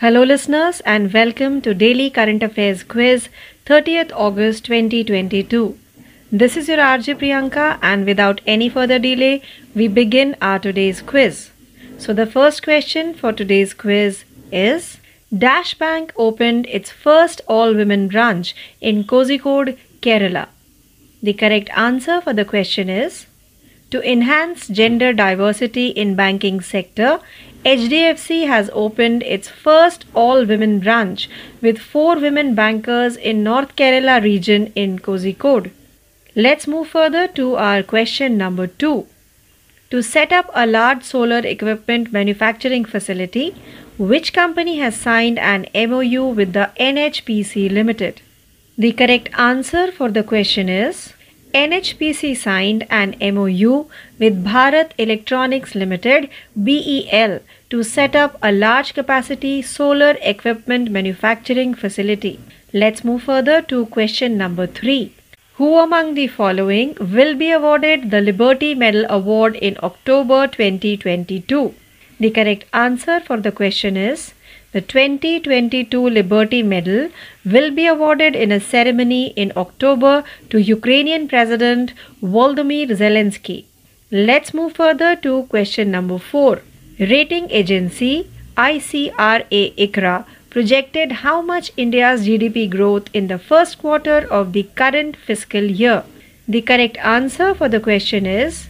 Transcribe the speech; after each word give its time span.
Hello, 0.00 0.22
listeners, 0.22 0.80
and 0.86 1.12
welcome 1.12 1.60
to 1.60 1.74
Daily 1.74 2.08
Current 2.08 2.42
Affairs 2.42 2.82
Quiz, 2.82 3.28
30th 3.66 4.12
August 4.14 4.64
2022. 4.64 5.78
This 6.32 6.56
is 6.56 6.68
your 6.68 6.78
RJ 6.78 7.16
Priyanka, 7.18 7.78
and 7.82 8.06
without 8.06 8.40
any 8.46 8.70
further 8.70 8.98
delay, 8.98 9.42
we 9.74 9.88
begin 9.88 10.36
our 10.40 10.58
today's 10.58 11.02
quiz. 11.02 11.50
So, 11.98 12.14
the 12.14 12.24
first 12.24 12.62
question 12.62 13.12
for 13.12 13.34
today's 13.34 13.74
quiz 13.74 14.24
is 14.50 14.96
Dash 15.36 15.74
Bank 15.74 16.14
opened 16.16 16.64
its 16.68 16.90
first 16.90 17.42
all 17.46 17.74
women 17.74 18.08
branch 18.08 18.54
in 18.80 19.04
Kozhikode, 19.04 19.76
Kerala. 20.00 20.48
The 21.22 21.34
correct 21.34 21.68
answer 21.76 22.22
for 22.22 22.32
the 22.32 22.46
question 22.46 22.88
is 22.88 23.26
to 23.90 24.02
enhance 24.10 24.68
gender 24.68 25.12
diversity 25.12 25.88
in 25.88 26.14
banking 26.14 26.60
sector, 26.60 27.20
HDFC 27.64 28.46
has 28.46 28.70
opened 28.72 29.22
its 29.22 29.48
first 29.48 30.06
all-women 30.14 30.80
branch 30.80 31.28
with 31.60 31.78
four 31.78 32.18
women 32.18 32.54
bankers 32.54 33.16
in 33.16 33.42
North 33.42 33.76
Kerala 33.76 34.22
region 34.22 34.72
in 34.74 34.98
Kozhikode. 34.98 35.70
Let's 36.34 36.66
move 36.66 36.88
further 36.88 37.26
to 37.28 37.56
our 37.56 37.82
question 37.82 38.38
number 38.38 38.66
2. 38.66 39.06
To 39.90 40.02
set 40.02 40.32
up 40.32 40.48
a 40.54 40.66
large 40.66 41.02
solar 41.02 41.40
equipment 41.40 42.12
manufacturing 42.12 42.84
facility, 42.84 43.54
which 43.98 44.32
company 44.32 44.78
has 44.78 44.96
signed 44.96 45.38
an 45.38 45.66
MOU 45.74 46.26
with 46.26 46.52
the 46.52 46.70
NHPC 46.78 47.70
Limited? 47.70 48.22
The 48.78 48.92
correct 48.92 49.28
answer 49.36 49.92
for 49.92 50.10
the 50.10 50.22
question 50.22 50.68
is 50.68 51.12
NHPC 51.52 52.36
signed 52.36 52.86
an 52.90 53.16
MOU 53.20 53.86
with 54.20 54.44
Bharat 54.44 54.92
Electronics 54.98 55.74
Limited 55.74 56.28
BEL 56.54 57.40
to 57.70 57.82
set 57.82 58.14
up 58.14 58.38
a 58.40 58.52
large 58.52 58.94
capacity 58.94 59.60
solar 59.60 60.16
equipment 60.22 60.92
manufacturing 60.92 61.74
facility. 61.74 62.38
Let's 62.72 63.02
move 63.02 63.24
further 63.24 63.62
to 63.62 63.86
question 63.86 64.38
number 64.38 64.68
3. 64.68 65.12
Who 65.54 65.78
among 65.78 66.14
the 66.14 66.28
following 66.28 66.96
will 67.00 67.34
be 67.34 67.50
awarded 67.50 68.12
the 68.12 68.20
Liberty 68.20 68.76
Medal 68.76 69.04
Award 69.08 69.56
in 69.56 69.76
October 69.82 70.46
2022? 70.46 71.74
The 72.20 72.30
correct 72.30 72.64
answer 72.72 73.18
for 73.18 73.38
the 73.38 73.50
question 73.50 73.96
is 73.96 74.34
the 74.72 74.80
2022 74.80 76.00
Liberty 76.08 76.62
Medal 76.62 77.08
will 77.44 77.70
be 77.72 77.86
awarded 77.86 78.36
in 78.36 78.52
a 78.52 78.60
ceremony 78.60 79.28
in 79.44 79.52
October 79.56 80.22
to 80.50 80.58
Ukrainian 80.58 81.26
President 81.26 81.92
Volodymyr 82.22 82.96
Zelensky. 83.02 83.64
Let's 84.12 84.54
move 84.54 84.74
further 84.74 85.16
to 85.16 85.42
question 85.54 85.90
number 85.90 86.18
4. 86.18 86.60
Rating 87.00 87.50
agency 87.50 88.30
ICRA 88.56 89.74
ICRA 89.76 90.24
projected 90.50 91.12
how 91.24 91.40
much 91.40 91.72
India's 91.76 92.26
GDP 92.26 92.68
growth 92.70 93.08
in 93.12 93.28
the 93.28 93.38
first 93.38 93.78
quarter 93.78 94.18
of 94.40 94.52
the 94.52 94.64
current 94.82 95.16
fiscal 95.16 95.62
year. 95.62 96.02
The 96.48 96.62
correct 96.62 96.96
answer 96.98 97.54
for 97.54 97.68
the 97.68 97.80
question 97.80 98.26
is 98.26 98.66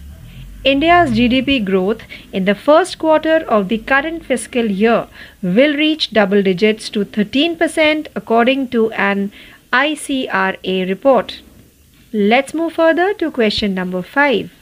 India's 0.62 1.12
GDP 1.12 1.64
growth 1.64 2.02
in 2.34 2.44
the 2.44 2.54
first 2.54 2.98
quarter 2.98 3.36
of 3.48 3.68
the 3.68 3.78
current 3.78 4.26
fiscal 4.26 4.66
year 4.66 5.06
will 5.42 5.74
reach 5.74 6.10
double 6.10 6.42
digits 6.42 6.90
to 6.90 7.06
13% 7.06 8.08
according 8.14 8.68
to 8.68 8.90
an 8.92 9.32
ICRA 9.72 10.86
report. 10.86 11.40
Let's 12.12 12.52
move 12.52 12.74
further 12.74 13.14
to 13.14 13.30
question 13.30 13.72
number 13.72 14.02
5. 14.02 14.52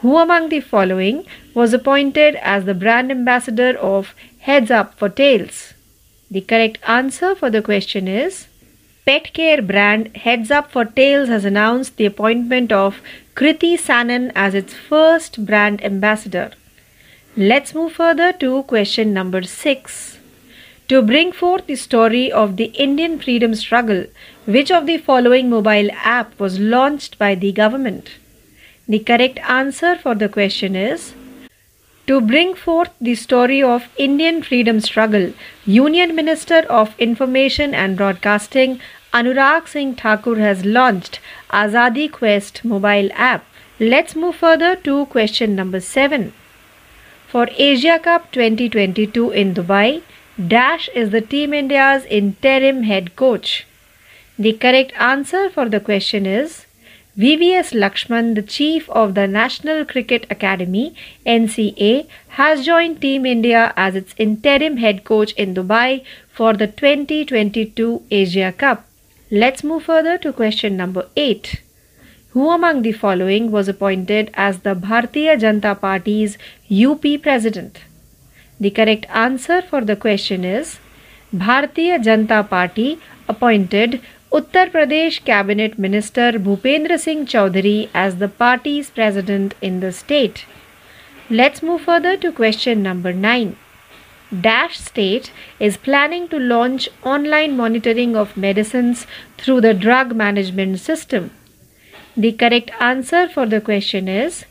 Who 0.00 0.18
among 0.18 0.50
the 0.50 0.60
following 0.60 1.24
was 1.54 1.72
appointed 1.72 2.34
as 2.36 2.66
the 2.66 2.74
brand 2.74 3.10
ambassador 3.10 3.78
of 3.78 4.14
Heads 4.40 4.70
Up 4.70 4.98
for 4.98 5.08
Tails? 5.08 5.72
The 6.30 6.42
correct 6.42 6.78
answer 6.86 7.34
for 7.34 7.48
the 7.48 7.62
question 7.62 8.06
is 8.06 8.48
Pet 9.06 9.32
care 9.32 9.62
brand 9.62 10.14
Heads 10.16 10.50
Up 10.50 10.70
for 10.70 10.84
Tails 10.84 11.28
has 11.28 11.44
announced 11.46 11.96
the 11.96 12.06
appointment 12.06 12.70
of 12.70 13.00
Kriti 13.34 13.78
Sanon 13.78 14.30
as 14.34 14.54
its 14.54 14.74
first 14.74 15.46
brand 15.46 15.82
ambassador. 15.82 16.50
Let's 17.34 17.74
move 17.74 17.94
further 17.94 18.30
to 18.34 18.62
question 18.64 19.14
number 19.14 19.42
6. 19.42 20.18
To 20.88 21.00
bring 21.00 21.32
forth 21.32 21.66
the 21.66 21.76
story 21.76 22.30
of 22.30 22.58
the 22.58 22.66
Indian 22.86 23.18
freedom 23.18 23.54
struggle, 23.54 24.04
which 24.44 24.70
of 24.70 24.84
the 24.84 24.98
following 24.98 25.48
mobile 25.48 25.88
app 25.92 26.38
was 26.38 26.58
launched 26.58 27.18
by 27.18 27.34
the 27.34 27.52
government? 27.52 28.10
The 28.86 28.98
correct 28.98 29.38
answer 29.48 29.96
for 29.96 30.14
the 30.14 30.28
question 30.28 30.76
is 30.76 31.14
to 32.06 32.20
bring 32.20 32.54
forth 32.54 32.90
the 33.00 33.14
story 33.14 33.62
of 33.62 33.88
Indian 33.96 34.42
freedom 34.42 34.78
struggle, 34.80 35.32
Union 35.64 36.14
Minister 36.14 36.66
of 36.68 36.94
Information 36.98 37.74
and 37.74 37.96
Broadcasting 37.96 38.80
Anurag 39.12 39.68
Singh 39.68 39.94
Thakur 39.94 40.36
has 40.38 40.64
launched 40.64 41.20
Azadi 41.50 42.10
Quest 42.10 42.64
mobile 42.64 43.10
app. 43.12 43.44
Let's 43.78 44.16
move 44.16 44.36
further 44.36 44.74
to 44.74 45.04
question 45.04 45.54
number 45.54 45.80
7. 45.80 46.32
For 47.28 47.46
Asia 47.58 47.98
Cup 47.98 48.32
2022 48.32 49.30
in 49.32 49.52
Dubai, 49.52 50.00
Dash 50.48 50.88
is 50.94 51.10
the 51.10 51.20
Team 51.20 51.52
India's 51.52 52.06
interim 52.06 52.84
head 52.84 53.14
coach. 53.14 53.66
The 54.38 54.54
correct 54.54 54.94
answer 54.98 55.50
for 55.50 55.68
the 55.68 55.80
question 55.80 56.24
is 56.24 56.64
VVS 57.18 57.74
Lakshman, 57.78 58.34
the 58.34 58.40
chief 58.40 58.88
of 58.88 59.14
the 59.14 59.26
National 59.26 59.84
Cricket 59.84 60.26
Academy 60.30 60.94
NCA, 61.26 62.06
has 62.28 62.64
joined 62.64 63.02
Team 63.02 63.26
India 63.26 63.74
as 63.76 63.94
its 63.94 64.14
interim 64.16 64.78
head 64.78 65.04
coach 65.04 65.32
in 65.34 65.54
Dubai 65.54 66.02
for 66.32 66.54
the 66.54 66.66
2022 66.66 68.04
Asia 68.10 68.50
Cup. 68.52 68.86
Let's 69.34 69.64
move 69.64 69.84
further 69.84 70.18
to 70.18 70.30
question 70.30 70.76
number 70.76 71.08
8. 71.16 71.62
Who 72.32 72.50
among 72.50 72.82
the 72.82 72.92
following 72.92 73.50
was 73.50 73.66
appointed 73.66 74.30
as 74.34 74.58
the 74.58 74.74
Bharatiya 74.74 75.36
Janata 75.40 75.80
Party's 75.80 76.36
UP 76.70 77.06
president? 77.22 77.78
The 78.60 78.68
correct 78.68 79.06
answer 79.08 79.62
for 79.62 79.80
the 79.80 79.96
question 79.96 80.44
is 80.44 80.80
Bharatiya 81.34 82.02
Janata 82.04 82.46
Party 82.46 83.00
appointed 83.26 84.02
Uttar 84.30 84.70
Pradesh 84.70 85.24
Cabinet 85.24 85.78
Minister 85.78 86.32
Bhupendra 86.32 86.98
Singh 87.00 87.24
Chaudhary 87.24 87.88
as 87.94 88.18
the 88.18 88.28
party's 88.28 88.90
president 88.90 89.54
in 89.62 89.80
the 89.80 89.92
state. 89.92 90.44
Let's 91.30 91.62
move 91.62 91.80
further 91.80 92.18
to 92.18 92.32
question 92.32 92.82
number 92.82 93.14
9. 93.14 93.56
Dash 94.40 94.78
State 94.78 95.30
is 95.60 95.76
planning 95.76 96.26
to 96.28 96.38
launch 96.38 96.88
online 97.02 97.54
monitoring 97.54 98.16
of 98.16 98.34
medicines 98.34 99.06
through 99.36 99.60
the 99.60 99.74
drug 99.74 100.16
management 100.16 100.80
system. 100.80 101.30
The 102.16 102.32
correct 102.32 102.70
answer 102.80 103.28
for 103.28 103.44
the 103.44 103.60
question 103.60 104.08
is 104.08 104.46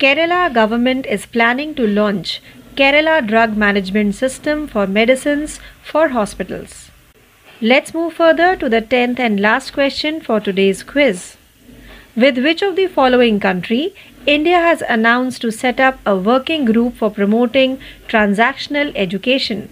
Kerala 0.00 0.52
government 0.52 1.06
is 1.06 1.26
planning 1.26 1.76
to 1.76 1.86
launch 1.86 2.42
Kerala 2.74 3.24
drug 3.24 3.56
management 3.56 4.16
system 4.16 4.66
for 4.66 4.88
medicines 4.88 5.60
for 5.80 6.08
hospitals. 6.08 6.90
Let's 7.60 7.94
move 7.94 8.14
further 8.14 8.56
to 8.56 8.68
the 8.68 8.82
10th 8.82 9.20
and 9.20 9.38
last 9.38 9.72
question 9.72 10.20
for 10.20 10.40
today's 10.40 10.82
quiz. 10.82 11.36
With 12.16 12.38
which 12.38 12.62
of 12.62 12.74
the 12.74 12.88
following 12.88 13.38
country 13.38 13.94
India 14.26 14.58
has 14.58 14.82
announced 14.82 15.40
to 15.40 15.50
set 15.50 15.80
up 15.80 15.98
a 16.04 16.14
working 16.14 16.66
group 16.66 16.96
for 16.96 17.10
promoting 17.10 17.78
transactional 18.06 18.92
education? 18.94 19.70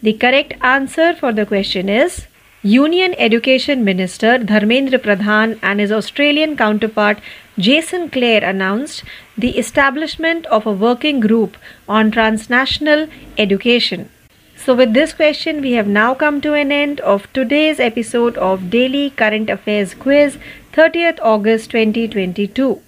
The 0.00 0.12
correct 0.12 0.54
answer 0.62 1.14
for 1.14 1.32
the 1.32 1.44
question 1.44 1.88
is 1.88 2.26
Union 2.62 3.12
Education 3.18 3.82
Minister 3.84 4.38
Dharmendra 4.38 5.00
Pradhan 5.00 5.58
and 5.62 5.80
his 5.80 5.90
Australian 5.90 6.56
counterpart 6.56 7.18
Jason 7.58 8.08
Clare 8.08 8.44
announced 8.44 9.02
the 9.36 9.58
establishment 9.58 10.46
of 10.46 10.64
a 10.64 10.72
working 10.72 11.18
group 11.18 11.56
on 11.88 12.12
transnational 12.12 13.08
education. 13.36 14.08
So, 14.56 14.76
with 14.76 14.94
this 14.94 15.12
question, 15.12 15.60
we 15.60 15.72
have 15.72 15.88
now 15.88 16.14
come 16.14 16.40
to 16.42 16.54
an 16.54 16.70
end 16.70 17.00
of 17.00 17.30
today's 17.32 17.80
episode 17.80 18.36
of 18.36 18.70
Daily 18.70 19.10
Current 19.10 19.50
Affairs 19.50 19.92
Quiz, 19.94 20.38
30th 20.72 21.18
August 21.20 21.70
2022. 21.72 22.80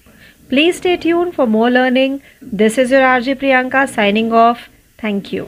Please 0.50 0.76
stay 0.76 0.96
tuned 0.98 1.34
for 1.34 1.46
more 1.46 1.70
learning. 1.70 2.20
This 2.52 2.76
is 2.76 2.90
your 2.90 3.00
RJ 3.02 3.34
Priyanka 3.36 3.88
signing 3.88 4.30
off. 4.34 4.68
Thank 4.98 5.32
you. 5.32 5.44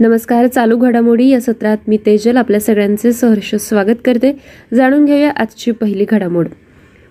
नमस्कार 0.00 0.46
चालू 0.46 0.76
घडामोडी 0.78 1.28
या 1.28 1.40
सत्रात 1.40 1.88
मी 1.88 1.96
तेजल 2.06 2.36
आपल्या 2.36 2.60
सगळ्यांचे 2.60 3.12
सहर्ष 3.12 3.54
स्वागत 3.54 4.00
करते 4.04 4.32
जाणून 4.74 5.04
घेऊया 5.04 5.30
आजची 5.36 5.70
पहिली 5.70 6.04
घडामोड 6.10 6.48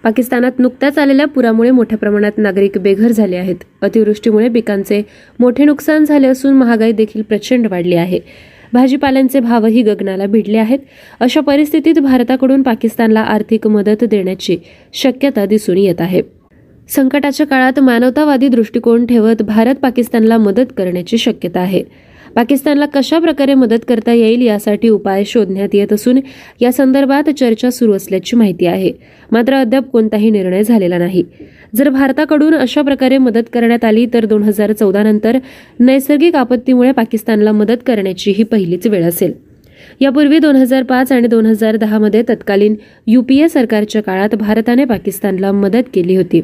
पाकिस्तानात 0.04 0.60
नुकत्याच 0.60 0.98
आलेल्या 0.98 1.28
पुरामुळे 1.28 1.72
मोठ्या 1.72 1.98
प्रमाणात 1.98 2.38
नागरिक 2.38 2.78
बेघर 2.78 3.12
झाले 3.12 3.38
आहेत 3.38 3.63
अतिवृष्टीमुळे 3.81 4.50
पिकांचे 4.50 5.02
मोठे 5.40 5.66
नुकसान 5.66 6.06
झाले 6.06 6.28
असून 6.28 6.57
महागाई 6.57 6.92
देखील 6.92 7.22
प्रचंड 7.22 7.68
वाढली 7.72 7.95
आहे 7.95 8.19
भाजीपाल्यांचे 8.74 9.40
भावही 9.40 9.81
गगनाला 9.84 10.25
भिडले 10.25 10.57
आहेत 10.57 10.80
अशा 11.19 11.42
परिस्थितीत 11.42 12.00
भारताकडून 12.00 12.62
पाकिस्तानला 12.62 13.22
आर्थिक 13.28 13.68
मदत 13.68 14.04
देण्याची 14.04 14.57
शक्यता 14.94 15.45
दिसून 15.45 15.78
येत 15.78 16.02
आहे 16.02 16.22
संकटाच्या 16.89 17.45
काळात 17.45 17.80
मानवतावादी 17.80 18.47
दृष्टिकोन 18.47 19.06
ठेवत 19.06 19.41
भारत 19.41 19.75
पाकिस्तानला 19.75 20.38
मदत 20.38 20.71
करण्याची 20.77 21.18
शक्यता 21.18 21.59
आहे. 21.59 21.83
पाकिस्तानला 22.36 22.86
कशा 22.86 23.19
प्रकारे 23.19 23.53
मदत 23.53 23.86
करता 23.88 24.13
येईल 24.13 24.41
यासाठी 24.41 24.89
उपाय 24.89 25.24
शोधण्यात 25.25 25.69
येत 25.74 25.94
असून 25.94 26.19
या 26.62 26.71
संदर्भात 26.71 27.30
चर्चा 27.30 27.69
सुरू 27.69 27.94
असल्याची 27.94 28.36
माहिती 28.36 28.65
आहे. 28.65 28.91
मात्र 29.31 29.56
अद्याप 29.56 29.89
कोणताही 29.89 30.30
निर्णय 30.30 30.63
झालेला 30.63 30.97
नाही. 30.97 31.24
जर 31.75 31.89
भारताकडून 31.89 32.56
अशा 32.56 32.81
प्रकारे 32.81 33.18
मदत 33.18 33.50
करण्यात 33.53 33.85
आली 33.85 34.06
तर 34.13 34.25
दोन 34.25 34.44
हजार 34.44 34.71
चौदा 34.71 35.03
नंतर 35.03 35.38
नैसर्गिक 35.80 36.35
आपत्तीमुळे 36.35 36.92
पाकिस्तानला 36.92 37.51
मदत 37.51 37.83
करण्याची 37.85 38.31
ही 38.31 38.44
पहिलीच 38.44 38.88
वेळ 38.88 39.03
असेल. 39.03 39.33
यापूर्वी 40.01 40.39
दोन 40.39 40.56
हजार 40.56 40.83
पाच 40.83 41.12
आणि 41.12 41.27
दोन 41.27 41.45
हजार 41.45 41.75
दहामध्ये 41.75 42.24
तत्कालीन 42.30 42.75
युपीए 43.07 43.47
सरकारच्या 43.47 44.03
काळात 44.03 44.35
भारताने 44.35 44.85
पाकिस्तानला 44.85 45.51
मदत 45.51 45.83
केली 45.94 46.15
होती. 46.15 46.42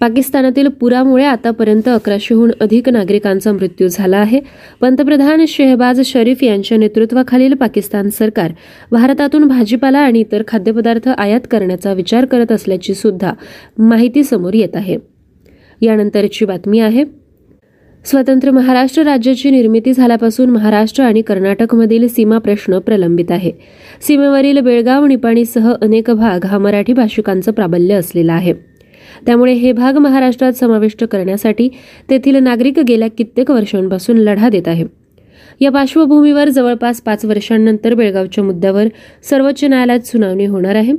पाकिस्तानातील 0.00 0.68
पुरामुळे 0.68 1.24
आतापर्यंत 1.24 1.88
अकराशेहून 1.88 2.50
अधिक 2.60 2.88
नागरिकांचा 2.88 3.52
मृत्यू 3.52 3.88
झाला 3.88 4.16
आहे. 4.16 4.40
पंतप्रधान 4.80 5.44
शेहबाज 5.48 6.00
शरीफ 6.00 6.42
यांच्या 6.42 6.78
नेतृत्वाखालील 6.78 7.54
पाकिस्तान 7.54 8.08
सरकार 8.08 8.52
भारतातून 8.92 9.44
भाजीपाला 9.44 9.98
आणि 9.98 10.20
इतर 10.20 10.42
खाद्यपदार्थ 10.48 11.08
आयात 11.08 11.40
करण्याचा 11.50 11.92
विचार 11.92 12.24
करत 12.24 12.52
असल्याची 12.52 12.94
सुद्धा 12.94 13.32
माहिती 13.78 14.24
समोर 14.24 14.54
येत 14.54 14.76
आहे. 14.76 14.96
यानंतरची 15.80 16.44
बातमी 16.44 16.80
आहे. 16.80 17.04
स्वतंत्र 18.04 18.50
महाराष्ट्र 18.50 19.02
राज्याची 19.02 19.50
निर्मिती 19.50 19.92
झाल्यापासून 19.92 20.50
महाराष्ट्र 20.50 21.04
आणि 21.04 21.22
कर्नाटकमधील 21.22 22.08
सीमा 22.08 22.38
प्रश्न 22.38 22.78
प्रलंबित 22.78 23.30
आहे. 23.30 23.52
सीमेवरील 24.00 24.58
बेळगाव 24.58 25.06
निपाणीसह 25.06 25.72
अनेक 25.82 26.10
भाग 26.10 26.46
हा 26.46 26.58
मराठी 26.58 26.92
भाषिकांचं 26.92 27.52
प्राबल्य 27.52 27.94
असलेला 27.94 28.32
आहे. 28.32 28.69
त्यामुळे 29.26 29.52
हे 29.52 29.72
भाग 29.72 29.96
महाराष्ट्रात 29.96 30.52
समाविष्ट 30.52 31.04
करण्यासाठी 31.04 31.68
तेथील 32.10 32.36
नागरिक 32.36 32.78
गेल्या 32.78 33.08
कित्येक 33.08 33.50
वर्षांपासून 33.50 34.16
लढा 34.16 34.48
देत 34.48 34.68
आहे 34.68 34.84
या 35.60 35.70
पार्श्वभूमीवर 35.70 36.48
जवळपास 36.48 37.00
पाच 37.00 37.24
वर्षांनंतर 37.24 37.94
बेळगावच्या 37.94 38.44
मुद्द्यावर 38.44 38.86
सर्वोच्च 39.30 39.64
न्यायालयात 39.64 40.00
सुनावणी 40.00 40.46
होणार 40.46 40.74
आहे. 40.74 40.92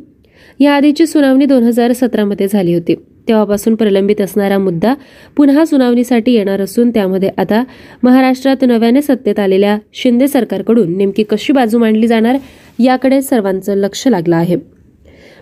या 0.59 0.73
आधीची 0.73 1.05
सुनावणी 1.07 1.45
दोन 1.45 1.63
हजार 1.63 1.93
सतरामध्ये 1.93 2.47
झाली 2.47 2.73
होती. 2.73 2.95
तेव्हापासून 3.27 3.75
प्रलंबित 3.75 4.21
असणारा 4.21 4.57
मुद्दा 4.57 4.93
पुन्हा 5.37 5.65
सुनावणीसाठी 5.65 6.33
येणार 6.33 6.61
असून 6.61 6.89
त्यामध्ये 6.89 7.29
आता 7.37 7.63
महाराष्ट्रात 8.03 8.55
नव्याने 8.61 9.01
सत्तेत 9.01 9.39
आलेल्या 9.39 9.77
शिंदे 9.93 10.27
सरकारकडून 10.27 10.97
नेमकी 10.97 11.23
कशी 11.23 11.53
बाजू 11.53 11.79
मांडली 11.79 12.07
जाणार 12.07 12.37
याकडे 12.79 13.21
सर्वांचं 13.21 13.75
लक्ष 13.75 14.07
लागलं 14.07 14.35
आहे. 14.35 14.70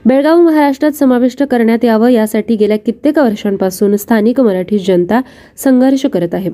बेळगाव 0.05 0.41
महाराष्ट्रात 0.41 0.91
समाविष्ट 0.91 1.43
करण्यात 1.43 1.85
यावं 1.85 2.09
यासाठी 2.09 2.55
गेल्या 2.55 2.77
कित्येक 2.77 3.19
वर्षांपासून 3.19 3.95
स्थानिक 3.95 4.39
मराठी 4.39 4.79
जनता 4.79 5.21
संघर्ष 5.57 6.05
करत 6.05 6.35
आहे. 6.35 6.49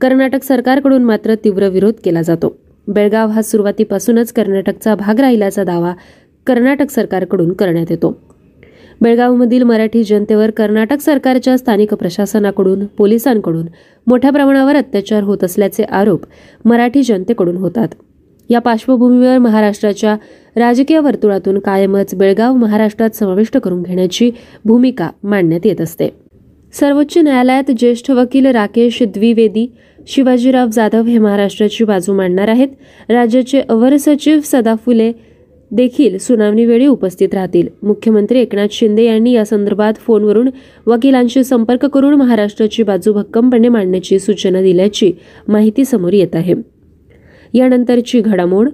कर्नाटक 0.00 0.42
सरकारकडून 0.42 1.04
मात्र 1.04 1.34
तीव्र 1.34 1.68
विरोध 1.68 1.94
केला 2.04 2.22
जातो. 2.22 2.56
बेळगाव 2.88 3.28
हा 3.28 3.42
सुरुवातीपासूनच 3.42 4.32
कर्नाटकचा 4.32 4.94
भाग 4.94 5.20
राहिल्याचा 5.20 5.64
दावा 5.64 5.92
कर्नाटक 6.46 6.90
सरकारकडून 6.90 7.52
करण्यात 7.52 7.86
येतो. 7.90 8.18
बेळगावमधील 9.00 9.62
मराठी 9.62 10.04
जनतेवर 10.04 10.50
कर्नाटक 10.50 11.00
सरकारच्या 11.00 11.58
स्थानिक 11.58 11.94
प्रशासनाकडून 11.94 12.86
पोलिसांकडून 12.86 13.66
मोठ्या 14.06 14.30
प्रमाणावर 14.30 14.76
अत्याचार 14.76 15.22
होत 15.22 15.44
असल्याचे 15.44 15.82
आरोप 15.82 16.20
मराठी 16.64 17.02
जनतेकडून 17.02 17.56
होतात. 17.56 17.88
या 18.48 18.58
पार्श्वभूमीवर 18.58 19.38
महाराष्ट्राच्या 19.38 20.16
राजकीय 20.56 20.98
वर्तुळातून 20.98 21.58
कायमच 21.58 22.14
बेळगाव 22.14 22.54
महाराष्ट्रात 22.54 23.10
समाविष्ट 23.10 23.56
करून 23.56 23.82
घेण्याची 23.82 24.30
भूमिका 24.64 25.10
मांडण्यात 25.22 25.66
येत 25.66 25.80
असते. 25.80 26.08
सर्वोच्च 26.72 27.18
न्यायालयात 27.18 27.70
ज्येष्ठ 27.78 28.10
वकील 28.10 28.46
राकेश 28.46 29.02
द्विवेदी 29.02 29.66
शिवाजीराव 30.08 30.68
जाधव 30.72 31.02
हे 31.02 31.18
महाराष्ट्राची 31.18 31.84
बाजू 31.84 32.14
मांडणार 32.14 32.48
आहेत. 32.48 32.68
राज्याचे 33.08 33.60
अवर 33.60 33.96
सचिव 33.96 34.40
सदा 34.44 34.74
फुले 34.74 35.12
देखील 35.70 36.18
सुनावणीवेळी 36.18 36.86
उपस्थित 36.86 37.34
राहतील. 37.34 37.68
मुख्यमंत्री 37.82 38.40
एकनाथ 38.40 38.68
शिंदे 38.70 39.04
यांनी 39.04 39.32
या 39.32 39.44
संदर्भात 39.44 39.94
फोनवरून 39.96 40.48
वकिलांशी 40.86 41.44
संपर्क 41.44 41.84
करून 41.84 42.14
महाराष्ट्राची 42.14 42.82
बाजू 42.82 43.12
भक्कमपणे 43.12 43.68
मांडण्याची 43.68 44.18
सूचना 44.18 44.62
दिल्याची 44.62 45.12
माहिती 45.48 45.84
समोर 45.84 46.12
येत 46.12 46.34
आहे. 46.34 46.54
यानंतरची 47.54 48.20
घडामोड? 48.20 48.68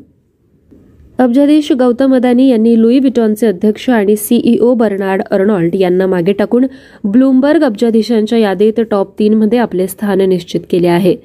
अब्जाधीश 1.19 1.73
गौतम 1.73 2.15
अदानी 2.15 2.49
यांनी 2.49 2.82
लुई 2.82 2.99
विटॉनचे 2.99 3.47
अध्यक्ष 3.47 3.91
आणि 3.91 4.17
सीईओ 4.17 4.75
बर्नार्ड 4.75 5.23
अर्नॉल्ड 5.31 5.75
यांना 5.75 6.06
मागे 6.06 6.32
टाकून 6.32 6.67
ब्लूमबर्ग 7.05 7.65
अब्जाधीशांच्या 7.65 8.38
यादीत 8.38 8.81
टॉप 8.91 9.19
तीनमध्ये 9.19 9.59
आपले 9.59 9.87
स्थान 9.87 10.21
निश्चित 10.21 10.61
केले 10.71 10.88
आहे. 10.88 11.17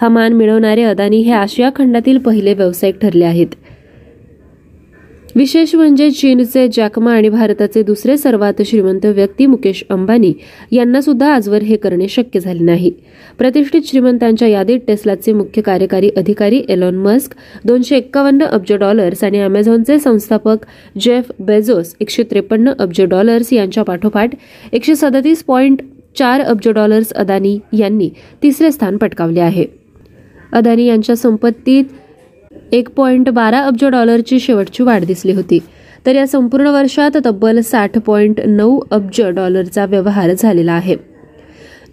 हा 0.00 0.08
मान 0.08 0.32
मिळवणारे 0.32 0.82
अदानी 0.82 1.16
हे 1.16 1.32
आशिया 1.32 1.70
खंडातील 1.76 2.18
पहिले 2.18 2.54
व्यावसायिक 2.54 2.98
ठरले 2.98 3.24
आहेत. 3.24 3.46
विशेष 5.36 5.74
म्हणजे 5.74 6.10
चीनचे 6.10 6.66
जॅकमा 6.72 7.12
आणि 7.14 7.28
भारताचे 7.28 7.82
दुसरे 7.82 8.16
सर्वात 8.18 8.60
श्रीमंत 8.66 9.04
व्यक्ती 9.06 9.46
मुकेश 9.46 9.82
अंबानी 9.90 10.32
यांना 10.72 11.00
सुद्धा 11.00 11.32
आजवर 11.32 11.62
हे 11.62 11.76
करणे 11.76 12.06
शक्य 12.08 12.40
झाले 12.40 12.64
नाही. 12.64 12.90
प्रतिष्ठित 13.38 13.82
श्रीमंतांच्या 13.86 14.48
यादीत 14.48 14.80
टेस्लाचे 14.86 15.32
मुख्य 15.32 15.62
कार्यकारी 15.62 16.10
अधिकारी 16.16 16.62
एलॉन 16.68 16.96
मस्क 16.96 17.34
दोनशे 17.64 17.96
एक्कावन्न 17.96 18.44
अब्ज 18.44 18.72
डॉलर्स 18.72 19.24
आणि 19.24 19.40
अमेझॉनचे 19.40 19.98
संस्थापक 19.98 20.64
जेफ 21.00 21.30
बेझोस 21.40 21.94
एकशे 22.00 22.22
त्रेपन्न 22.22 22.72
अब्ज 22.78 23.00
डॉलर्स 23.02 23.52
यांच्या 23.52 23.84
पाठोपाठ 23.84 24.34
एकशे 24.72 24.94
सदतीस 24.94 25.42
पॉईंट 25.42 25.82
चार 26.18 26.40
अब्ज 26.40 26.68
डॉलर्स 26.68 27.12
अदानी 27.12 27.58
यांनी 27.78 28.08
तिसरे 28.42 28.70
स्थान 28.72 28.96
पटकावले 28.96 29.40
आहे. 29.40 29.64
अदानी 30.52 30.86
यांच्या 30.86 31.16
संपत्तीत 31.16 31.84
एक 32.72 32.88
पॉईंट 32.88 33.28
बारा 33.28 33.60
अब्ज 33.60 33.84
डॉलरची 33.84 34.40
शेवटची 34.40 34.82
वाढ 34.82 35.04
दिसली 35.04 35.32
होती. 35.32 35.58
तर 36.06 36.14
या 36.14 36.26
संपूर्ण 36.26 36.66
वर्षात 36.66 37.10
तब्बल 37.26 37.60
साठ 37.60 37.98
पॉईंट 37.98 38.40
नऊ 38.40 38.80
अब्ज 38.90 39.22
डॉलरचा 39.22 39.84
व्यवहार 39.84 40.32
झालेला 40.38 40.72
आहे. 40.72 40.96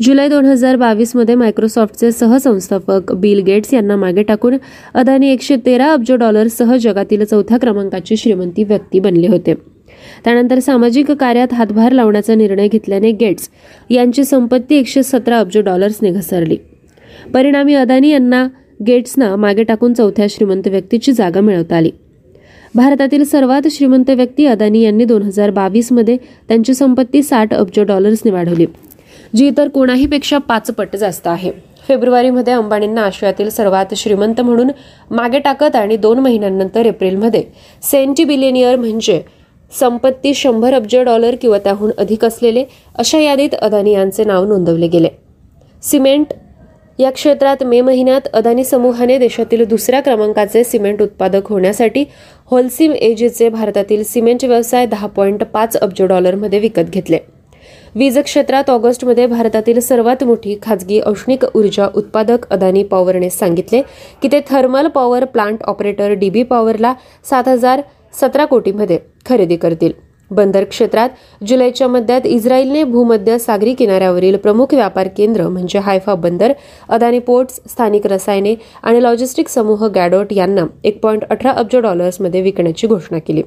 जुलै 0.01 0.27
दोन 0.29 0.45
हजार 0.45 0.75
बावीसमध्ये 0.75 1.35
मायक्रोसॉफ्टचे 1.35 2.11
सहसंस्थापक 2.11 3.11
बिल 3.13 3.39
गेट्स 3.39 3.73
यांना 3.73 3.95
मागे 3.95 4.23
टाकून 4.23 4.57
अदानी 4.93 5.31
एकशे 5.31 5.55
तेरा 5.65 5.91
अब्ज 5.93 6.11
डॉलरसह 6.11 6.75
जगातील 6.75 7.23
चौथ्या 7.23 7.57
क्रमांकाची 7.57 8.17
श्रीमंती 8.17 8.63
व्यक्ती 8.63 8.99
बनले 8.99 9.27
होते. 9.27 9.53
त्यानंतर 10.25 10.59
सामाजिक 10.59 11.11
कार्यात 11.11 11.53
हातभार 11.53 11.91
लावण्याचा 11.91 12.35
निर्णय 12.35 12.67
घेतल्याने 12.67 13.11
गेट्स 13.11 13.49
यांची 13.89 14.23
संपत्ती 14.23 14.75
एकशे 14.75 15.03
सतरा 15.03 15.39
अब्ज 15.39 15.57
डॉलर्सने 15.57 16.11
घसरली. 16.11 16.57
परिणामी 17.33 17.73
अदानी 17.73 18.09
यांना 18.09 18.47
गेट्सना 18.79 19.35
मागे 19.35 19.63
टाकून 19.63 19.93
चौथ्या 19.93 20.25
श्रीमंत 20.29 20.67
व्यक्तीची 20.67 21.11
जागा 21.11 21.41
मिळवता 21.41 21.75
आली 21.75 21.91
भारतातील 22.75 23.23
सर्वात 23.23 23.67
श्रीमंत 23.71 24.09
व्यक्ती 24.09 24.45
अदानी 24.45 24.81
यांनी 24.81 25.05
दोन 25.05 25.21
हजार 25.21 25.49
बावीसमध्ये 25.49 26.17
त्यांची 26.47 26.73
संपत्ती 26.73 27.21
साठ 27.23 27.53
अब्ज 27.53 27.79
डॉलर्सने 27.79 28.31
वाढवली 28.31 28.65
जी 29.35 29.47
इतर 29.47 29.67
कोणाही 29.67 30.05
पेक्षा 30.05 30.37
पाच 30.37 30.71
पट 30.71 30.95
जास्त 30.95 31.27
आहे. 31.27 31.51
फेब्रुवारीमध्ये 31.87 32.53
अंबानींना 32.53 33.01
आशियातील 33.01 33.49
सर्वात 33.49 33.93
श्रीमंत 33.97 34.41
म्हणून 34.41 34.69
मागे 35.11 35.39
टाकत 35.39 35.75
आणि 35.75 35.97
दोन 35.97 36.19
महिन्यांनंतर 36.19 36.85
एप्रिलमध्ये 36.85 37.43
सेंटी 37.83 38.23
बिलियनियर 38.23 38.75
म्हणजे 38.75 39.21
संपत्ती 39.71 40.33
शंभर 40.33 40.73
अब्ज 40.73 40.95
डॉलर 40.95 41.35
किंवा 41.35 41.57
त्याहून 41.57 41.91
अधिक 41.97 42.25
असलेले 42.25 42.63
अशा 42.95 43.19
यादीत 43.19 43.55
अदानी 43.55 43.93
यांचे 43.93 44.23
नाव 44.23 44.45
नोंदवले 44.45 44.87
गेले. 44.87 45.09
सिमेंट 45.83 46.33
या 46.99 47.09
क्षेत्रात 47.11 47.63
मे 47.63 47.79
महिन्यात 47.81 48.27
अदानी 48.33 48.63
समूहाने 48.63 49.17
देशातील 49.17 49.63
दुसऱ्या 49.65 50.01
क्रमांकाचे 50.01 50.63
सिमेंट 50.63 51.01
उत्पादक 51.01 51.47
होण्यासाठी 51.47 52.03
होलसिम 52.51 52.91
एजीचे 52.91 53.49
भारतातील 53.49 54.03
सिमेंट 54.03 54.43
व्यवसाय 54.45 54.85
दहा 54.85 55.07
पॉईंट 55.07 55.43
पाच 55.43 55.77
अब्ज 55.77 56.01
डॉलरमध्ये 56.01 56.59
विकत 56.59 56.91
घेतले. 56.91 57.19
वीज 57.95 58.17
क्षेत्रात 58.19 58.69
ऑगस्टमध्ये 58.69 59.25
भारतातील 59.27 59.79
सर्वात 59.79 60.23
मोठी 60.23 60.57
खाजगी 60.61 60.99
औष्णिक 61.05 61.45
ऊर्जा 61.55 61.87
उत्पादक 61.95 62.47
अदानी 62.49 62.83
पॉवरने 62.83 63.29
सांगितले 63.29 63.81
की 64.21 64.27
ते 64.31 64.39
thermal 64.49 64.87
power 64.87 65.25
plant 65.25 65.63
operator 65.63 66.13
D 66.13 66.43
B 66.43 66.93
सात 67.29 67.47
हजार 67.47 67.81
सतरा 68.21 68.45
कोटीमध्ये 68.45 68.99
खरेदी 69.25 69.55
करतील. 69.55 69.91
बंदर 70.35 70.63
क्षेत्रात 70.63 71.09
जुलैच्या 71.47 71.87
मध्यात 71.87 72.25
इस्रायलने 72.25 72.83
भूमध्य 72.83 73.37
सागरी 73.37 73.73
किनाऱ्यावरील 73.73 74.37
प्रमुख 74.37 74.73
व्यापार 74.73 75.07
केंद्र 75.07 75.47
म्हणजे 75.47 75.79
हायफा 75.79 76.13
बंदर 76.15 76.53
अदानी 76.89 77.19
पोर्ट्स 77.19 77.59
स्थानिक 77.69 78.07
रसायने 78.07 78.55
आणि 78.83 79.03
लॉजिस्टिक 79.03 79.47
समूह 79.47 79.87
गॅडोट 79.87 80.33
यांना 80.33 80.65
एक 80.83 80.99
पॉईंट 80.99 81.23
अठरा 81.29 81.51
अब्ज 81.51 81.75
डॉलर्समध्ये 81.75 82.41
विकण्याची 82.41 82.87
घोषणा 82.87 83.19
केली. 83.19 83.41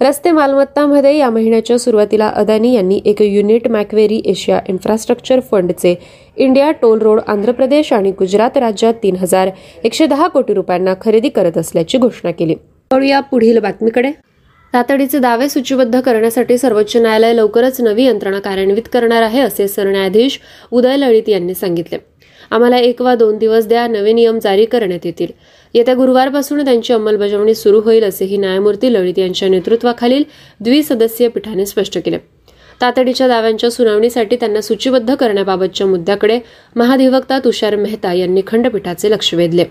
रस्ते 0.00 0.30
मालमत्तामध्ये 0.30 1.16
या 1.16 1.28
महिन्याच्या 1.30 1.78
सुरुवातीला 1.78 2.28
अदानी 2.28 2.72
यांनी 2.74 3.00
एक 3.04 3.22
युनिट 3.22 3.68
मॅक्वेरी 3.68 4.20
एशिया 4.24 4.58
इन्फ्रास्ट्रक्चर 4.68 5.40
फंडचे 5.50 5.94
India 6.36 6.70
toll 6.72 6.98
road 6.98 7.20
Andhra 7.26 7.52
Pradesh 7.52 7.92
आणि 7.92 8.10
गुजरात 8.10 8.56
राज्यात 8.56 8.94
तीन 9.02 9.16
हजार 9.16 9.50
एकशे 9.84 10.06
दहा 10.06 10.28
कोटी 10.28 10.54
रुपयांना 10.54 10.94
खरेदी 11.00 11.28
करत 11.28 11.58
असल्याची 11.58 11.98
घोषणा 11.98 12.30
केली. 12.30 12.54
या 12.90 13.20
पुढील 13.20 13.58
बातमीकडे. 13.58 14.10
तातडीचे 14.74 15.18
दावे 15.18 15.48
सूचीबद्ध 15.48 16.00
करण्यासाठी 16.00 16.56
सर्वोच्च 16.58 16.96
न्यायालय 16.96 17.32
लवकरच 17.32 17.80
नवी 17.80 18.04
यंत्रणा 18.04 18.38
कार्यान्वित 18.38 18.82
करणार 18.92 19.22
आहे 19.22 19.40
असे 19.40 19.66
सरन्यायाधीश 19.68 20.38
उदय 20.72 20.96
लळित 20.96 21.28
यांनी 21.28 21.54
सांगितले. 21.54 21.98
आम्हाला 22.50 22.78
एक 22.78 23.02
वा 23.02 23.14
दोन 23.14 23.38
दिवस 23.38 23.66
द्या 23.66 23.86
नवे 23.86 24.12
नियम 24.12 24.38
जारी 24.38 24.64
करण्यात 24.64 25.06
येतील. 25.06 25.30
येत्या 25.74 25.94
गुरुवारपासून 25.94 26.64
त्यांची 26.64 26.92
अंमलबजावणी 26.92 27.54
सुरू 27.54 27.80
होईल 27.80 28.04
असेही 28.04 28.36
न्यायमूर्ती 28.36 28.92
लळित 28.92 29.18
यांच्या 29.18 29.48
नेतृत्वाखालील 29.48 30.24
द्विसदस्यीय 30.60 31.28
पीठाने 31.28 31.66
स्पष्ट 31.66 31.98
केले. 31.98 32.18
तातडीच्या 32.80 33.28
दाव्यांच्या 33.28 33.70
सुनावणीसाठी 33.70 34.36
त्यांना 34.36 34.60
सूचीबद्ध 34.60 35.14
करण्याबाबतच्या 35.14 35.86
मुद्द्याकडे 35.86 36.38
महाधिवक्ता 36.76 37.38
तुषार 37.38 37.76
मेहता 37.76 38.12
यांनी 38.12 38.42
खंडपीठाचे 38.46 39.10
लक्ष 39.10 39.34
वेधले. 39.34 39.64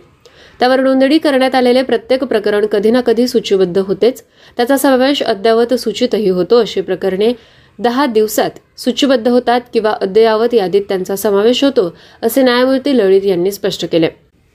त्यावर 0.59 0.79
नोंदणी 0.79 1.17
करण्यात 1.17 1.55
आलेले 1.55 1.81
प्रत्येक 1.81 2.23
प्रकरण 2.23 2.65
कधी 2.65 2.91
ना 2.91 3.01
कधी 3.01 3.27
सूचीबद्ध 3.27 3.77
होतेच. 3.77 4.23
त्याचा 4.57 4.77
समावेश 4.77 5.23
अद्ययावत 5.23 5.73
सूचितही 5.73 6.29
होतो 6.29 6.59
अशी 6.61 6.81
प्रकरणे 6.81 7.31
दहा 7.79 8.05
दिवसात 8.05 8.49
सूचीबद्ध 8.77 9.27
होतात 9.27 9.61
किंवा 9.73 9.91
अद्ययावत 10.01 10.53
यादीत 10.53 10.81
त्यांचा 10.81 11.15
समावेश 11.15 11.63
होतो 11.63 11.93
असे 12.21 12.41
न्यायमूर्ती 12.41 12.97
लळित 12.97 13.25
यांनी 13.25 13.51
स्पष्ट 13.51 13.85
केले. 13.91 14.09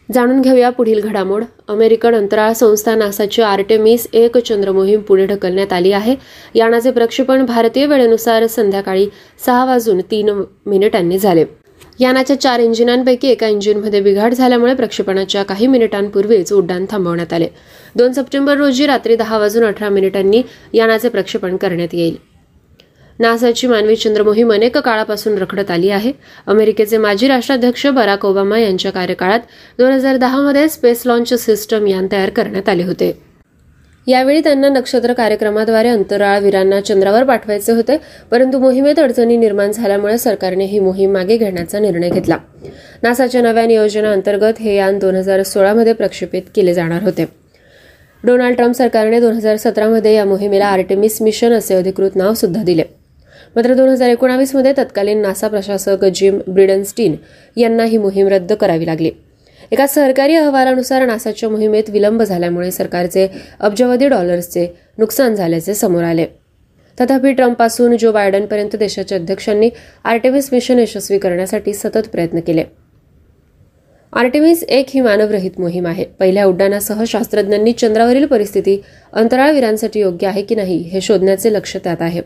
जाणून 0.09 0.41
घेऊया 0.41 0.71
पुढील 0.71 1.01
घडामोड. 1.01 1.45
अमेरिकन 1.69 2.15
अंतराळ 2.15 2.53
संस्था 2.53 2.95
नासाची 2.95 3.43
आर्टेमिस 3.43 4.07
एक 4.13 4.39
चंद्र 4.39 4.73
मोहीम 4.73 5.01
पुढे 5.01 5.27
ढकलण्यात 5.27 5.73
आली 5.73 5.93
आहे. 5.93 6.15
यानाचे 6.55 6.91
प्रक्षेपण 6.91 7.45
भारतीय 7.47 7.87
वेळेनुसार 7.87 8.47
संध्याकाळी 8.47 9.07
सहा 9.47 9.65
वाजून 9.65 10.01
तीन 10.11 10.31
मिनिटांनी 10.67 11.19
झाले. 11.19 11.45
यानाच्या 12.01 12.41
चार 12.41 12.61
इंजिनांपैकी 12.61 13.29
एका 13.29 13.47
इंजिनमध्ये 13.47 14.01
बिघाड 14.01 14.35
झाल्यामुळे 14.35 14.75
प्रक्षेपणाच्या 14.75 15.43
काही 15.43 15.67
मिनिटांपूर्वीच 15.67 16.53
उड्डाण 16.53 16.87
थांबवण्यात 16.91 17.33
आले. 17.33 17.49
दोन 17.97 18.13
सप्टेंबर 18.13 18.57
रोजी 18.57 18.87
रात्री 18.87 19.17
दहा 19.17 19.39
वाजून 19.39 19.65
अठरा 19.65 19.89
मिनिटांनी 19.89 20.43
यानाचे 20.73 21.09
प्रक्षेपण 21.09 21.57
करण्यात 21.57 21.89
येईल. 21.93 22.17
नासाची 23.19 23.67
मानवी 23.67 23.97
चंद्र 23.97 24.23
मोहीम 24.23 24.53
अनेक 24.53 24.79
काळापासून 24.79 25.39
रखडत 25.39 25.71
आली 25.71 25.91
आहे. 25.91 26.13
अमेरिकेचे 26.47 26.97
माजी 26.97 27.29
राष्ट्राध्यक्ष 27.29 27.87
बराक 27.87 28.27
ओबामा 28.27 28.59
यांच्या 28.59 28.93
कार्यकाळात 28.93 29.41
दोन 29.79 29.93
हजार 29.93 30.17
दहामध्ये 30.17 30.69
स्पेस 30.69 31.03
लॉन्च 31.07 31.35
सिस्टम 31.35 31.87
यान 31.87 32.07
तयार 32.13 32.31
करण्यात 32.31 32.69
आले 32.69 32.83
होते. 32.83 33.28
यावेळी 34.09 34.41
त्यांना 34.41 34.69
नक्षत्र 34.69 35.13
कार्यक्रमाद्वारे 35.13 35.89
अंतराळवीरांना 35.89 36.81
चंद्रावर 36.81 37.25
पाठवायचे 37.25 37.73
होते 37.73 37.97
परंतु 38.31 38.59
मोहिमेत 38.59 38.99
अडचणी 38.99 39.37
निर्माण 39.37 39.73
झाल्यामुळे 39.73 40.19
सरकारने 40.19 40.65
ही 40.65 40.79
मोहीम 40.79 41.13
मागे 41.13 41.37
घेण्याचा 41.37 41.79
निर्णय 41.79 42.11
घेतला. 42.11 42.37
नासाच्या 43.03 43.43
नव्या 43.43 43.67
नियोजनाअंतर्गत 43.67 44.61
हे 44.61 44.77
यान 44.77 44.99
दोन 44.99 45.15
हजार 45.15 45.43
सोळामध्ये 45.43 45.93
प्रक्षेपित 45.93 46.43
केले 46.55 46.75
जाणार 46.75 47.03
होते. 47.03 47.27
डोनाल्ड 48.25 48.57
ट्रम्प 48.57 48.77
सरकारने 48.77 49.21
दोन 49.21 49.33
हजार 49.33 49.57
सतरामध्ये 49.57 50.15
या 50.15 50.25
मोहिमेला 50.25 50.67
आर्टेमिस 50.67 51.23
मिशन 51.23 51.53
असे 51.53 51.75
अधिकृत 51.75 52.17
नाव 52.17 52.35
सुद्धा 52.35 52.63
दिले. 52.63 52.83
मात्र 53.57 53.75
दोन 53.75 53.89
हजार 53.89 54.11
एकोणावीसमध्ये 54.11 54.73
तत्कालीन 54.79 55.23
नासा 55.23 55.49
प्रशासक 55.49 56.05
जिम 56.05 56.39
ब्रिडनस्टीन 56.49 57.17
यांना 57.57 57.85
ही 57.85 57.99
मोहीम 57.99 58.29
रद्द 58.29 58.53
करावी 58.53 58.87
लागली. 58.87 59.11
एका 59.73 59.87
सरकारी 59.87 60.35
अहवालानुसार 60.35 61.07
नासाच्या 61.07 61.49
मोहिमेत 61.49 61.91
विलंब 61.91 62.23
झाल्यामुळे 62.23 62.71
सरकारचे 62.71 63.29
अब्जावधी 63.61 64.09
डॉलर्सचे 64.09 64.67
नुकसान 64.99 65.35
झाल्याचे 65.35 65.75
समोर 65.75 66.03
आले. 66.03 66.27
तथापि 67.01 67.33
ट्रम्पपासून 67.33 67.97
जो 67.97 68.13
बायडनपर्यंत 68.13 68.77
देशाच्या 68.77 69.19
अध्यक्षांनी 69.19 69.71
आर्टेमिस 70.05 70.49
मिशन 70.53 70.79
यशस्वी 70.79 71.19
करण्यासाठी 71.19 71.75
सतत 71.75 72.09
प्रयत्न 72.13 72.41
केले. 72.41 72.65
आर्टेमिस 74.13 74.63
एक 74.63 74.87
ही 74.89 75.01
मानवरहित 75.01 75.61
मोहीम 75.61 75.87
आहे. 75.87 76.05
पहिल्या 76.05 76.45
उड्डाणासह 76.45 77.05
शास्त्रज्ञांनी 77.07 77.73
चंद्रावरील 77.73 78.27
परिस्थिती 78.27 78.81
अंतराळवीरांसाठी 79.13 80.01
योग्य 80.01 80.27
आहे 80.27 80.43
की 80.43 80.55
नाही 80.55 80.77
हे 80.77 81.01
शोधण्याचे 81.01 81.53
लक्ष 81.53 81.77
त्यात 81.77 82.03
आहे. 82.03 82.23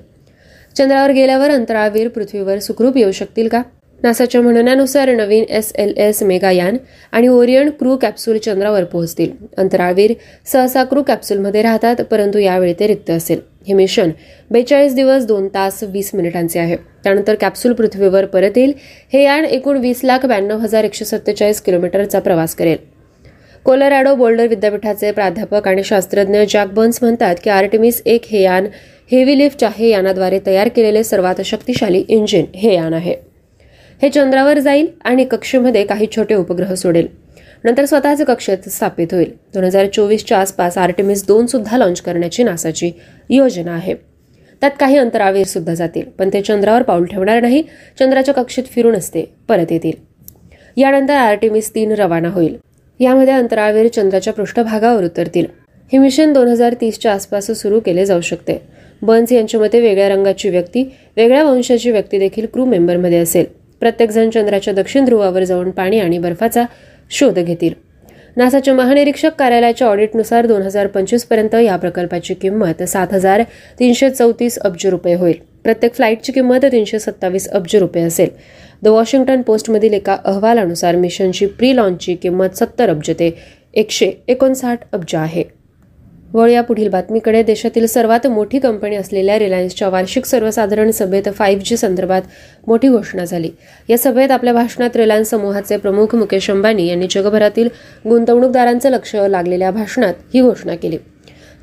चंद्रावर 0.77 1.11
गेल्यावर 1.11 1.51
अंतराळवीर 1.51 2.09
पृथ्वीवर 2.09 2.59
सुखरूप 2.59 2.97
येऊ 2.97 3.11
शकतील 3.11 3.49
का? 3.49 3.63
नासाच्या 4.03 4.41
म्हणण्यानुसार 4.43 5.11
नवीन 5.15 5.45
एस 5.49 5.73
एल 5.79 5.93
एस 5.97 6.23
मेगायान 6.23 6.77
आणि 7.13 7.29
ओरियन 7.29 7.69
क्रू 7.79 7.97
कॅप्सूल 7.97 8.39
चंद्रावर 8.39 8.85
पोहोचतील. 8.85 9.31
अंतराळवीर 9.59 10.13
सहसा 10.53 10.85
क्रू 10.85 11.03
कॅप्सूलमध्ये 11.03 11.63
राहतात 11.63 12.03
परंतु 12.11 12.39
यावेळी 12.39 12.73
ते 12.81 12.87
रिक्त 12.87 13.11
असेल. 13.11 13.41
हे 13.67 13.75
मिशन 13.75 14.11
बेचाळीस 14.51 14.95
दिवस 14.95 15.27
दोन 15.27 15.47
तास 15.49 15.83
वीस 15.85 16.11
मिनिटांचे 16.15 16.59
आहे. 16.61 16.77
त्यानंतर 17.05 17.35
कॅप्सूल 17.41 17.73
पृथ्वीवर 17.73 18.25
परत 18.25 18.59
येईल 18.59 18.73
हे 19.13 19.23
यान 19.25 19.45
एकूण 19.45 19.77
वीस 19.79 20.01
लाख 20.05 20.27
ब्याण्णव 20.27 20.59
हजार 20.59 20.85
एकशे 20.85 21.05
सत्तेचाळीस 21.05 21.61
किलोमीटरचा 21.61 22.21
प्रवास 22.21 22.55
करेल. 22.55 22.77
कोलोरॅडो 23.67 24.15
बोल्डर 24.15 24.47
विद्यापीठाचे 24.47 25.11
प्राध्यापक 25.13 25.69
आणि 25.69 25.83
शास्त्रज्ञ 25.85 26.45
जॅक 26.51 26.73
बन्स 26.75 27.03
म्हणतात 27.03 27.37
की 27.45 27.51
आर्टिमिस 27.51 28.03
एक 28.07 28.25
हे 28.31 28.43
यान 28.43 28.67
हेवी 29.13 29.39
लिफ्ट 29.39 29.65
आहे 29.65 29.89
यानाद्वारे 29.89 30.39
तयार 30.47 30.69
केलेले 30.69 31.03
सर्वात 31.05 31.41
शक्तिशाली 31.45 32.05
इंजिन 32.09 32.45
हे 32.55 32.75
यान 32.75 32.95
आहे. 32.95 33.15
हे 34.03 34.09
चंद्रावर 34.11 34.59
जाईल 34.59 34.87
आणि 35.05 35.25
कक्षेमध्ये 35.25 35.85
काही 35.85 36.07
छोटे 36.17 36.35
उपग्रह 36.35 36.75
सोडेल. 36.75 37.07
नंतर 37.65 37.85
स्वतःच 37.85 38.23
कक्षेत 38.23 38.69
स्थापित 38.69 39.13
होईल. 39.13 39.31
दोन 39.55 39.65
हजार 39.65 39.87
चोवीसच्या 39.87 40.39
आसपास 40.39 40.79
आर्टेमिस 40.79 41.27
दोन 41.27 41.47
सुद्धा 41.47 41.79
लॉन्च 41.79 42.01
करण्याची 42.01 42.43
नासाची 42.43 42.91
योजना 43.31 43.73
आहे. 43.73 43.95
त्यात 44.63 44.71
काही 44.81 44.97
अंतरावीर 44.97 45.47
सुद्धा 45.47 45.75
जातील 45.75 46.09
पण 46.19 46.31
ते 46.33 46.41
चंद्रावर 46.41 46.83
पाऊल 46.83 47.05
ठेवणार 47.05 47.41
नाही 47.43 47.63
चंद्राच्या 47.99 48.35
कक्षेत 48.35 48.65
फिरून 48.65 48.97
असते 48.97 49.25
परत 49.49 49.73
येतील. 49.73 49.93
यानंतर 50.77 51.15
आर्टेमिस 51.15 51.75
तीन 51.75 51.93
रवाना 51.93 52.29
होईल. 52.29 52.57
यामध्ये 53.01 53.33
अंतराळवीर 53.33 53.89
चंद्राच्या 53.89 54.33
पृष्ठभागावर 54.33 55.05
उतरतील. 55.05 55.47
हे 55.93 55.99
मिशन 55.99 56.33
दोन 56.33 56.49
हजार 56.49 56.75
तीसच्या 56.81 57.13
आसपास 57.13 57.51
सुरू 57.53 57.81
केले 57.81 58.07
जाऊ 58.07 58.21
शकते. 58.21 58.61
बन्स 59.03 59.33
यांच्या 59.33 59.61
मते 59.61 59.81
वेगळ्या 59.81 60.09
रंगाची 60.09 60.49
व्यक्ती 60.49 60.83
वेगळ्या 61.17 61.45
वंशाची 61.45 61.91
व्यक्ती 61.91 62.19
देखील 62.19 62.47
क्रू 62.53 62.65
मेंबरमध्ये 62.65 63.19
असेल. 63.19 63.62
प्रत्येकजण 63.83 64.29
चंद्राच्या 64.31 64.73
दक्षिण 64.75 65.05
ध्रुवावर 65.05 65.45
जाऊन 65.45 65.71
पाणी 65.71 65.99
आणि 66.01 66.19
बर्फाचा 66.19 66.65
शोध 67.11 67.39
घेतील. 67.39 67.73
नासाच्या 68.37 68.75
महानिरीक्षक 68.75 69.35
कार्यालयाच्या 69.39 69.87
ऑडिटनुसार 69.89 70.47
दोन 70.47 70.63
हजार 70.63 70.87
पंचवीसपर्यंत 70.87 71.55
या 71.55 71.77
प्रकल्पाची 71.77 72.35
किंमत 72.35 72.83
सात 72.83 73.13
हजार 73.13 73.43
तीनशे 73.79 74.11
चौतीस 74.11 74.59
अब्ज 74.59 74.87
रुपये 74.87 75.15
होईल. 75.15 75.35
प्रत्येक 75.65 75.95
फ्लाईटची 75.95 76.33
किंमत 76.33 76.65
तीनशे 76.73 76.99
सत्तावीस 76.99 77.49
अब्ज 77.49 77.75
रुपये 77.77 78.03
असेल. 78.03 78.29
द 78.83 78.89
वॉशिंग्टन 78.89 79.43
पोस्टमधील 79.43 79.95
एका 79.95 80.17
अहवालानुसार 80.25 80.97
मिशनची 80.97 81.47
प्री 81.47 81.75
लॉन्चची 81.77 82.15
किंमत 82.15 82.57
सत्तर 82.57 82.91
अब्ज 82.91 83.11
ते 83.11 83.31
एकशे 83.75 84.11
एकोणसाठ 84.29 84.79
अब्ज 84.93 85.15
आहे. 85.15 85.45
वळ 86.35 86.51
या 86.51 86.63
पुढील 86.63 86.89
बातमीकडे. 86.89 87.43
देशातील 87.43 87.87
सर्वात 87.87 88.27
मोठी 88.27 88.59
कंपनी 88.59 88.97
असलेल्या 88.97 89.39
रिलायन्सच्या 89.39 89.89
वार्षिक 89.89 90.25
सर्वसाधारण 90.25 90.91
सभेत 90.91 91.29
फाईव्ह 91.35 91.63
जी 91.65 91.77
संदर्भात 91.77 92.23
मोठी 92.67 92.89
घोषणा 92.89 93.25
झाली. 93.25 93.51
या 93.89 93.99
सभेत 93.99 94.31
आपल्या 94.31 94.53
भाषणात 94.53 94.97
रिलायन्स 94.97 95.29
समूहाचे 95.29 95.77
प्रमुख 95.77 96.15
मुकेश 96.15 96.51
अंबानी 96.51 96.87
यांनी 96.87 97.07
जगभरातील 97.11 97.69
गुंतवणूकदारांचं 98.09 98.91
लक्ष 98.91 99.15
लागलेल्या 99.17 99.71
भाषणात 99.71 100.15
ही 100.35 100.41
घोषणा 100.41 100.75
केली. 100.75 100.99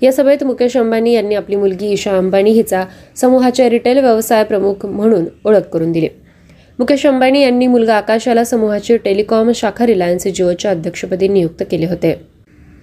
या 0.02 0.12
सभेत 0.12 0.44
मुकेश 0.44 0.78
अंबानी 0.78 1.14
यांनी 1.14 1.36
आपली 1.36 1.56
मुलगी 1.56 1.92
ईशा 1.92 2.18
अंबानी 2.18 2.52
हिचा 2.52 2.86
समूहाच्या 3.16 3.70
रिटेल 3.70 3.98
व्यवसाय 3.98 4.44
प्रमुख 4.44 4.86
म्हणून 4.86 5.26
ओळख 5.46 5.68
करून 5.74 5.92
दिली. 5.92 6.08
मुकेश 6.80 7.06
अंबानी 7.06 7.42
यांनी 7.42 7.68
मुलगा 7.68 7.96
आकाशाला 7.96 8.44
समूहाची 8.44 8.98
टेलिकॉम 8.98 9.52
शाखा 9.52 9.86
रिलायन्स 9.86 10.28
जिओच्या 10.28 10.72
अध्यक्षपदी 10.72 11.28
नियुक्त 11.28 11.64
केले 11.72 11.86
होते. 11.86 12.29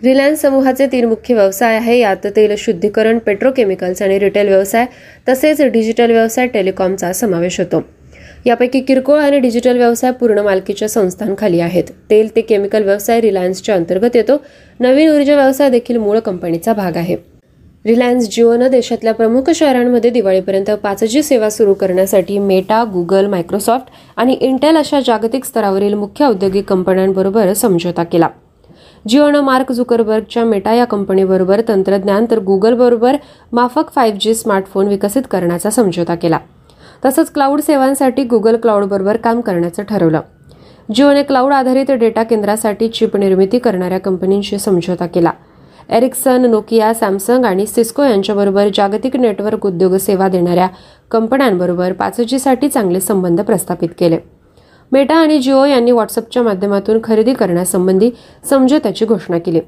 रिलायन्स 0.05 0.41
समूहाचे 0.41 0.87
तीन 0.87 1.05
मुख्य 1.05 1.35
व्यवसाय 1.35 1.76
आहे. 1.76 1.99
यात 1.99 2.26
तेल 2.37 2.55
शुद्धीकरण 2.59 3.19
पेट्रोकेमिकल्स 3.19 4.03
आणि 4.03 4.19
रिटेल 4.19 4.49
व्यवसाय 4.49 4.87
तसेच 5.29 5.62
डिजिटल 5.62 6.11
व्यवसाय 6.11 6.47
टेलिकॉमचा 6.47 7.12
समावेश 7.12 7.61
होतो. 7.61 7.83
यापैकी 8.47 8.81
किरकोळ 8.81 9.21
आणि 9.21 9.38
डिजिटल 9.38 9.76
व्यवसाय 9.76 10.11
पूर्ण 10.11 10.38
मालकीच्या 10.38 10.88
संस्थांखाली 10.88 11.61
आहेत. 11.61 11.85
तेल 12.11 12.29
ते 12.37 12.41
केमिकल 12.41 12.83
व्यवसाय 12.83 13.21
रिलायन्सच्या 13.21 13.75
अंतर्गत 13.75 14.17
येतो. 14.17 14.37
नवीन 14.81 15.11
ऊर्जा 15.11 15.37
व्यवसाय 15.37 15.71
देखील 15.71 15.97
मूळ 15.97 16.19
कंपनीचा 16.19 16.73
भाग 16.73 16.97
आहे. 16.97 17.17
रिलायन्स 17.87 18.29
जिओनं 18.31 18.71
देशातल्या 18.71 19.15
प्रमुख 19.15 19.50
शहरांमध्ये 19.50 20.11
दिवाळीपर्यंत 20.11 20.71
पाच 20.71 21.05
जी 21.05 21.23
सेवा 21.23 21.50
सुरू 21.50 21.75
करण्यासाठी 21.75 22.38
मेटा 22.38 22.85
गुगल 22.85 23.26
मायक्रोसॉफ्ट 23.26 23.87
आणि 24.17 24.37
इंटेल 24.41 24.76
अशा 24.76 25.00
जागतिक 25.00 25.45
स्तरावरील 25.45 25.95
मुख्य 25.95 26.25
औद्योगिक 26.25 26.65
कंपन्यांबरोबर 26.65 27.53
समझोता 27.53 28.05
केला. 28.05 28.29
जिओनं 29.09 29.41
मार्क 29.41 29.73
झुकरबर्गच्या 29.73 30.45
मेटा 30.45 30.75
या 30.75 30.85
कंपनीबरोबर 30.85 31.61
तंत्रज्ञान 31.69 32.27
तर 32.31 32.39
गुगलबरोबर 32.39 33.17
माफक 33.53 33.85
फाईव्ह 33.95 34.19
जी 34.21 34.35
स्मार्टफोन 34.35 34.87
विकसित 34.87 35.23
करण्याचा 35.31 35.71
समझोता 35.71 36.15
केला. 36.15 36.39
तसंच 37.05 37.33
क्लाउड 37.33 37.61
सेवांसाठी 37.61 38.25
गुगल 38.25 38.57
क्लाउडबरोबर 38.57 39.17
काम 39.17 39.41
करण्याचं 39.41 39.83
ठरवलं. 39.83 40.21
जिओने 40.95 41.23
क्लाउड 41.23 41.53
आधारित 41.53 41.91
डेटा 41.91 42.23
केंद्रासाठी 42.23 42.89
चिप 42.89 43.17
निर्मिती 43.17 43.59
करणाऱ्या 43.59 43.99
कंपनींशी 43.99 44.59
समझोता 44.59 45.07
केला. 45.07 45.31
एरिक्सन 45.91 46.45
नोकिया 46.45 46.95
सॅमसंग 46.95 47.45
आणि 47.45 47.67
सिस्को 47.67 48.03
यांच्याबरोबर 48.03 48.69
जागतिक 48.75 49.17
नेटवर्क 49.17 49.67
उद्योग 49.67 49.95
सेवा 49.95 50.29
देणाऱ्या 50.29 50.69
कंपन्यांबरोबर 51.11 51.93
पाच 51.93 52.21
जीसाठी 52.21 52.69
चांगले 52.69 53.01
संबंध 53.01 53.41
प्रस्थापित 53.41 53.89
केले. 53.99 54.19
मेटा 54.93 55.14
आणि 55.14 55.38
जिओ 55.38 55.64
यांनी 55.64 55.90
व्हॉट्सअपच्या 55.90 56.43
माध्यमातून 56.43 56.99
खरेदी 57.05 57.35
करण्यासंबंधी 57.35 58.11
समझोत्याची 58.50 59.05
घोषणा 59.05 59.38
केली. 59.38 59.61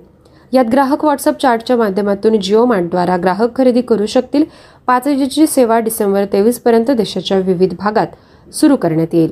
यात 0.53 0.65
ग्राहक 0.73 1.05
व्हॉट्सअप 1.05 1.41
चार्टच्या 1.41 1.77
माध्यमातून 1.77 2.41
जिओ 2.41 2.65
मार्टद्वारा 2.65 3.17
ग्राहक 3.17 3.57
खरेदी 3.57 3.81
करू 3.81 4.07
शकतील. 4.07 4.45
पाच 4.87 5.09
जीची 5.09 5.47
सेवा 5.47 5.79
डिसेंबर 5.79 6.25
तेवीस 6.25 6.59
पर्यंत 6.59 6.91
देशाच्या 6.91 7.39
विविध 7.39 7.75
भागात 7.79 8.07
सुरू 8.55 8.77
करण्यात 8.77 9.15
येईल. 9.15 9.31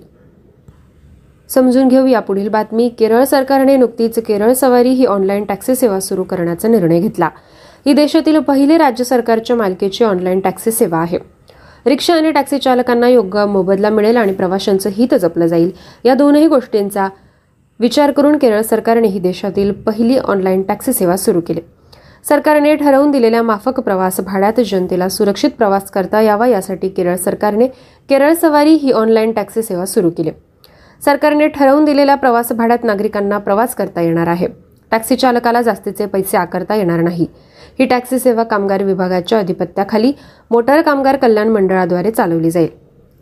समजून 1.48 1.88
घेऊ 1.88 2.06
या 2.06 2.20
पुढील 2.20 2.48
बातमी. 2.48 2.88
केरळ 2.88 3.24
सरकारने 3.24 3.76
नुकतीच 3.76 4.18
केरळ 4.18 4.52
सवारी 4.52 4.90
ही 4.90 5.04
ऑनलाईन 5.04 5.44
टॅक्सी 5.44 5.74
सेवा 5.74 6.00
सुरू 6.00 6.24
करण्याचा 6.24 6.68
निर्णय 6.68 7.00
घेतला. 7.00 7.28
ही 7.86 7.92
देशातील 7.92 8.38
पहिली 8.38 8.78
राज्य 8.78 9.04
सरकारच्या 9.04 9.56
मालकीची 9.56 10.04
ऑनलाईन 10.04 10.40
टॅक्सी 10.40 10.70
सेवा 10.70 10.98
आहे. 10.98 11.35
रिक्षा 11.86 12.14
आणि 12.14 12.30
टॅक्सी 12.32 12.58
चालकांना 12.58 13.08
योग्य 13.08 13.44
मोबदला 13.46 13.90
मिळेल 13.90 14.16
आणि 14.16 14.32
प्रवाशांचं 14.32 14.90
हित 14.92 15.14
जपलं 15.14 15.46
जाईल. 15.46 15.70
या 16.04 16.14
दोनही 16.14 16.46
गोष्टींचा 16.46 17.08
विचार 17.80 18.10
करून 18.10 18.38
केरळ 18.38 18.60
सरकारने 18.60 19.08
ही 19.08 19.18
देशातील 19.18 19.72
पहिली 19.72 20.18
ऑनलाईन 20.18 20.62
टॅक्सी 20.62 20.92
सेवा 20.92 21.16
सुरू 21.16 21.40
केली. 21.40 21.60
सरकारने 22.28 22.74
ठरवून 22.74 23.10
दिलेल्या 23.10 23.42
माफक 23.42 23.80
प्रवास 23.80 24.20
भाड्यात 24.20 24.60
जनतेला 24.70 25.08
सुरक्षित 25.08 25.50
प्रवास 25.50 25.90
करता 25.90 26.20
यावा 26.20 26.46
यासाठी 26.46 26.88
केरळ 26.88 27.16
सरकारने 27.16 27.66
केरळ 28.08 28.34
सवारी 28.34 28.74
ही 28.74 28.90
ऑनलाईन 28.90 29.32
टॅक्सी 29.32 29.62
सेवा 29.62 29.86
सुरू 29.86 30.10
केली. 30.10 30.30
सरकारने 31.04 31.48
ठरवून 31.48 31.84
दिलेल्या 31.84 32.14
प्रवास 32.14 32.52
भाड्यात 32.52 32.84
नागरिकांना 32.84 33.38
प्रवास 33.38 33.74
करता 33.74 34.00
येणार 34.00 34.26
आहे. 34.26 34.48
टॅक्सी 34.90 35.16
चालकाला 35.16 35.62
जास्तीचे 35.62 36.06
पैसे 36.06 36.36
आकारता 36.36 36.74
येणार 36.74 37.00
नाही. 37.00 37.26
ही 37.78 37.86
टॅक्सी 37.86 38.18
सेवा 38.18 38.42
कामगार 38.42 38.82
विभागाच्या 38.82 39.38
अधिपत्याखाली 39.38 40.12
मोटार 40.50 40.82
कामगार 40.82 41.16
कल्याण 41.16 41.48
मंडळाद्वारे 41.48 42.10
चालवली 42.10 42.50
जाईल. 42.50 42.68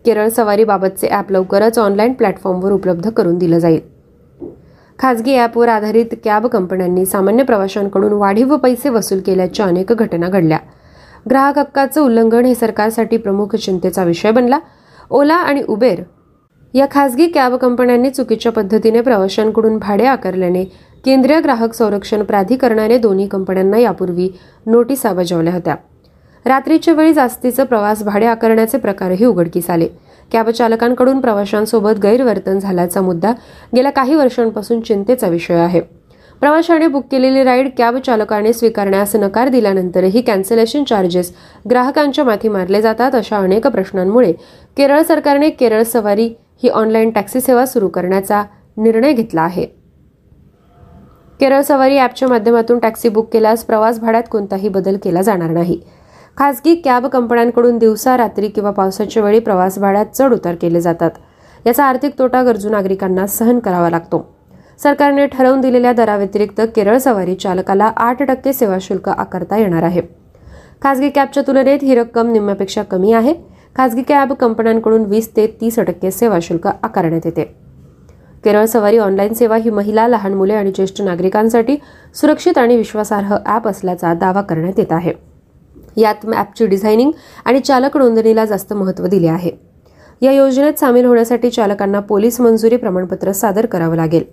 केरळ 0.04 0.28
सवारीबाबतचे 0.28 1.08
ॲप 1.08 1.32
लवकरच 1.32 1.78
ऑनलाईन 1.78 2.12
प्लॅटफॉर्मवर 2.12 2.72
उपलब्ध 2.72 3.08
करून 3.10 3.38
दिलं 3.38 3.58
जाईल. 3.58 3.80
खाजगी 4.98 5.36
ॲपवर 5.36 5.68
आधारित 5.68 6.14
कॅब 6.24 6.46
कंपन्यांनी 6.46 7.04
सामान्य 7.06 7.44
प्रवाशांकडून 7.44 8.12
वाढीव 8.12 8.56
पैसे 8.56 8.88
वसूल 8.88 9.20
केल्याच्या 9.20 9.66
अनेक 9.66 9.92
घटना 9.92 10.28
घडल्या. 10.28 10.58
ग्राहक 11.30 11.58
हक्काचं 11.58 12.00
उल्लंघन 12.00 12.44
हे 12.44 12.54
सरकारसाठी 12.54 13.16
प्रमुख 13.16 13.56
चिंतेचा 13.56 14.04
विषय 14.04 14.30
बनला. 14.30 14.58
ओला 15.10 15.34
आणि 15.34 15.62
उबेर 15.68 16.02
या 16.74 16.86
खासगी 16.90 17.26
कॅब 17.26 17.54
कंपन्यांनी 17.56 18.10
चुकीच्या 18.10 18.52
पद्धतीने 18.52 19.00
प्रवाशांकडून 19.00 19.78
भाडे 19.78 20.06
आकारल्याने 20.06 20.64
केंद्रीय 21.04 21.40
ग्राहक 21.40 21.72
संरक्षण 21.74 22.22
प्राधिकरणाने 22.22 22.98
दोन्ही 22.98 23.26
कंपन्यांना 23.26 23.78
यापूर्वी 23.78 24.28
नोटिसा 24.66 25.12
बजावल्या 25.12 25.52
होत्या. 25.54 25.74
रात्रीच्या 26.46 26.94
वेळी 26.94 27.12
जास्तीचं 27.12 27.64
प्रवास 27.64 28.02
भाडे 28.02 28.26
आकारण्याचे 28.26 28.78
प्रकारही 28.78 29.24
उघडकीस 29.24 29.70
आले. 29.70 29.88
कॅब 30.32 30.48
चालकांकडून 30.50 31.20
प्रवाशांसोबत 31.20 31.98
गैरवर्तन 32.02 32.58
झाल्याचा 32.58 33.00
मुद्दा 33.00 33.32
गेल्या 33.76 33.92
काही 33.92 34.14
वर्षांपासून 34.14 34.80
चिंतेचा 34.80 35.28
विषय 35.28 35.54
आहे. 35.54 35.80
प्रवाशाने 36.40 36.86
बुक 36.86 37.04
केलेली 37.10 37.42
राईड 37.44 37.68
कॅब 37.78 37.96
चालकाने 37.96 38.52
स्वीकारण्यास 38.52 39.14
नकार 39.16 39.48
दिल्यानंतरही 39.48 40.20
कॅन्सलेशन 40.22 40.84
चार्जेस 40.84 41.32
ग्राहकांच्या 41.70 42.24
माथी 42.24 42.48
मारले 42.48 42.82
जातात 42.82 43.14
अशा 43.14 43.38
अनेक 43.38 43.66
प्रश्नांमुळे 43.66 44.32
केरळ 44.76 45.02
सरकारने 45.02 45.50
केरळ 45.50 45.82
सवारी 45.82 46.28
ही 46.62 46.68
ऑनलाईन 46.68 47.10
टॅक्सी 47.10 47.40
सेवा 47.40 47.66
सुरू 47.66 47.88
करण्याचा 47.88 48.42
निर्णय 48.76 49.12
घेतला 49.12 49.42
आहे. 49.42 49.83
केरळ 51.40 51.60
सवारी 51.60 51.98
ॲपच्या 51.98 52.28
माध्यमातून 52.28 52.78
टॅक्सी 52.78 53.08
बुक 53.08 53.32
केल्यास 53.32 53.64
प्रवास 53.64 53.98
भाड्यात 54.00 54.22
कोणताही 54.30 54.68
बदल 54.68 54.96
केला 55.04 55.22
जाणार 55.22 55.50
नाही. 55.50 55.80
खासगी 56.36 56.74
कॅब 56.74 57.06
कंपन्यांकडून 57.06 57.78
दिवसा 57.78 58.16
रात्री 58.16 58.48
किंवा 58.48 58.70
पावसाच्या 58.70 59.22
वेळी 59.22 59.38
प्रवास 59.38 59.78
भाड्यात 59.78 60.06
चढ 60.14 60.32
उतार 60.32 60.54
केले 60.54 60.80
जातात. 60.80 61.10
याचा 61.66 61.84
आर्थिक 61.84 62.18
तोटा 62.18 62.42
गरजू 62.42 62.70
नागरिकांना 62.70 63.26
सहन 63.26 63.58
करावा 63.58 63.90
लागतो. 63.90 64.24
सरकारने 64.82 65.26
ठरवून 65.26 65.60
दिलेल्या 65.60 65.92
दराव्यतिरिक्त 65.92 66.60
केरळ 66.76 66.98
सवारी 66.98 67.34
चालकाला 67.34 67.90
आठ 67.96 68.22
टक्के 68.22 68.52
सेवा 68.52 68.78
शुल्क 68.80 69.08
आकारता 69.08 69.56
येणार 69.56 69.82
आहे. 69.82 70.02
खासगी 70.82 71.08
कॅबच्या 71.08 71.42
तुलनेत 71.46 71.78
ही 71.82 71.94
रक्कम 71.94 72.32
निम्म्यापेक्षा 72.32 72.82
कमी 72.82 73.12
आहे. 73.12 73.34
खासगी 73.76 74.02
कॅब 74.02 74.32
कंपन्यांकडून 74.32 75.04
वीस 75.04 75.30
ते 75.36 75.46
तीस 75.60 75.78
टक्के 75.78 76.10
सेवा 76.10 76.38
शुल्क 76.42 76.66
आकारण्यात 76.66 77.20
येते. 77.24 77.63
केरळ 78.44 78.64
सवारी 78.64 78.98
ऑनलाईन 78.98 79.32
सेवा 79.32 79.56
ही 79.56 79.70
महिला 79.70 80.08
लहान 80.08 80.34
मुले 80.34 80.54
आणि 80.54 80.70
ज्येष्ठ 80.70 81.02
नागरिकांसाठी 81.02 81.76
सुरक्षित 82.14 82.58
आणि 82.58 82.76
विश्वासार्ह 82.76 83.36
ॲप 83.46 83.68
असल्याचा 83.68 84.14
दावा 84.14 84.40
करण्यात 84.40 84.78
येत 84.78 84.92
आहे. 84.92 85.12
यात 85.96 86.26
ॲपची 86.34 86.66
डिझायनिंग 86.66 87.10
आणि 87.44 87.60
चालक 87.60 87.96
नोंदणीला 87.96 88.44
जास्त 88.44 88.72
महत्त्व 88.72 89.06
दिले 89.06 89.28
आहे. 89.28 89.50
या 90.22 90.32
योजनेत 90.32 90.78
सामील 90.80 91.04
होण्यासाठी 91.04 91.50
चालकांना 91.50 92.00
पोलीस 92.00 92.40
मंजुरी 92.40 92.76
प्रमाणपत्र 92.76 93.32
सादर 93.32 93.66
करावं 93.66 93.96
लागेल. 93.96 94.24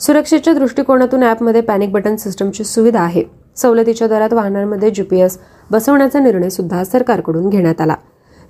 सुरक्षेच्या 0.00 0.54
दृष्टिकोनातून 0.54 1.22
ॲपमध्ये 1.22 1.60
पॅनिक 1.60 1.92
बटन 1.92 2.16
सिस्टमची 2.16 2.64
सुविधा 2.64 3.00
आहे. 3.00 3.22
सवलतीच्या 3.56 4.08
दरात 4.08 4.32
वाहनांमध्ये 4.32 4.90
जीपीएस 4.90 5.38
बसवण्याचा 5.70 6.20
निर्णय 6.20 6.48
सुद्धा 6.48 6.84
सरकारकडून 6.84 7.48
घेण्यात 7.48 7.80
आला. 7.80 7.94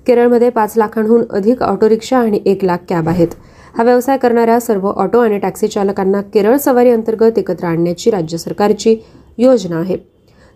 केरळमध्ये 0.07 0.49
पाच 0.49 0.73
लाखांहून 0.77 1.23
अधिक 1.29 1.63
ऑटो 1.63 1.89
रिक्षा 1.89 2.19
आणि 2.19 2.39
एक 2.45 2.65
लाख 2.65 2.77
कॅब 2.89 3.09
आहेत. 3.09 3.27
हा 3.77 3.83
व्यवसाय 3.83 4.17
करणाऱ्या 4.17 4.59
सर्व 4.59 4.87
ऑटो 4.87 5.19
आणि 5.19 5.37
टॅक्सी 5.37 5.67
चालकांना 5.67 6.21
केरळ 6.21 6.57
सवारी 6.57 6.89
अंतर्गत 6.89 7.37
एकत्र 7.37 7.65
आणण्याची 7.65 8.11
राज्य 8.11 8.37
सरकारची 8.37 8.97
योजना 9.37 9.79
आहे. 9.79 9.97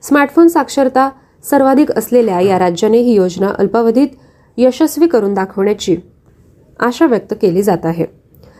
स्मार्टफोन 0.02 0.48
साक्षरता 0.48 1.10
सर्वाधिक 1.44 1.92
असलेल्या 1.92 2.40
या 2.40 2.60
राज्याने 2.60 2.98
ही 2.98 3.14
योजना 3.14 3.52
अल्पावधीत 3.60 4.08
यशस्वी 4.58 5.08
करून 5.08 5.34
दाखवण्याची 5.34 5.98
आशा 6.80 7.06
व्यक्त 7.06 7.34
केली 7.42 7.64
जात 7.64 7.86
आहे. 7.86 8.06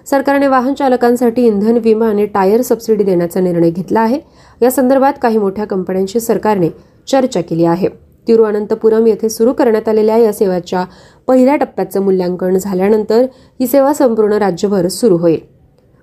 सरकारने 0.06 0.48
वाहन 0.48 0.74
चालकांसाठी 0.74 1.46
इंधन 1.46 1.78
विमा 1.78 2.08
आणि 2.08 2.26
टायर 2.26 2.62
सबसिडी 2.62 3.04
देण्याचा 3.04 3.40
निर्णय 3.40 3.70
घेतला 3.70 4.02
आहे. 4.02 4.20
या 4.62 4.72
संदर्भात 4.72 5.14
काही 5.22 5.38
मोठ्या 5.38 5.66
कंपन्यांशी 5.66 6.20
सरकारने 6.20 6.70
चर्चा 7.08 7.42
केली 7.42 7.66
आहे. 7.66 8.05
तिरुअनंतपुरम 8.28 9.08
येथे 9.08 9.30
सुरू 9.30 9.54
करण्यात 9.54 9.90
आलेल्या 9.90 10.18
या 10.18 10.34
सेवाच्या 10.34 10.86
पहिल्या 11.28 11.56
टप्प्याचं 11.56 12.02
मूल्यांकन 12.02 12.58
झाल्यानंतर 12.58 13.26
ही 13.60 13.68
सेवा 13.68 13.94
संपूर्ण 13.94 14.34
राज्यभर 14.34 14.88
सुरू 14.88 15.18
होईल. 15.18 15.40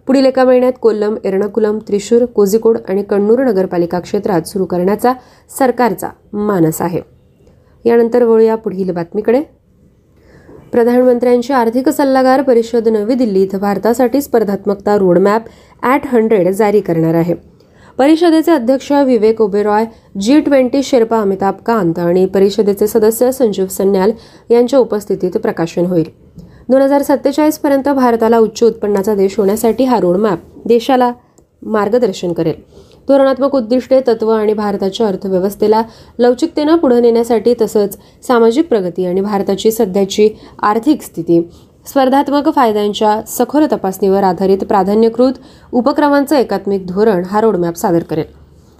पुढील 0.07 0.27
एका 0.27 0.45
महिन्यात 0.45 0.73
कोल्लम 0.81 1.15
एर्णाकुलम 1.25 1.79
त्रिशूर 1.79 2.25
कोझिकोड 2.25 2.79
आणि 2.89 3.03
कण्णूर 3.03 3.43
नगरपालिका 3.45 4.01
क्षेत्रात 4.01 4.43
सुरू 4.43 4.65
करण्याचा 4.65 5.13
सरकारचा 5.59 6.09
मानस 6.33 6.81
आहे. 6.83 7.01
यानंतर 7.85 8.23
वळूया 8.23 8.57
पुढील 8.57 8.91
बातमीकडे. 8.91 9.43
प्रधानमंत्र्यांची 10.73 11.53
आर्थिक 11.53 11.89
सल्लागार 11.89 12.43
परिषद 12.43 12.89
नवी 12.89 13.15
दिल्ली 13.15 13.43
इथं 13.43 13.59
भारतासाठी 13.59 14.23
स्पर्धात्मकता 14.23 14.97
रोडमॅप 14.99 15.43
ॲट 15.83 16.07
हंड्रेड 16.07 16.49
जारी 16.49 16.81
करणार 16.81 17.15
आहे. 17.15 17.35
परिषदेचे 17.99 18.51
अध्यक्ष 18.51 18.91
Vivek 19.07 19.41
Oberoi 19.41 19.85
G 20.21 20.41
twenty 20.41 20.83
sherpa 20.83 21.21
Amitabh 21.21 21.55
Kant 21.67 21.99
आणि 21.99 22.25
परिषदेचे 22.27 22.87
सदस्य 22.87 23.31
संजीव 23.33 23.67
सन्याल 23.67 24.13
यांच्या 24.51 24.79
उपस्थितीत 24.79 25.37
प्रकाशन 25.37 25.87
होईल. 25.87 26.05
दोन 26.69 26.83
हजार 26.83 27.03
सत्तेचाळीस 27.03 27.59
पर्यंत 27.59 27.89
भारताला 27.89 28.39
उच्च 28.39 28.63
उत्पन्नाचा 28.63 29.15
देश 29.15 29.39
होण्यासाठी 29.39 29.85
हा 29.85 29.99
रोडमॅप 30.01 30.39
देशाला 30.65 31.13
मार्गदर्शन 31.63 32.33
करेल. 32.33 32.55
धोरणात्मक 33.09 33.55
उद्दिष्टे 33.55 34.01
तत्व 34.07 34.31
आणि 34.31 34.53
भारताच्या 34.53 35.07
अर्थव्यवस्थेला 35.07 35.83
लवचिकतेनं 36.19 36.77
पुढे 36.77 37.01
नेण्यासाठी 37.01 37.55
तसंच 37.61 37.97
सामाजिक 38.27 38.69
प्रगती 38.69 39.07
आणि 39.07 39.21
भारताची 39.21 39.71
सध्याची 39.71 40.29
आर्थिक 40.63 41.03
स्थिती 41.03 41.41
स्पर्धात्मक 41.87 42.49
फायद्यांच्या 42.49 43.21
सखोल 43.29 43.65
तपासणीवर 43.73 44.23
आधारित 44.23 44.59
प्राधान्यकृत 44.59 45.33
उपक्रमांचं 45.73 46.37
एकात्मिक 46.37 46.87
धोरण 46.87 47.25
हा 47.25 47.41
रोडमॅप 47.41 47.77
सादर 47.77 48.03
करेल. 48.03 48.25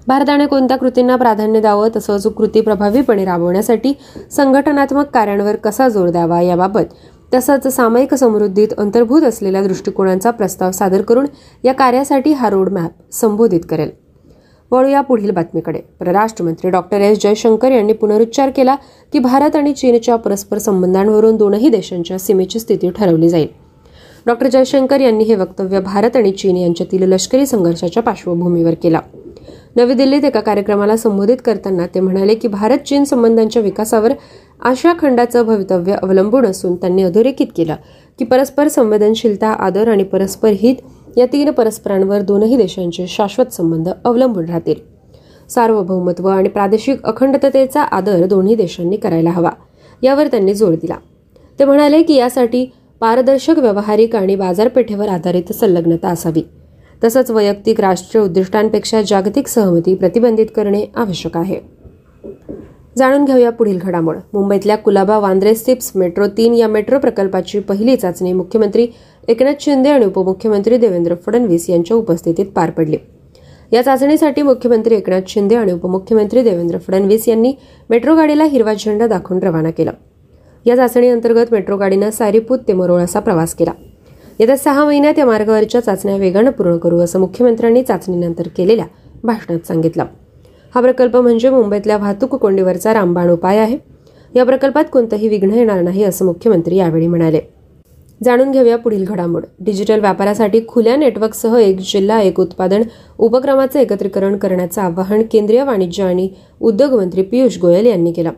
भारताने 0.07 0.47
कोणत्या 0.47 0.77
कृतींना 0.77 1.17
प्राधान्य 1.17 1.61
द्यावं 1.61 1.89
तसंच 1.97 2.27
कृती 2.27 2.61
प्रभावीपणे 2.61 3.25
राबवण्यासाठी 3.25 3.93
संघटनात्मक 4.31 5.11
कार्यांवर 5.15 5.57
कसा 5.57 5.89
जोर 5.89 6.09
द्यावा 6.09 6.41
याबाबत 6.41 6.95
तसंच 7.35 7.67
सामायिक 7.67 8.15
समृद्धीत 8.15 8.69
अंतर्भूत 8.79 9.23
असलेल्या 9.23 9.63
दृष्टिकोनांचा 9.63 10.31
प्रस्ताव 10.31 10.71
सादर 10.71 11.03
करून 11.03 11.27
या 11.65 11.73
कार्यासाठी 11.75 12.33
हा 12.33 12.51
रोडमॅप 12.51 12.91
संबोधित 13.13 13.61
करेल. 13.71 13.91
वळूया 14.73 15.01
पुढील 15.01 15.31
बातमीकडे. 15.31 15.81
परराष्ट्र 16.01 16.45
मंत्री 16.45 16.71
डॉक्टर 16.71 17.01
एस. 17.01 17.19
जयशंकर 17.23 17.73
यांनी 17.73 17.93
पुनरुच्चार 17.93 18.51
केला 18.51 18.75
की 19.13 19.19
भारत 19.19 19.57
आणि 19.57 19.73
चीनच्या 19.73 20.17
परस्पर 20.17 20.59
संबंधांवरून 20.59 21.37
दोनही 21.37 21.69
देशांच्या 21.69 22.19
सीमेची 22.19 22.59
स्थिती 22.59 22.91
ठरवली 22.91 23.29
जाईल. 23.29 23.49
डॉक्टर 24.27 24.49
जयशंकर 24.49 25.01
यांनी 25.01 25.25
हे 25.25 25.35
वक्तव्य 25.35 25.81
भारत 25.81 26.17
आणि 26.17 26.31
चीन 26.31 26.57
यांच्यातील 26.57 27.03
लष्करी 27.03 27.47
संघर्षाच्या 27.47 28.03
पार्श्वभूमीवर 28.03 28.75
केला. 28.75 29.01
नवी 29.77 29.95
दिल्लीत 29.95 30.25
एका 30.25 30.41
कार्यक्रमाला 30.41 30.97
संबोधित 30.97 31.37
करताना 31.45 31.87
ते 31.87 32.01
म्हणाले 32.01 32.35
की 32.35 32.49
भारत 32.49 32.79
चीन 32.79 33.05
संबंधांच्या 33.05 33.63
विकासावर 33.63 34.13
आशिया 34.63 34.93
खंडाचं 35.01 35.47
भवितव्य 35.47 35.97
अवलंबून 36.03 36.47
असून 36.47 36.75
त्यांनी 36.77 37.03
अधोरेखित 37.03 37.47
केलं 37.57 37.77
की 38.19 38.25
परस्पर 38.25 38.69
संवेदनशीलता 38.69 39.49
आदर 39.49 39.89
आणि 39.89 40.03
परस्पर 40.03 40.49
हित 40.49 40.77
या 41.17 41.27
तीन 41.27 41.51
परस्परांवर 41.51 42.21
दोनही 42.21 42.57
देशांचे 42.57 43.07
शाश्वत 43.07 43.53
संबंध 43.53 43.89
अवलंबून 44.05 44.45
राहतील. 44.45 44.75
सार्वभौमत्व 45.49 46.29
आणि 46.29 46.49
प्रादेशिक 46.49 47.03
अखंडतेचा 47.05 47.83
आदर 47.83 48.27
दोन्ही 48.27 48.55
देशांनी 48.55 48.97
करायला 48.97 49.31
हवा 49.31 49.51
यावर 50.03 50.27
त्यांनी 50.27 50.55
जोर 50.55 50.75
दिला. 50.75 50.97
ते 51.59 51.65
म्हणाले 51.65 52.03
की 52.03 52.15
यासाठी 52.15 52.67
पारदर्शक 53.01 53.59
व्यावहारिक 53.59 54.17
आणि 54.17 54.37
बाजारपेठेवर 54.37 55.09
आधारित 55.09 55.53
संलग्नता 55.53 56.09
असावी. 56.09 56.43
तसंच 57.05 57.31
वैयक्तिक 57.31 57.81
राष्ट्रीय 57.81 58.25
उद्दिष्टांपेक्षा 58.25 59.03
जागतिक 59.03 59.47
सहमती 59.47 59.95
प्रतिबंधित 59.95 60.47
करणे 60.57 60.87
आवश्यक 60.97 61.37
आहे. 61.37 61.61
जाणून 62.99 63.25
घेऊया 63.25 63.51
पुढील 63.51 63.79
घडामोड. 63.83 64.17
मुंबईतल्या 64.33 64.77
कुलाबा 64.77 65.19
वांद्रे 65.19 65.55
सिप्स 65.55 65.93
मेट्रो 65.95 66.27
तीन 66.27 66.55
या 66.55 66.69
मेट्रो 66.69 66.99
प्रकल्पाची 66.99 67.61
पहिली 67.61 67.97
चाचणी 67.97 68.33
मुख्यमंत्री 68.33 68.87
एकनाथ 69.29 69.55
शिंदे 69.61 69.91
आणि 69.91 70.05
उपमुख्यमंत्री 70.05 70.77
देवेंद्र 70.77 71.15
फडणवीस 71.27 71.71
यांच्या 71.71 71.97
उपस्थितीत 71.97 72.47
पार 72.47 72.71
पडली. 72.71 72.97
या 73.73 73.83
चाचणीसाठी 73.83 74.43
मुख्यमंत्री 74.43 74.95
एकनाथ 74.95 75.21
शिंदे 75.29 75.55
आणि 75.55 75.73
उपमुख्यमंत्री 75.73 76.43
देवेंद्र 76.43 76.79
फडणवीस 76.79 77.29
यांनी 77.29 77.55
मेट्रो 77.91 78.17
गाडीला 78.17 78.45
हिरवा 78.45 78.75
झेंडा 78.75 79.07
दाखवून 79.07 79.43
रवाना 79.43 79.71
केला. 79.71 79.91
या 80.67 80.77
चाचणीअंतर्गत 80.77 81.53
मेट्रो 81.53 81.77
गाडीनं 81.77 82.11
सारीपूत 82.11 82.59
ते 82.69 82.73
मरोळ 82.73 83.01
असा 83.01 83.21
प्रवास 83.21 83.55
केला. 83.55 83.73
येत्या 84.39 84.57
सहा 84.57 84.85
महिन्यात 84.85 85.19
या 85.19 85.27
मार्गावरच्या 85.27 85.81
चाचण्या 85.81 86.17
वेगानं 86.17 86.51
पूर्ण 86.51 86.77
करू 86.77 86.99
असं 86.99 87.21
मुख्यमंत्र्यांनी 87.21 87.83
चाचणीनंतर 87.83 88.49
केलेल्या 88.57 88.87
भाषणात 89.25 89.67
सांगितलं. 89.67 90.05
हा 90.75 90.81
प्रकल्प 90.81 91.17
म्हणजे 91.17 91.51
मुंबईतल्या 91.51 91.97
वाहतूक 91.97 92.35
कोंडीवरचा 92.35 92.95
रामबाण 92.95 93.31
उपाय 93.31 93.59
आहे. 93.59 93.77
या 94.35 94.45
प्रकल्पात 94.45 94.85
कोणतंही 94.93 95.29
विघ्न 95.29 95.51
येणार 95.51 95.83
नाही 95.83 96.05
असं 96.05 96.25
मुख्यमंत्री 96.25 96.77
यावेळी 96.77 97.07
म्हणाले. 97.07 97.41
जाणून 98.25 98.51
घेऊया 98.51 98.77
पुढील 98.77 99.05
घडामोड. 99.05 99.45
डिजिटल 99.61 100.01
व्यापारासाठी 100.01 100.61
खुल्या 100.69 100.97
नेटवर्कसह 100.97 101.57
एक 101.57 101.81
जिल्हा 101.93 102.21
एक 102.21 102.41
उत्पादन 102.41 102.83
उपक्रमाचं 103.19 103.79
एकत्रीकरण 103.81 104.37
करण्याचं 104.37 104.83
आवाहन 104.83 105.23
केंद्रीय 105.23 105.65
वाणिज्य 105.65 106.05
आणि 106.05 106.29
उद्योग 106.61 106.95
मंत्री 106.95 107.23
पियुष 107.23 107.59
गोयल 107.59 107.87
यांनी 107.87 108.13
केलं. 108.13 108.31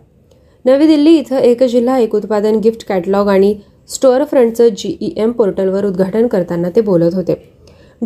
नवी 0.64 0.86
दिल्ली 0.86 1.16
इथं 1.16 1.36
एक 1.36 1.62
जिल्हा 1.62 1.98
एक 1.98 2.14
उत्पादन 2.14 2.58
गिफ्ट 2.58 2.86
कॅटलॉग 2.88 3.28
आणि 3.28 3.54
स्टोअर 3.88 4.24
फ्रंटचं 4.24 4.68
जीईएम 4.68 5.30
पोर्टलवर 5.30 5.84
उद्घाटन 5.84 6.26
करताना 6.26 6.68
ते 6.76 6.80
बोलत 6.80 7.14
होते. 7.14 7.53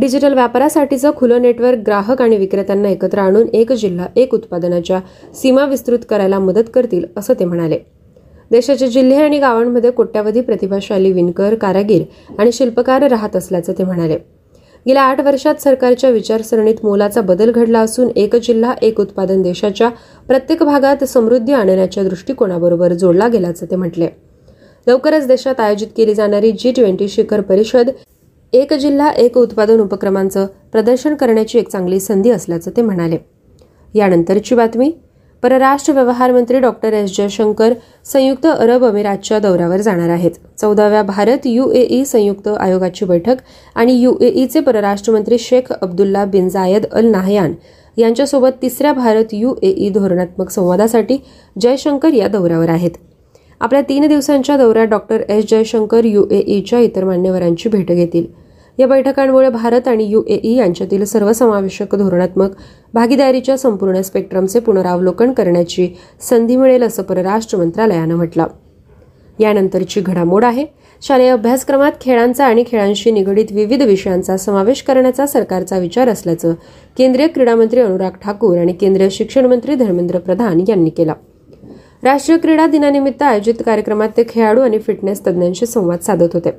डिजिटल 0.00 0.34
व्यापारासाठीचं 0.34 1.10
खुलं 1.16 1.42
नेटवर्क 1.42 1.78
ग्राहक 1.78 2.20
आणि 2.22 2.36
विक्रेत्यांना 2.36 2.88
एकत्र 2.88 3.18
आणून 3.18 3.46
एक 3.52 3.72
जिल्हा 3.72 4.06
एक 4.16 4.34
उत्पादनाच्या 4.34 5.00
सीमा 5.34 5.64
विस्तृत 5.64 5.98
करायला 6.08 6.38
मदत 6.38 6.68
करतील 6.74 7.04
असं 7.16 7.34
ते 7.38 7.44
म्हणाले. 7.44 7.78
देशाचे 8.50 8.88
जिल्हे 8.88 9.22
आणि 9.22 9.38
गावांमध्ये 9.38 9.90
कोट्यावधी 9.90 10.40
प्रतिभाशाली 10.40 11.12
विणकर 11.12 11.54
कारागीर 11.54 12.02
आणि 12.38 12.52
शिल्पकार 12.52 13.02
राहत 13.02 13.36
असल्याचं 13.36 13.72
ते 13.78 13.84
म्हणाले. 13.84 14.16
गेल्या 14.86 15.02
आठ 15.02 15.20
वर्षात 15.20 15.62
सरकारच्या 15.62 16.10
विचारसरणीत 16.10 16.84
मोलाचा 16.84 17.20
बदल 17.20 17.50
घडला 17.50 17.80
असून 17.80 18.08
एक 18.16 18.36
जिल्हा 18.36 18.74
एक 18.82 19.00
उत्पादन 19.00 19.42
देशाच्या 19.42 19.88
प्रत्येक 20.28 20.62
भागात 20.62 21.04
समृद्धी 21.04 21.52
आणण्याच्या 21.52 22.04
दृष्टिकोनाबरोबर 22.04 22.92
जोडला 22.92 23.28
गेल्याचं 23.28 23.66
ते 23.70 23.76
म्हटले. 23.76 24.08
लवकरच 24.86 25.26
देशात 25.26 25.60
आयोजित 25.60 25.88
केली 25.96 26.14
जाणारी 26.14 26.52
जी 26.52 26.72
ट्वेंटी 26.72 27.08
शिखर 27.08 27.40
परिषद 27.40 27.90
एक 28.52 28.72
जिल्हा 28.72 29.10
एक 29.10 29.36
उत्पादन 29.36 29.80
उपक्रमांचं 29.80 30.46
प्रदर्शन 30.72 31.14
करण्याची 31.14 31.58
एक 31.58 31.68
चांगली 31.68 31.98
संधी 32.00 32.30
असल्याचं 32.30 32.70
ते 32.76 32.82
म्हणाले. 32.82 33.16
यानंतरची 33.94 34.54
बातमी 34.54 34.90
परराष्ट्र 35.42 35.92
व्यवहार 35.92 36.32
मंत्री 36.32 36.58
डॉक्टर 36.58 36.92
एस. 36.92 37.16
जयशंकर 37.16 37.72
संयुक्त 38.04 38.46
अरब 38.46 38.84
अमिरातच्या 38.84 39.38
दौऱ्यावर 39.38 39.80
जाणार 39.80 40.08
आहेत. 40.08 40.30
चौदाव्या 40.58 41.02
भारत 41.02 41.46
युएई 41.46 42.04
संयुक्त 42.04 42.48
आयोगाची 42.48 43.04
बैठक 43.04 43.42
आणि 43.74 43.92
युएईचे 43.92 44.60
परराष्ट्र 44.60 45.12
मंत्री 45.12 45.38
Sheikh 45.38 45.72
Abdullah 45.72 46.24
bin 46.24 46.48
Zayed 46.48 46.86
Al 46.92 47.10
Nahyan 47.10 47.54
यांच्यासोबत 47.96 48.62
तिसऱ्या 48.62 48.92
भारत 48.92 49.34
युएई 49.34 49.88
धोरणात्मक 49.90 50.50
संवादासाठी 50.50 51.16
जयशंकर 51.56 52.14
या 52.14 52.28
दौऱ्यावर 52.28 52.68
आहेत. 52.68 52.90
आपल्या 53.60 53.80
तीन 53.82 54.06
दिवसांच्या 54.06 54.56
दौऱ्यात 54.56 54.86
डॉक्टर 54.86 55.20
एस 55.28 55.44
जयशंकर 55.50 56.04
युएईच्या 56.04 56.78
इतर 56.78 57.04
मान्यवरांची 57.04 57.68
भेट 57.68 57.92
घेतील. 57.92 58.26
या 58.78 58.86
बैठकांमुळे 58.86 59.48
भारत 59.48 59.88
आणि 59.88 60.04
युएई 60.04 60.54
यांच्यातील 60.54 61.04
सर्वसमावेशक 61.04 61.94
धोरणात्मक 61.94 62.50
भागीदारीच्या 62.94 63.56
संपूर्ण 63.56 64.00
स्पेक्ट्रमचे 64.00 64.60
पुनरावलोकन 64.60 65.32
करण्याची 65.32 65.88
संधी 66.20 66.56
मिळेल 66.56 66.82
असं 66.82 67.02
परराष्ट्र 67.02 67.58
मंत्रालयानं 67.58 68.14
म्हटलं. 68.14 68.46
यानंतरची 69.40 70.00
घडामोड 70.00 70.44
आहे. 70.44 70.64
शालेय 71.02 71.28
अभ्यासक्रमात 71.28 71.92
खेळांचा 72.00 72.46
आणि 72.46 72.64
खेळांशी 72.66 73.10
निगडीत 73.10 73.52
विविध 73.52 73.82
विषयांचा 73.82 74.36
समावेश 74.36 74.82
करण्याचा 74.82 75.26
सरकारचा 75.26 75.78
विचार 75.78 76.08
असल्याचं 76.08 76.54
केंद्रीय 76.98 77.26
क्रीडा 77.26 77.54
मंत्री 77.54 77.80
अनुराग 77.80 78.10
ठाकूर 78.22 78.58
आणि 78.58 78.72
केंद्रीय 78.72 79.08
शिक्षण 79.10 79.46
मंत्री 79.46 79.74
धर्मेंद्र 79.74 80.18
प्रधान 80.18 80.60
यांनी 80.68 80.90
केलं. 80.90 81.12
राष्ट्रीय 82.02 82.38
क्रीडा 82.38 82.66
दिनानिमित्त 82.66 83.22
आयोजित 83.22 83.54
कार्यक्रमात 83.66 84.08
ते 84.16 84.22
खेळाडू 84.28 84.60
आणि 84.60 84.78
फिटनेस 84.78 85.20
तज्ज्ञांशी 85.26 85.66
संवाद 85.66 86.00
साधत 86.00 86.34
होते. 86.34 86.50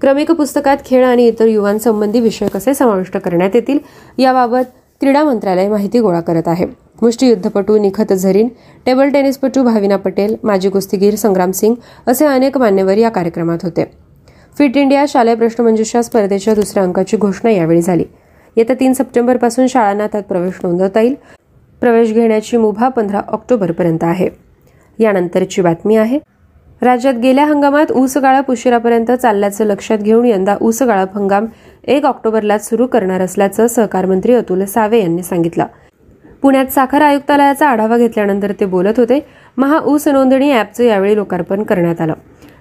क्रमिक 0.00 0.30
पुस्तकात 0.30 0.76
खेळ 0.86 1.04
आणि 1.04 1.26
इतर 1.26 1.46
युवांसंबंधी 1.46 2.20
विषय 2.20 2.48
कसे 2.48 2.74
समाविष्ट 2.74 3.16
करण्यात 3.16 3.50
येतील 3.54 3.78
याबाबत 4.18 4.64
क्रीडा 5.00 5.22
मंत्रालय 5.24 5.68
माहिती 5.68 6.00
गोळा 6.00 6.20
करत 6.20 6.48
आहे. 6.48 6.66
मुष्टियुद्धपटू 7.02 7.78
निखत 7.78 8.12
झरीन 8.12 8.48
टेबल 8.86 9.08
टेनिसपटू 9.08 9.62
भाविना 9.62 9.96
पटेल 9.96 10.36
माजी 10.42 10.68
कुस्तीगीर 10.68 11.14
संग्राम 11.14 11.50
सिंग 11.50 11.74
असे 12.06 12.26
अनेक 12.26 12.58
मान्यवर 12.58 12.98
या 12.98 13.08
कार्यक्रमात 13.08 13.58
होते. 13.62 13.84
फिट 14.58 14.76
इंडिया 14.76 15.04
शालेय 15.08 15.34
प्रश्नमंजुषा 15.34 16.02
स्पर्धेच्या 16.02 16.54
दुसऱ्या 16.54 16.82
अंकाची 16.82 17.16
घोषणा 17.16 17.50
यावेळी 17.50 17.82
झाली. 17.82 18.04
येत्या 18.56 18.76
तीन 18.80 18.92
सप्टेंबरपासून 18.92 19.66
शाळांना 19.66 20.06
त्यात 20.06 20.22
प्रवेश 20.22 20.54
नोंदवता 20.62 21.00
येईल. 21.00 21.14
प्रवेश 21.80 22.12
घेण्याची 22.12 22.56
मुभा 22.56 22.88
पंधरा 22.88 23.20
ऑक्टोबरपर्यंत 23.28 24.04
आहे. 24.04 24.47
यानंतरची 24.98 25.62
बातमी 25.62 25.96
आहे. 25.96 26.18
राज्यात 26.82 27.14
गेल्या 27.14 27.44
हंगामात 27.46 27.92
ऊस 27.92 28.16
गाळप 28.16 28.50
उशिरापर्यंत 28.50 29.10
चालल्याचं 29.12 29.64
लक्षात 29.66 29.98
घेऊन 29.98 30.26
यंदा 30.26 30.56
ऊस 30.60 30.82
गाळप 30.82 31.16
हंगाम 31.16 31.46
एक 31.86 32.04
ऑक्टोबरलाच 32.06 32.68
सुरू 32.68 32.86
करणार 32.86 33.20
असल्याचं 33.20 33.66
सहकार 33.66 34.06
मंत्री 34.06 34.34
अतुल 34.34 34.64
सावे 34.64 35.00
यांनी 35.00 35.22
सांगितलं. 35.22 35.66
पुण्यात 36.42 36.66
साखर 36.72 37.02
आयुक्तालयाचा 37.02 37.68
आढावा 37.68 37.96
घेतल्यानंतर 37.98 38.52
ते 38.60 38.64
बोलत 38.66 38.98
होते 38.98 39.20
महा 39.56 39.78
ऊस 39.84 40.06
नोंदणी 40.08 40.50
ॲपचं 40.52 40.84
यावेळी 40.84 41.16
लोकार्पण 41.16 41.62
करण्यात 41.62 42.00
आलं. 42.00 42.14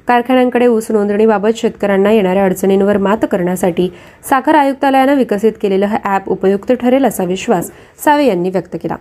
कारखान्यांकडे 0.08 0.68
ऊस 0.68 0.90
नोंदणीबाबत 0.92 1.58
शेतकऱ्यांना 1.58 2.12
येणाऱ्या 2.12 2.44
अडचणींवर 2.46 2.98
मात 2.98 3.26
करण्यासाठी 3.32 3.90
साखर 4.30 4.56
आयुक्तालयानं 4.56 5.16
विकसित 5.16 5.54
केलेलं 5.62 5.86
हे 5.86 5.98
ॲप 6.04 6.30
उपयुक्त 6.30 6.72
ठरेल 6.72 7.06
असा 7.06 7.24
विश्वास 7.24 7.72
सावे 8.04 8.26
यांनी 8.26 8.50
व्यक्त 8.50 8.76
केला. 8.84 8.96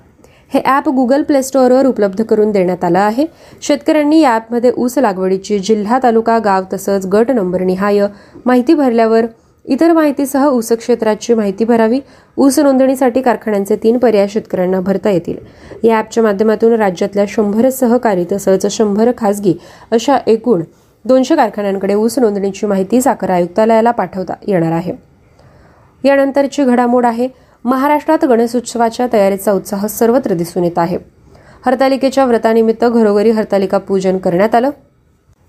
हे 0.51 0.61
ॲप 0.65 0.89
गुगल 0.89 1.23
प्ले 1.23 1.43
स्टोअरवर 1.43 1.87
उपलब्ध 1.87 2.23
करून 2.23 2.51
देण्यात 2.53 2.85
आलं 2.85 2.99
आहे. 2.99 3.27
शेतकऱ्यांनी 3.63 4.21
या 4.21 4.35
ॲपमध्ये 4.35 4.71
ऊस 4.77 4.99
लागवडीची 4.99 5.59
जिल्हा 5.59 5.99
तालुका 6.03 6.39
गाव 6.39 6.65
तसंच 6.73 7.07
गट 7.13 7.31
नंबर 7.31 7.61
निहाय 7.63 8.07
माहिती 8.47 8.75
भरल्यावर 8.75 9.27
इतर 9.65 9.93
माहितीसह 9.93 10.45
ऊस 10.47 10.73
क्षेत्राची 10.73 11.35
माहिती 11.35 11.65
भरावी. 11.65 11.99
ऊस 12.37 12.59
नोंदणीसाठी 12.59 13.21
कारखान्यांचे 13.23 13.77
तीन 13.83 13.99
पर्याय 13.99 14.27
शेतकऱ्यांना 14.29 14.81
भरता 14.81 15.11
येतील. 15.11 15.37
या 15.85 15.97
ॲपच्या 15.99 16.23
माध्यमातून 16.23 16.73
राज्यातल्या 16.73 17.25
शंभर 17.29 17.69
सहकारी 17.71 18.25
तसंच 18.33 18.67
शंभर 18.73 19.11
खासगी 19.19 19.55
अशा 19.93 20.19
एकूण 20.27 20.63
दोनशे 21.05 21.37
कारखान्यांकडे 21.37 21.95
ऊस 21.95 22.19
नोंदणीची 22.19 22.67
माहिती 22.67 23.01
साखर 23.01 23.31
आयुक्तालयाला 23.31 23.91
पाठवता 23.91 24.35
येणार 24.49 24.73
आहे. 24.73 24.93
यानंतरची 26.05 26.65
घडामोड 26.65 27.07
आहे. 27.07 27.29
महाराष्ट्रात 27.67 28.25
गणेशोत्सवाच्या 28.25 29.07
तयारीचा 29.13 29.53
उत्साह 29.53 29.87
सर्वत्र 29.87 30.35
दिसून 30.35 30.65
येत 30.65 30.79
आहे. 30.79 30.99
हरतालिकेच्या 31.67 32.25
व्रतानिमित्त 32.25 32.85
घरोघरी 32.85 33.31
हरतालिका 33.31 33.79
पूजन 33.79 34.19
करण्यात 34.19 34.55
आलं. 34.55 34.71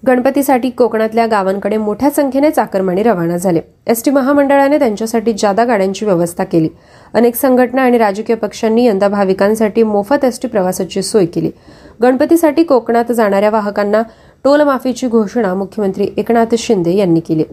गणपतीसाठी 0.08 0.70
कोकणातल्या 0.70 1.26
गावांकडे 1.26 1.78
मोठ्या 1.78 2.10
संख्येने 2.10 2.50
चाकरमानी 2.50 3.04
रवाना 3.04 3.38
झाले. 3.38 3.62
एस 3.88 4.04
टी 4.06 4.12
महामंडळाने 4.12 4.80
त्यांच्यासाठी 4.80 5.34
जादा 5.34 5.66
गाड्यांची 5.66 6.06
व्यवस्था 6.06 6.44
केली. 6.44 6.70
अनेक 7.14 7.36
संघटना 7.36 7.82
आणि 7.82 7.98
राजकीय 7.98 8.36
पक्षांनी 8.36 8.86
यंदा 8.86 9.08
भाविकांसाठी 9.08 9.84
मोफत 9.84 10.26
एस 10.26 10.42
टी 10.42 10.48
प्रवासाची 10.48 11.02
सोय 11.02 11.26
केली. 11.26 11.52
गणपतीसाठी 12.02 12.64
कोकणात 12.64 13.12
जाणाऱ्या 13.12 13.50
वाहकांना 13.50 14.02
टोलमाफीची 14.44 15.08
घोषणा 15.08 15.54
मुख्यमंत्री 15.54 16.08
एकनाथ 16.18 16.56
शिंदे 16.58 16.96
यांनी 16.96 17.20
केली. 17.20 17.44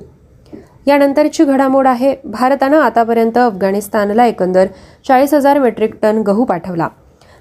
यानंतरची 0.87 1.45
घडामोड 1.45 1.87
आहे. 1.87 2.15
भारतानं 2.25 2.81
आतापर्यंत 2.81 3.39
अफगाणिस्तानला 3.39 4.27
एकंदर 4.27 4.67
चाळीस 5.09 5.35
हजार 5.35 5.59
मेट्रिक 5.59 5.95
टन 6.03 6.19
गहू 6.19 6.45
पाठवला. 6.45 6.89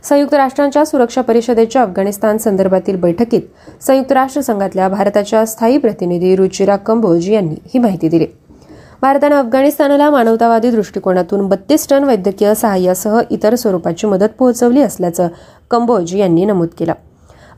संयुक्त 0.03 0.33
राष्ट्रांच्या 0.33 0.85
सुरक्षा 0.85 1.21
परिषदेच्या 1.21 1.81
अफगाणिस्तान 1.81 2.37
संदर्भातील 2.37 2.95
बैठकीत 2.95 3.41
संयुक्त 3.81 4.11
राष्ट्र 4.11 4.41
संघातल्या 4.41 4.87
भारताच्या 4.87 5.45
स्थायी 5.45 5.77
प्रतिनिधी 5.77 6.35
रुचिरा 6.35 6.75
कंबोज 6.75 7.29
यांनी 7.29 7.55
ही 7.73 7.79
माहिती 7.79 8.09
दिली. 8.09 8.25
भारतानं 9.01 9.35
अफगाणिस्तानला 9.35 10.09
मानवतावादी 10.09 10.71
दृष्टिकोनातून 10.71 11.47
बत्तीस 11.49 11.89
टन 11.89 12.03
वैद्यकीय 12.03 12.53
सहाय्यासह 12.55 13.19
इतर 13.29 13.55
स्वरूपाची 13.55 14.07
मदत 14.07 14.29
पोहोचवली 14.39 14.81
असल्याचं 14.81 15.27
कंबोज 15.71 16.15
यांनी 16.15 16.45
नमूद 16.45 16.67
केलं. 16.77 16.93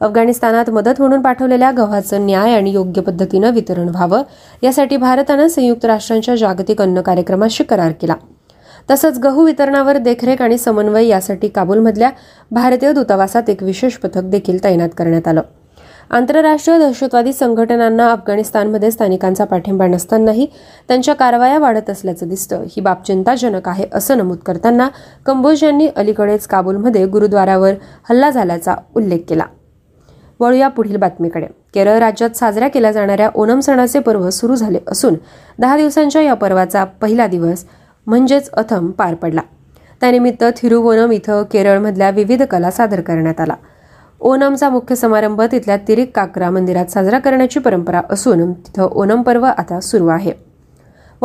अफगाणिस्तानात 0.01 0.69
मदत 0.69 0.99
म्हणून 0.99 1.21
पाठवलेल्या 1.21 1.71
गव्हाचं 1.71 2.25
न्याय 2.25 2.53
आणि 2.53 2.71
योग्य 2.71 3.01
पद्धतीनं 3.01 3.51
वितरण 3.51 3.89
व्हावं 3.89 4.23
यासाठी 4.63 4.97
भारतानं 4.97 5.47
संयुक्त 5.47 5.85
राष्ट्रांच्या 5.85 6.35
जागतिक 6.35 6.81
अन्न 6.81 7.01
कार्यक्रमाशी 7.01 7.63
करार 7.63 7.91
केला. 7.91 8.15
तसंच 8.91 9.19
गहू 9.19 9.45
वितरणावर 9.45 9.97
देखरेख 9.97 10.41
आणि 10.41 10.57
समन्वय 10.57 11.05
यासाठी 11.07 11.47
काबूलमधल्या 11.47 12.09
भारतीय 12.51 12.91
दूतावासात 12.93 13.49
एक 13.49 13.63
विशेष 13.63 13.93
पथक 13.93 14.23
देखील 14.23 14.63
तैनात 14.63 14.89
करण्यात 14.97 15.27
आलं. 15.27 15.41
आंतरराष्ट्रीय 16.09 16.77
दहशतवादी 16.79 17.33
संघटनांना 17.33 18.11
अफगाणिस्तानमध्ये 18.11 18.91
स्थानिकांचा 18.91 19.45
पाठिंबा 19.45 19.87
नसतानाही 19.87 20.47
त्यांच्या 20.87 21.13
कारवाया 21.13 21.59
वाढत 21.59 21.89
असल्याचं 21.89 22.27
दिसतं. 22.27 22.63
ही 22.63 22.81
बाब 22.81 23.01
चिंताजनक 23.07 23.69
आहे 23.69 23.85
असं 23.93 24.17
नमूद 24.17 24.37
करताना 24.37 24.87
कंबोज 25.25 25.63
यांनी 25.63 25.87
अलीकडेच 25.95 26.47
काबूलमध्ये 26.47 27.05
गुरुद्वारावर 27.05 27.73
हल्ला 28.09 28.29
झाल्याचा 28.29 28.75
उल्लेख 28.95 29.19
केला. 29.29 29.43
वळूया 30.39 30.67
पुढील 30.67 30.97
बातमीकडे. 30.97 31.45
केरळ 31.73 31.97
राज्यात 31.97 32.29
साजऱ्या 32.29 32.67
केल्या 32.67 32.91
जाणाऱ्या 32.91 33.29
ओणम 33.35 33.59
सणाचे 33.59 33.99
पर्व 33.99 34.29
सुरू 34.29 34.55
झाले 34.55 34.79
असून 34.87 35.15
दहा 35.59 35.77
दिवसांच्या 35.77 36.21
या 36.21 36.33
पर्वाचा 36.33 36.83
पहिला 36.83 37.27
दिवस 37.27 37.65
म्हणजेच 38.07 38.49
अथम 38.51 38.91
पार 38.91 39.13
पडला. 39.13 39.41
त्यानिमित्त 40.01 40.43
थिरुवोनम 40.57 41.11
इथं 41.11 41.43
केरळमधल्या 41.43 42.09
विविध 42.09 42.43
कला 42.43 42.71
सादर 42.71 43.01
करण्यात 43.01 43.41
आला. 43.41 43.55
ओनमचा 44.19 44.69
मुख्य 44.69 44.95
समारंभ 44.95 45.41
तिथल्या 45.41 45.77
तिरिक 45.77 46.11
काकरा 46.15 46.49
मंदिरात 46.49 46.85
साजरा 46.85 47.19
करण्याची 47.19 47.59
परंपरा 47.59 48.01
असून 48.09 48.53
तिथं 48.53 48.87
ओनम 48.91 49.21
पर्व 49.21 49.45
आता 49.45 49.79
सुरू 49.79 50.07
आहे. 50.07 50.54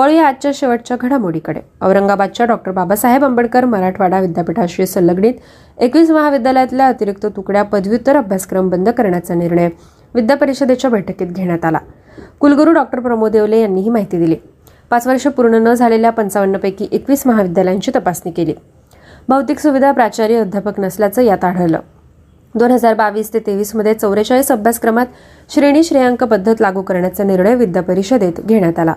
वळूया 0.00 0.26
आजच्या 0.26 0.50
शेवटच्या 0.54 0.96
घडामोडीकडे. 1.00 1.60
औरंगाबादच्या 1.82 2.44
डॉक्टर 2.46 2.72
बाबासाहेब 2.72 3.24
आंबेडकर 3.24 3.64
मराठवाडा 3.64 4.20
विद्यापीठाशी 4.20 4.86
संलग्नित 4.86 5.34
एकवीस 5.78 6.10
महाविद्यालयातल्या 6.10 6.86
अतिरिक्त 6.86 7.26
तुकड्या 7.36 7.62
पदव्युत्तर 7.62 8.16
अभ्यासक्रम 8.16 8.68
बंद 8.68 8.88
करण्याचा 8.88 9.34
निर्णय 9.34 9.68
विद्या 10.14 10.36
परिषदेच्या 10.36 10.90
बैठकीत 10.90 11.26
घेण्यात 11.26 11.64
आला. 11.64 11.78
कुलगुरू 12.40 12.72
डॉक्टर 12.72 13.00
प्रमोद 13.00 13.34
येवले 13.34 13.60
यांनी 13.60 13.80
ही 13.80 13.90
माहिती 13.90 14.18
दिली. 14.18 14.36
पाच 14.90 15.06
वर्ष 15.06 15.26
पूर्ण 15.26 15.62
न 15.66 15.74
झालेल्या 15.74 16.10
पंचावन्नपैकी 16.10 16.88
एकवीस 16.92 17.26
महाविद्यालयांची 17.26 17.90
तपासणी 17.94 18.32
केली. 18.32 18.54
भौतिक 19.28 19.58
सुविधा 19.58 19.92
प्राचार्य 19.92 20.40
अध्यापक 20.40 20.80
नसल्याचं 20.80 21.22
यात 21.22 21.44
आढळलं. 21.44 21.80
दोन 22.54 22.70
हजार 22.70 22.94
बावीस 22.94 23.32
ते 23.34 23.38
तेवीसमध्ये 23.38 23.94
चौवेचाळीस 23.94 24.50
अभ्यासक्रमात 24.52 25.06
श्रेणी 25.54 25.82
श्रेयांक 25.82 26.24
पद्धत 26.24 26.60
लागू 26.60 26.82
करण्याचा 26.82 27.24
निर्णय 27.24 27.54
विद्या 27.54 27.82
परिषदेत 27.82 28.40
घेण्यात 28.46 28.78
आला. 28.78 28.94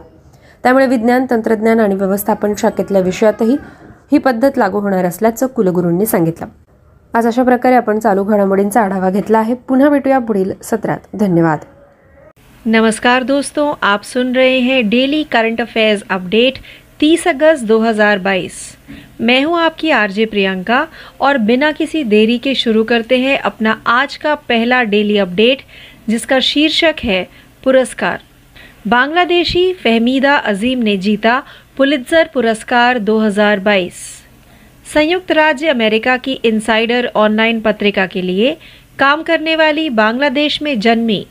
त्यामुळे 0.64 0.88
विज्ञान 0.88 1.26
तंत्रज्ञान 1.30 1.80
आणि 1.80 1.96
व्यवस्थापन 1.96 2.54
शाखेतल्या 2.58 3.02
विषयातही 3.02 3.56
ही 4.12 4.18
पद्धत 4.18 4.58
लागू 4.58 4.80
होणार 4.80 5.06
असल्याचं 5.06 5.48
कुलगुरूंनी 5.48 6.06
सांगितलं. 6.06 6.46
आज 7.14 7.28
अशा 7.28 7.44
प्रकारे 7.44 7.76
आपण 7.76 8.00
चालू 8.00 8.24
घडामोडींचा 8.24 8.82
आढावा 8.82 9.10
घेतला 9.10 9.40
आहे. 9.40 9.54
पुन्हा 9.54 9.90
भेटूया 9.90 10.20
पुढील 10.20 10.52
सत्रात. 10.64 10.98
धन्यवाद. 11.14 11.58
नमस्कार 12.66 13.24
दोस्तों 13.24 13.74
आप 13.82 14.04
सुन 14.04 14.36
रहे 14.36 14.58
हैं 14.58 14.90
डेली 14.90 15.24
करंट 15.24 15.62
अफेयर्स 15.62 16.04
अपडेट 16.10 16.54
30 17.02 17.28
अगस्त 17.28 17.64
2022 17.64 18.52
मैं 19.20 19.46
हूं 19.46 19.60
आपकी 19.60 19.92
आरजे 19.92 20.26
प्रियंका 20.26 20.86
और 21.22 21.38
बिना 21.38 21.72
किसी 21.72 22.04
देरी 22.04 22.38
के 22.38 22.56
शुरू 22.56 22.84
करते 22.84 23.16
हैं 23.16 23.36
अपना 23.36 23.74
आज 23.86 24.18
का 24.18 24.36
पहला 24.36 24.84
डेली 24.84 25.18
अपडेट 25.18 25.58
जिसका 26.10 26.40
शीर्षक 26.42 26.94
है 26.98 27.24
पुरस्कार। 27.64 28.18
बांग्लादेशी 28.86 29.72
फहमीदा 29.74 30.36
अजीम 30.36 30.82
ने 30.84 30.96
जीता 30.98 31.40
पुलित्जर 31.78 32.28
पुरस्कार 32.34 32.98
2022 33.00 34.00
संयुक्त 34.94 35.32
राज्य 35.32 35.70
अमेरिका 35.70 36.16
की 36.18 36.32
इनसाइडर 36.44 37.08
ऑनलाइन 37.16 37.60
पत्रिका 37.60 38.06
के 38.06 38.22
लिए 38.28 38.54
काम 39.00 39.22
करने 39.22 39.56
वाली 39.56 39.88
बांग्लादेश 39.90 40.62
में 40.62 40.80
जन्मी 40.80 41.24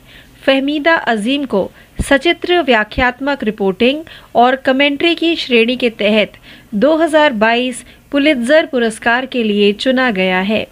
फहमीदा 0.45 0.95
अजीम 1.07 1.45
को 1.45 1.65
सचित्र 2.09 2.61
व्याख्यात्मक 2.61 3.43
रिपोर्टिंग 3.43 4.03
और 4.35 4.55
कमेंट्री 4.55 5.13
की 5.15 5.35
श्रेणी 5.35 5.75
के 5.75 5.89
तहत 5.89 6.37
2022 6.75 7.83
पुलित्जर 8.11 8.65
पुरस्कार 8.65 9.25
के 9.25 9.47
लिए 9.47 9.71
चुना 9.73 10.11
गया 10.11 10.41
है। 10.41 10.63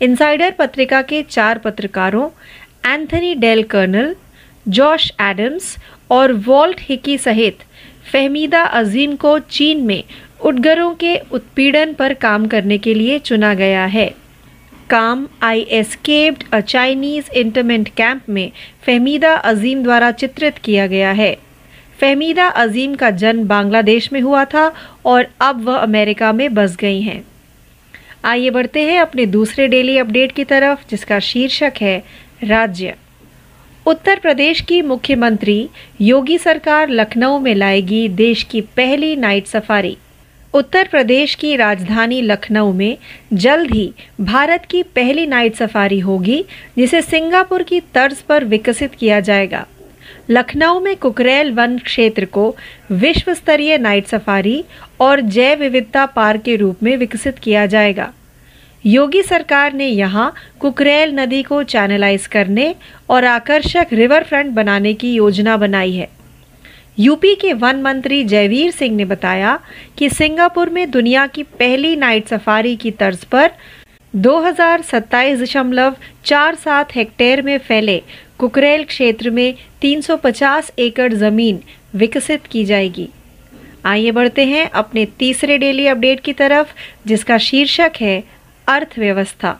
इनसाइडर 0.00 0.50
पत्रिका 0.50 1.00
के 1.02 1.22
चार 1.22 1.58
पत्रकारों, 1.58 2.28
Anthony 2.84 3.34
Del 3.34 3.62
Col, 3.62 4.12
Josh 4.68 5.10
Adams 5.20 5.76
और 6.12 6.32
वॉल्ट 6.46 6.76
हिकी 6.80 7.18
सहित 7.18 7.52
फहमीदा 8.12 8.64
अजीम 8.64 9.14
को 9.14 9.38
चीन 9.38 9.80
में 9.80 10.00
उडगरों 10.44 10.92
के 10.92 11.18
उत्पीड़न 11.32 11.92
पर 11.92 12.12
काम 12.12 12.46
करने 12.46 12.76
के 12.76 12.98
लिए 12.98 13.18
चुना 13.18 13.54
गया 13.54 13.86
है। 13.86 14.06
काम 14.90 15.24
I 15.42 15.64
escaped 15.70 16.54
a 16.54 16.60
Chinese 16.60 17.30
internment 17.34 17.88
camp 17.96 18.20
में 18.28 18.48
फहमीदा 18.86 19.34
अजीम 19.34 19.82
द्वारा 19.82 20.10
चित्रित 20.10 20.52
किया 20.64 20.86
गया 20.86 21.12
है। 21.12 21.34
फहमीदा 22.00 22.48
अजीम 22.48 22.94
का 22.94 23.10
जन्म 23.10 23.46
बांग्लादेश 23.46 24.08
में 24.12 24.22
हुआ 24.22 24.44
था 24.44 24.68
और 25.04 25.22
अब 25.40 25.68
वह 25.68 25.76
अमेरिका 25.76 26.32
में 26.32 26.54
बस 26.54 26.76
गई 26.82 26.98
हैं। 26.98 27.20
आइए 28.24 28.50
बढ़ते 28.50 28.90
हैं 28.90 28.98
अपने 28.98 29.24
दूसरे 29.24 29.66
डेली 29.66 29.98
अपडेट 29.98 30.32
की 30.36 30.44
तरफ़, 30.50 30.84
जिसका 30.90 31.18
शीर्षक 31.22 31.70
है 31.80 31.98
राज्य। 32.42 32.90
उत्तर 33.86 34.18
प्रदेश 34.18 34.60
की 34.60 34.80
मुख्यमंत्री 34.82 35.68
योगी 36.00 36.36
सरकार 36.38 36.88
लखनऊ 36.88 37.38
में 37.38 37.54
लाएगी 37.54 38.08
देश 38.08 38.42
की 38.42 38.60
पहली 38.60 39.16
नाइट 39.16 39.46
सफारी। 39.46 39.96
उत्तर 40.54 40.88
प्रदेश 40.90 41.34
की 41.34 41.56
राजधानी 41.56 42.20
लखनऊ 42.22 42.72
में 42.72 42.96
जल्द 43.32 43.70
ही 43.70 43.92
भारत 44.20 44.66
की 44.70 44.82
पहली 44.82 45.26
नाइट 45.26 45.54
सफारी 45.54 45.98
होगी, 45.98 46.44
जिसे 46.78 47.02
सिंगापुर 47.02 47.62
की 47.62 47.80
तर्ज 47.80 48.16
पर 48.18 48.44
विकसित 48.44 48.94
किया 48.94 49.20
जाएगा। 49.20 49.66
लखनऊ 50.30 50.80
में 50.80 50.96
कुकरेल 50.96 51.52
वन 51.52 51.78
क्षेत्र 51.78 52.24
को 52.24 52.56
विश्व 52.90 53.34
स्तरीय 53.34 53.78
नाइट 53.78 54.06
सफारी 54.06 54.64
और 55.00 55.20
जैव 55.20 55.58
विविधता 55.58 56.06
पार्क 56.06 56.42
के 56.42 56.56
रूप 56.56 56.82
में 56.82 56.96
विकसित 56.96 57.38
किया 57.38 57.66
जाएगा। 57.66 58.12
योगी 58.84 59.22
सरकार 59.22 59.72
ने 59.72 59.88
यहाँ 59.88 60.30
कुकरेल 60.60 61.10
नदी 61.10 61.42
को 61.42 61.62
चैनलाइज 61.62 62.26
करने 62.28 62.72
और 63.08 63.24
आकर्षक 63.24 63.92
रिवर 63.92 64.22
फ्रंट 64.22 64.52
बनाने 64.52 64.92
की 64.92 65.12
योजना 65.12 65.56
बनाई 65.56 65.90
है। 65.90 66.04
यूपी 66.98 67.34
के 67.34 67.52
वन 67.52 67.80
मंत्री 67.80 68.24
जयवीर 68.24 68.70
सिंह 68.70 68.96
ने 68.96 69.04
बताया 69.04 69.56
कि 69.98 70.08
सिंगापुर 70.10 70.68
में 70.68 70.90
दुनिया 70.90 71.26
की 71.26 71.42
पहली 71.42 71.96
नाइट 71.96 72.26
सफारी 72.30 72.74
की 72.74 72.90
तर्ज 72.90 73.16
पर 73.16 73.46
दो 74.14 74.40
हेक्टेयर 76.94 77.40
में 77.40 77.58
फैले 77.68 77.98
कुकरेल 78.38 78.82
क्षेत्र 78.82 79.30
में 79.30 79.52
350 79.82 80.70
एकड़ 80.78 81.12
ज़मीन 81.12 81.56
विकसित 81.94 82.38
की 82.50 82.64
जाएगी। 82.64 83.06
आइए 83.84 84.10
बढ़ते 84.10 84.44
हैं 84.44 84.66
अपने 84.72 85.04
तीसरे 85.04 85.56
डेली 85.56 85.86
अपडेट 85.86 86.20
की 86.24 86.32
तरफ़, 86.32 86.66
जिसका 87.08 87.36
शीर्षक 87.40 87.90
है 88.00 88.20
अर्थव्यवस्था। 88.66 89.52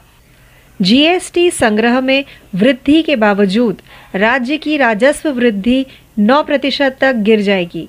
जीएसटी 0.81 1.51
संग्रह 1.51 1.99
में 2.01 2.23
वृद्धि 2.55 3.01
के 3.01 3.15
बावजूद 3.15 3.81
राज्य 4.15 4.57
की 4.57 4.77
राजस्व 4.77 5.29
वृद्धि 5.29 5.85
9 6.17 6.43
प्रतिशत 6.43 6.97
तक 7.01 7.15
गिर 7.15 7.41
जाएगी। 7.41 7.87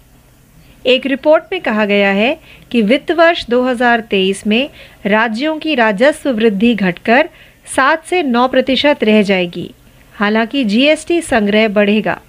एक 0.86 1.06
रिपोर्ट 1.06 1.44
में 1.52 1.60
कहा 1.60 1.84
गया 1.84 2.10
है 2.10 2.34
कि 2.70 2.82
वित्त 2.82 3.10
वर्ष 3.10 3.44
2023 3.48 4.46
में 4.46 4.68
राज्यों 5.06 5.58
की 5.58 5.74
राजस्व 5.74 6.30
वृद्धि 6.30 6.74
घटकर 6.74 7.28
7 7.76 8.06
से 8.06 8.22
9 8.22 8.48
प्रतिशत 8.48 9.04
रह 9.04 9.22
जाएगी। 9.22 9.70
हालाँकि 10.14 10.64
जीएसटी 10.64 11.20
संग्रह 11.20 11.68
बढ़ेगा। 11.68 12.20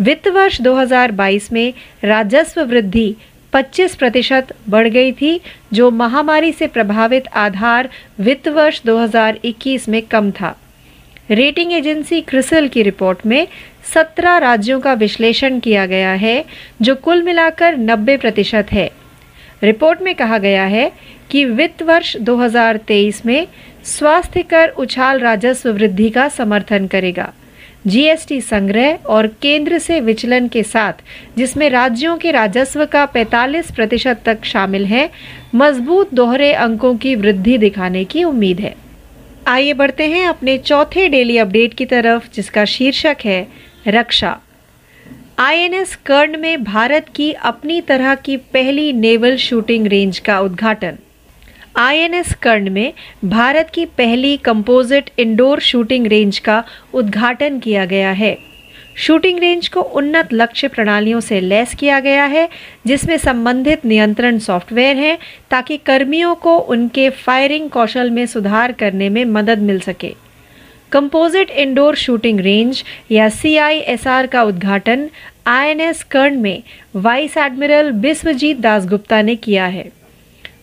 वित्त 0.00 0.28
वर्ष 0.28 0.60
2022 0.60 1.52
में 1.52 1.72
राजस्व 2.04 2.62
वृद्धि 2.62 3.14
25 3.52 3.94
प्रतिशत 3.94 4.52
बढ़ 4.68 4.88
गई 4.88 5.12
थी, 5.12 5.38
जो 5.74 5.90
महामारी 5.90 6.52
से 6.52 6.66
प्रभावित 6.66 7.28
आधार 7.34 7.88
वित्त 8.18 8.48
वर्ष 8.48 8.80
2021 8.84 9.88
में 9.88 10.02
कम 10.10 10.30
था। 10.30 10.52
रेटिंग 11.30 11.72
एजेंसी 11.72 12.20
क्रिसल 12.20 12.66
की 12.66 12.82
रिपोर्ट 12.82 13.18
में 13.26 13.46
17 13.94 14.38
राज्यों 14.38 14.80
का 14.80 14.92
विश्लेषण 14.92 15.58
किया 15.58 15.86
गया 15.86 16.12
है, 16.12 16.42
जो 16.82 16.94
कुल 16.94 17.22
मिलाकर 17.22 17.76
90 17.76 18.16
प्रतिशत 18.16 18.72
है। 18.72 18.88
रिपोर्ट 19.62 20.02
में 20.02 20.14
कहा 20.14 20.38
गया 20.38 20.64
है 20.64 20.88
कि 21.30 21.44
वित्त 21.44 21.82
वर्ष 21.82 22.16
2023 22.16 23.26
में 23.26 23.46
स्वास्थ्य 23.84 24.42
कर 24.42 24.68
उछाल 24.68 25.18
राजस्व 25.18 25.70
वृद्धि 25.70 26.08
का 26.08 26.28
समर्थन 26.28 26.86
करेगा। 26.86 27.32
जीएसटी 27.90 28.40
संग्रह 28.40 28.96
और 29.06 29.26
केंद्र 29.42 29.78
से 29.78 30.00
विचलन 30.00 30.46
के 30.52 30.62
साथ, 30.62 30.92
जिसमें 31.36 31.68
राज्यों 31.68 32.16
के 32.16 32.32
राजस्व 32.32 32.84
का 32.92 33.04
45 33.04 33.72
प्रतिशत 33.72 34.26
तक 34.26 34.44
शामिल 34.44 34.84
है, 34.84 35.06
मज़बूत 35.54 36.06
दोहरे 36.12 36.52
अंकों 36.52 36.96
की 37.00 37.14
वृद्धि 37.14 37.56
दिखाने 37.56 38.04
की 38.04 38.24
उम्मीद 38.24 38.60
है। 38.60 38.70
आइए 39.46 39.72
बढ़ते 39.72 40.04
हैं 40.04 40.26
अपने 40.26 40.58
चौथे 40.58 41.06
डेली 41.06 41.38
अपडेट 41.38 41.74
की 41.78 41.84
तरफ़, 41.84 42.28
जिसका 42.36 42.64
शीर्षक 42.66 43.14
है, 43.24 43.44
रक्षा। 43.86 44.32
आईएनएस 45.38 45.96
कर्ण 46.06 46.36
में 46.36 46.62
भारत 46.62 47.00
की 47.14 47.32
अपनी 47.32 47.80
तरह 47.88 48.14
की 48.14 48.36
पहली 48.36 48.92
नेवल 48.92 49.36
शूटिंग 49.38 49.86
रेंज 49.86 50.20
का 50.20 50.38
उद्घाटन। 50.38 50.98
आईएनएस 51.78 52.34
कर्ण 52.34 52.70
में 52.70 52.92
भारत 53.24 53.70
की 53.74 53.84
पहली 53.84 54.36
कंपोजिट 54.36 55.10
इंडोर 55.18 55.60
शूटिंग 55.60 56.06
रेंज 56.06 56.38
का 56.38 56.62
उद्घाटन 56.94 57.58
किया 57.58 57.84
गया 57.84 58.10
है। 58.10 58.36
शूटिंग 58.96 59.38
रेंज 59.38 59.68
को 59.68 59.80
उन्नत 59.80 60.32
लक्ष्य 60.32 60.68
प्रणालियों 60.68 61.20
से 61.20 61.40
लैस 61.40 61.74
किया 61.74 62.00
गया 62.00 62.24
है, 62.24 62.48
जिसमें 62.86 63.16
संबंधित 63.16 63.84
नियंत्रण 63.84 64.38
सॉफ्टवेयर 64.38 64.96
है, 64.96 65.18
ताकि 65.50 65.76
कर्मियों 65.76 66.34
को 66.34 66.56
उनके 66.56 67.08
फायरिंग 67.10 67.68
कौशल 67.70 68.10
में 68.10 68.26
सुधार 68.26 68.72
करने 68.72 69.08
में 69.08 69.24
मदद 69.24 69.58
मिल 69.58 69.78
सके। 69.80 70.14
कंपोजिट 70.92 71.50
इंडोर 71.50 71.94
शूटिंग 71.94 72.40
रेंज 72.40 72.82
या 73.10 73.28
सीआईएसआर 73.28 74.26
का 74.26 74.42
उद्घाटन 74.42 75.08
आईएनएस 75.46 76.02
कर्ण 76.02 76.40
में 76.40 76.62
वाइस 76.96 77.36
एडमिरल 77.36 77.90
बिस्वजीत 77.92 78.60
दासगुप्ता 78.60 79.22
ने 79.22 79.36
किया 79.36 79.66
है। 79.66 79.97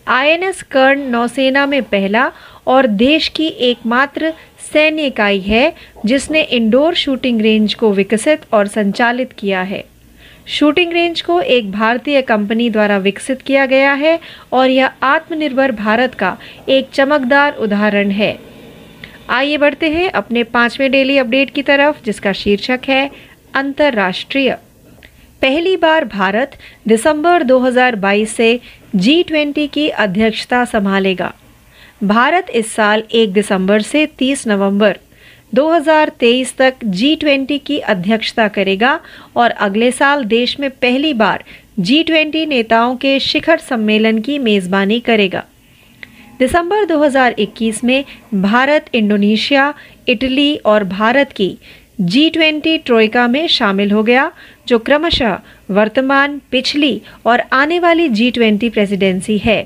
आईएनएस 0.06 0.64
कर्ण 0.64 1.00
नौसेना 1.00 1.66
में 1.66 1.82
पहला 1.82 2.28
और 2.66 2.86
देश 2.86 3.28
की 3.28 3.46
एकमात्र 3.46 4.30
सैन्य 4.72 5.02
इकाई 5.02 5.38
है, 5.38 5.70
जिसने 6.06 6.40
इंडोर 6.40 6.92
शूटिंग 6.96 7.40
रेंज 7.40 7.74
को 7.74 7.90
विकसित 7.90 8.36
और 8.52 8.64
संचालित 8.64 9.26
किया 9.38 9.62
है। 9.62 9.80
शूटिंग 10.46 10.92
रेंज 10.92 11.22
को 11.22 11.40
एक 11.40 11.70
भारतीय 11.70 12.20
कंपनी 12.20 12.68
द्वारा 12.68 12.98
विकसित 12.98 13.36
किया 13.46 13.66
गया 13.66 13.94
है 13.94 14.16
और 14.52 14.66
यह 14.66 14.86
आत्मनिर्भर 15.02 15.70
भारत 15.70 16.08
का 16.18 16.34
एक 16.68 16.90
चमकदार 16.96 17.52
उदाहरण 17.58 18.10
है। 18.10 18.32
आइए 19.28 19.56
बढ़ते 19.56 19.86
हैं 19.86 20.08
अपने 20.14 20.42
पाँचवें 20.42 20.90
डेली 20.90 21.18
अपडेट 21.18 21.48
की 21.54 21.62
तरफ़, 21.62 21.98
जिसका 22.06 22.30
शीर्षक 22.34 22.78
है 22.88 23.08
अंतर्राष्ट्रीय। 23.54 24.54
पहली 25.42 25.76
बार 25.76 26.04
भारत 26.04 26.46
दिसंबर 26.86 27.42
2022 27.42 28.30
से 28.30 28.56
जी 28.96 29.22
ट्वेंटी 29.22 29.66
की 29.66 29.88
अध्यक्षता 29.88 30.64
संभालेगा। 30.64 31.30
भारत 32.02 32.50
इस 32.50 32.72
साल 32.74 33.02
1 33.10 33.32
दिसंबर 33.32 33.80
से 33.80 34.06
30 34.18 34.46
नवंबर 34.46 34.92
2023 35.52 36.54
तक 36.58 36.84
जी 36.84 37.14
ट्वेंटी 37.14 37.58
की 37.58 37.78
अध्यक्षता 37.78 38.46
करेगा 38.48 38.96
और 39.34 39.50
अगले 39.50 39.90
साल 39.90 40.24
देश 40.24 40.56
में 40.60 40.68
पहली 40.70 41.12
बार 41.12 41.44
जी 41.80 42.02
ट्वेंटी 42.02 42.46
नेताओं 42.46 42.96
के 42.96 43.18
शिखर 43.20 43.58
सम्मेलन 43.58 44.18
की 44.18 44.38
मेजबानी 44.38 44.98
करेगा। 45.00 45.42
दिसंबर 46.38 46.84
2021 46.84 47.84
में 47.84 48.02
भारत, 48.34 48.80
इंडोनेशिया, 48.92 49.72
इटली 50.08 50.56
और 50.64 50.84
भारत 50.84 51.32
की 51.36 51.56
जी 51.98 52.28
ट्वेंटी 52.30 52.76
ट्रोइका 52.78 53.26
में 53.26 53.46
शामिल 53.48 53.92
हो 53.92 54.02
गया, 54.02 54.28
जो 54.68 54.78
क्रमशः 54.78 55.36
वर्तमान, 55.70 56.38
पिछली 56.50 57.00
और 57.24 57.40
आने 57.52 57.78
वाली 57.78 58.08
जी 58.08 58.30
ट्वेंटी 58.30 58.68
प्रेसिडेंसी 58.68 59.38
है। 59.38 59.62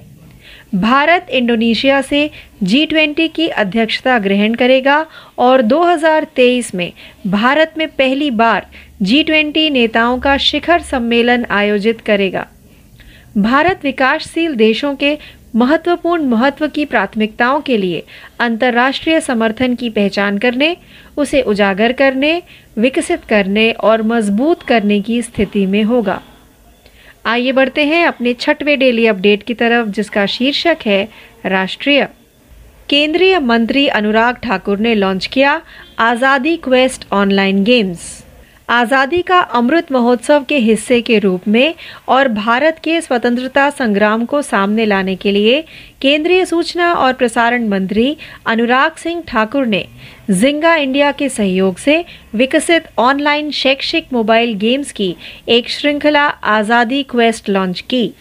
भारत 0.75 1.27
इंडोनेशिया 1.31 2.01
से 2.03 2.31
जी 2.63 2.85
ट्वेंटी 2.87 3.29
की 3.29 3.49
अध्यक्षता 3.49 4.19
ग्रहण 4.19 4.55
करेगा 4.55 5.07
और 5.39 5.61
2023 5.63 6.75
में 6.75 6.91
भारत 7.27 7.75
में 7.79 7.87
पहली 7.89 8.31
बार 8.31 8.67
जी 9.03 9.23
ट्वेंटी 9.23 9.71
नेताओं 9.71 10.19
का 10.19 10.37
शिखर 10.39 10.81
सम्मेलन 10.81 11.45
आयोजित 11.51 11.95
करेगा। 12.07 12.47
भारत 13.37 13.75
विकासशील 13.83 14.55
देशों 14.55 14.95
के 14.95 15.17
महत्वपूर्ण 15.55 16.25
महत्व 16.25 16.67
की 16.69 16.85
प्राथमिकताओं 16.85 17.61
के 17.61 17.81
लिए 17.81 18.01
अंतर्राष्ट्रीय 18.39 19.21
समर्थन 19.21 19.75
की 19.75 19.89
पहचान 19.89 20.39
करने 20.39 20.75
उसे 21.21 21.43
उजागर 21.43 21.93
करने, 21.93 22.39
विकसित 22.77 23.19
करने 23.29 23.71
और 23.83 24.03
मज़बूत 24.05 24.63
करने 24.69 25.01
की 25.01 25.21
स्थिति 25.23 25.67
में 25.67 25.83
होगा। 25.85 26.19
आइए 27.25 27.51
बढ़ते 27.53 27.85
हैं 27.85 28.05
अपने 28.07 28.33
छठवें 28.41 28.79
डेली 28.79 29.07
अपडेट 29.07 29.43
की 29.47 29.55
तरफ़, 29.55 29.89
जिसका 29.89 30.25
शीर्षक 30.29 30.87
है 30.87 31.05
राष्ट्रीय। 31.45 32.05
केंद्रीय 32.89 33.39
मंत्री 33.39 33.87
अनुराग 33.89 34.35
ठाकुर 34.43 34.79
ने 34.79 34.95
launch 34.95 35.27
KIA 35.27 35.59
Azadi 35.99 36.57
quest 36.57 37.07
online 37.13 37.63
games. 37.65 38.20
Azadi 38.71 39.21
का 39.23 39.39
अमृत 39.59 39.91
महोत्सव 39.93 40.45
के 40.49 40.59
हिस्से 40.59 41.01
के 41.03 41.19
रूप 41.19 41.47
में 41.49 41.75
और 42.09 42.29
भारत 42.29 42.79
के 42.85 43.01
स्वतंत्रता 43.01 43.69
संग्राम 43.71 44.25
को 44.25 44.43
सामने 44.43 44.85
लाने 44.85 45.17
के 45.17 45.33
लिए 45.33 45.61
केंद्रीय 46.01 46.45
सूचना 46.45 46.93
और 46.93 47.13
प्रसारण 47.13 47.67
मंत्री 47.69 48.17
अनुराग 48.47 48.97
सिंह 48.97 49.23
ठाकुर 49.29 49.67
ने 49.67 49.85
जिंगा 50.31 50.75
इंडिया 50.77 51.11
के 51.13 51.29
सहयोग 51.29 51.79
से 51.79 52.05
विकसित 52.35 52.89
ऑनलाइन 52.99 53.51
शैक्षिक 53.53 54.13
मोबाइल 54.13 54.55
गेम्स 54.59 54.93
की 54.93 55.15
एक 55.49 55.69
श्रृंखला 55.71 56.27
आज़ादी 56.27 57.03
क्वेस्ट 57.03 57.49
लॉन्च 57.49 57.81
की। 57.91 58.13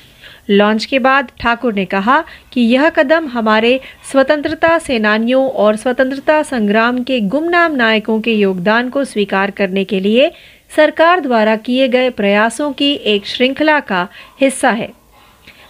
लॉन्च 0.49 0.85
के 0.85 0.97
बाद 0.97 1.25
ठाकुर 1.39 1.73
ने 1.73 1.85
कहा 1.85 2.21
कि 2.51 2.61
यह 2.61 2.89
कदम 2.89 3.27
हमारे 3.27 3.77
स्वतंत्रता 4.11 4.79
सेनानियों 4.79 5.47
और 5.47 5.75
स्वतंत्रता 5.75 6.43
संग्राम 6.43 7.03
के 7.07 7.19
गुमनाम 7.19 7.75
नायकों 7.75 8.21
के 8.21 8.31
योगदान 8.31 8.89
को 8.89 9.03
स्वीकार 9.03 9.49
करने 9.49 9.83
के 9.83 10.03
लिए 10.03 10.29
सरकार 10.75 11.19
द्वारा 11.19 11.55
किए 11.55 11.87
गए 11.87 12.09
प्रयासों 12.09 12.71
की 12.77 12.97
एक 13.05 13.25
श्रृंखला 13.25 13.79
का 13.79 14.05
हिस्सा 14.41 14.71
है। 14.71 14.87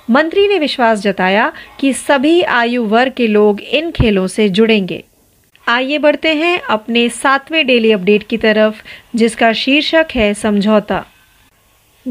मंत्री 0.09 0.47
ने 0.47 0.57
विश्वास 0.57 1.03
जताया 1.03 1.49
कि 1.79 1.93
सभी 1.93 2.41
आयु 2.41 2.83
वर्ग 2.83 3.11
के 3.17 3.33
लोग 3.33 3.59
इन 3.59 3.89
खेलों 3.95 4.27
से 4.27 4.49
जुड़ेंगे। 4.49 5.01
आइए 5.67 5.97
बढ़ते 5.97 6.33
हैं 6.33 6.57
अपने 6.69 7.09
सातवें 7.09 7.65
डेली 7.65 7.91
अपडेट 7.91 8.21
की 8.29 8.37
तरफ़, 8.37 8.73
जिसका 9.17 9.51
शीर्षक 9.55 10.03
है 10.15 10.33
समझौता। 10.33 11.01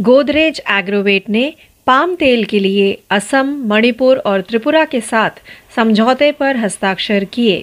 गोदरेज 0.04 0.60
एग्रोवेट 0.70 1.22
ने 1.28 1.50
पाम 1.88 2.14
तेल 2.14 2.44
के 2.44 2.58
लिए 2.62 2.94
असम, 3.10 3.52
मणिपुर 3.66 4.16
और 4.26 4.40
त्रिपुरा 4.40 4.84
के 4.84 5.00
साथ 5.00 5.30
समझौते 5.76 6.30
पर 6.30 6.56
हस्ताक्षर 6.56 7.24
किए। 7.32 7.60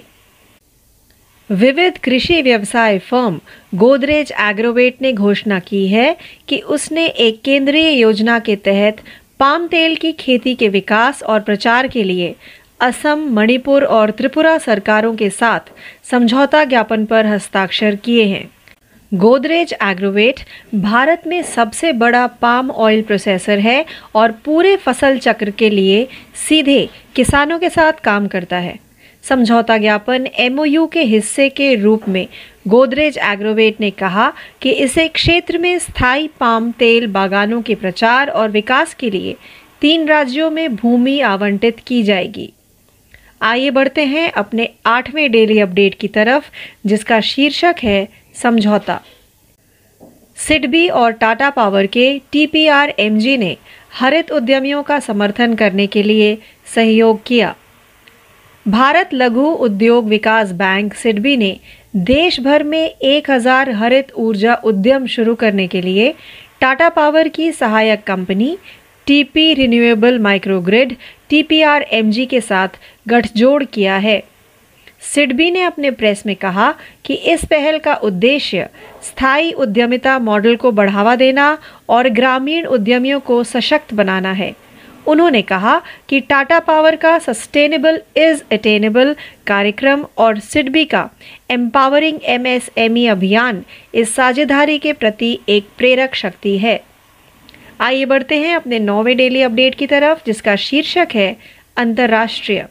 विविध 1.50 1.98
कृषि 2.02 2.40
व्यवसाय 2.42 2.98
फर्म 2.98 3.38
गोदरेज 3.74 4.32
एग्रोवेट 4.38 4.94
ने 5.00 5.12
घोषणा 5.12 5.58
की 5.58 5.86
है 5.86 6.12
कि 6.48 6.58
उसने 6.58 7.06
एक 7.06 7.40
केंद्रीय 7.44 7.90
योजना 7.90 8.38
के 8.38 8.56
तहत 8.56 8.92
पाम 9.38 9.66
तेल 9.66 9.94
की 9.94 10.12
खेती 10.12 10.54
के 10.54 10.68
विकास 10.68 11.22
और 11.22 11.40
प्रचार 11.40 11.86
के 11.86 12.06
लिए 12.08 12.32
असम, 12.80 13.26
मणिपुर 13.30 13.84
और 13.84 14.10
त्रिपुरा 14.10 14.58
सरकारों 14.58 15.14
के 15.14 15.30
साथ 15.30 15.72
समझौता 16.10 16.64
ज्ञापन 16.64 17.04
पर 17.04 17.26
हस्ताक्षर 17.26 17.94
किए 17.94 18.24
हैं। 18.24 18.44
गोदरेज 19.14 19.74
एग्रोवेट 19.80 20.34
भारत 20.72 21.26
में 21.26 21.42
सबसे 21.42 21.92
बड़ा 21.92 22.26
पाम 22.26 22.70
ऑयल 22.70 23.02
प्रोसेसर 23.02 23.58
है 23.58 23.82
और 24.14 24.30
पूरे 24.30 24.76
फ़सल 24.76 25.18
चक्र 25.18 25.50
के 25.58 25.76
लिए 25.76 26.04
सीधे 26.48 26.86
किसानों 27.14 27.58
के 27.58 27.70
साथ 27.70 27.92
काम 28.04 28.26
करता 28.26 28.58
है। 28.58 28.72
समझौता 29.28 29.76
ज्ञापन 29.78 30.24
एमओयू 30.38 30.86
के 30.86 31.00
हिस्से 31.00 31.48
के 31.48 31.74
रूप 31.74 32.08
में 32.08 32.24
गोदरेज 32.70 33.18
एग्रोवेट 33.18 33.74
ने 33.80 33.90
कहा 33.90 34.30
कि 34.60 34.70
इसे 34.70 35.08
क्षेत्र 35.08 35.58
में 35.58 35.78
स्थायी 35.78 36.26
पाम 36.38 36.70
तेल 36.80 37.06
बागानों 37.06 37.60
के 37.60 37.74
प्रचार 37.74 38.28
और 38.28 38.48
विकास 38.48 38.94
के 38.94 39.12
लिए 39.12 39.32
तीन 39.82 40.08
राज्यों 40.08 40.50
में 40.50 40.74
भूमि 40.74 41.20
आवंटित 41.20 41.72
की 41.86 42.02
जाएगी। 42.02 42.52
आइए 43.40 43.70
बढ़ते 43.70 44.04
हैं 44.04 44.28
अपने 44.36 44.66
आठवें 44.84 45.30
डेली 45.30 45.60
अपडेट 45.60 45.94
की 46.00 46.08
तरफ़, 46.08 46.42
जिसका 46.88 47.20
शीर्षक 47.22 47.74
है 47.82 48.04
समझौता। 48.42 48.98
सिडबी 50.36 50.88
और 50.88 51.10
टाटा 51.10 51.48
पावर 51.50 51.86
के 51.86 52.18
टीपीआर-एमजी 52.32 53.36
ने 53.36 53.54
हरित 54.00 54.32
उद्यमियों 54.32 54.82
का 54.82 54.98
समर्थन 55.00 55.54
करने 55.54 55.86
के 55.86 56.02
लिए 56.06 56.34
सहयोग 56.74 57.16
किया। 57.26 57.52
भारत 58.66 59.04
लघु 59.12 59.46
उद्योग 59.46 60.08
विकास 60.08 60.52
बैंक 60.52 60.94
सिडबी 60.94 61.36
ने 61.36 61.54
देश 61.94 62.40
भर 62.40 62.62
में 62.62 62.88
1000 63.02 63.70
हरित 63.70 64.04
ऊर्जा 64.14 64.54
उद्यम 64.64 65.06
शुरू 65.06 65.34
करने 65.34 65.66
के 65.66 65.80
लिए 65.84 66.12
टाटा 66.60 66.88
पावर 66.88 67.28
की 67.28 67.52
सहायक 67.52 67.98
company 68.06 68.56
TP 69.06 69.54
renewable 69.54 70.18
microgrid 70.18 70.92
TPR MG 71.30 72.24
के 72.24 72.40
साथ 72.40 72.68
गठजोड़ 73.08 73.64
किया 73.72 73.96
है। 73.96 74.18
सिडबी 75.02 75.50
ने 75.50 75.62
अपने 75.62 75.90
प्रेस 75.90 76.22
में 76.26 76.34
कहा 76.40 76.72
कि 77.04 77.14
इस 77.14 77.44
पहल 77.50 77.78
का 77.78 77.96
उद्देश्य 78.02 78.64
स्थायी 79.02 79.52
उद्यमिता 79.52 80.18
मॉडल 80.18 80.54
को 80.54 80.70
बढ़ावा 80.70 81.14
देना 81.14 81.54
और 81.88 82.08
ग्रामीण 82.08 82.66
उद्यमियों 82.66 83.20
को 83.20 83.42
सशक्त 83.42 83.94
बनाना 83.94 84.32
है। 84.32 84.50
उन्होंने 85.06 85.40
कहा 85.40 85.78
कि 86.08 86.20
टाटा 86.28 86.58
पावर 86.58 86.94
का 86.94 87.18
सस्टेनेबल 87.18 87.96
इज़ 88.16 88.42
अटेनेबल 88.50 89.12
कार्यक्रम 89.46 90.02
और 90.16 90.34
सिडबी 90.42 90.84
का 90.84 91.06
एम्पावरिंग 91.48 92.18
एमएसएमई 92.24 93.06
अभियान 93.06 93.60
इस 93.92 94.14
साझेदारी 94.14 94.78
के 94.78 94.92
प्रति 94.92 95.36
एक 95.48 95.66
प्रेरक 95.78 96.14
शक्ति 96.14 96.56
है। 96.56 96.76
आइए 97.80 98.04
बढ़ते 98.04 98.36
हैं 98.36 98.54
अपने 98.54 98.78
नौवे 98.78 99.14
डेली 99.14 99.42
अपडेट 99.42 99.74
की 99.74 99.86
तरफ़, 99.86 100.18
जिसका 100.26 100.54
शीर्षक 100.58 101.06
है 101.14 101.32
अंतर्राष्ट्रीय। 101.76 102.62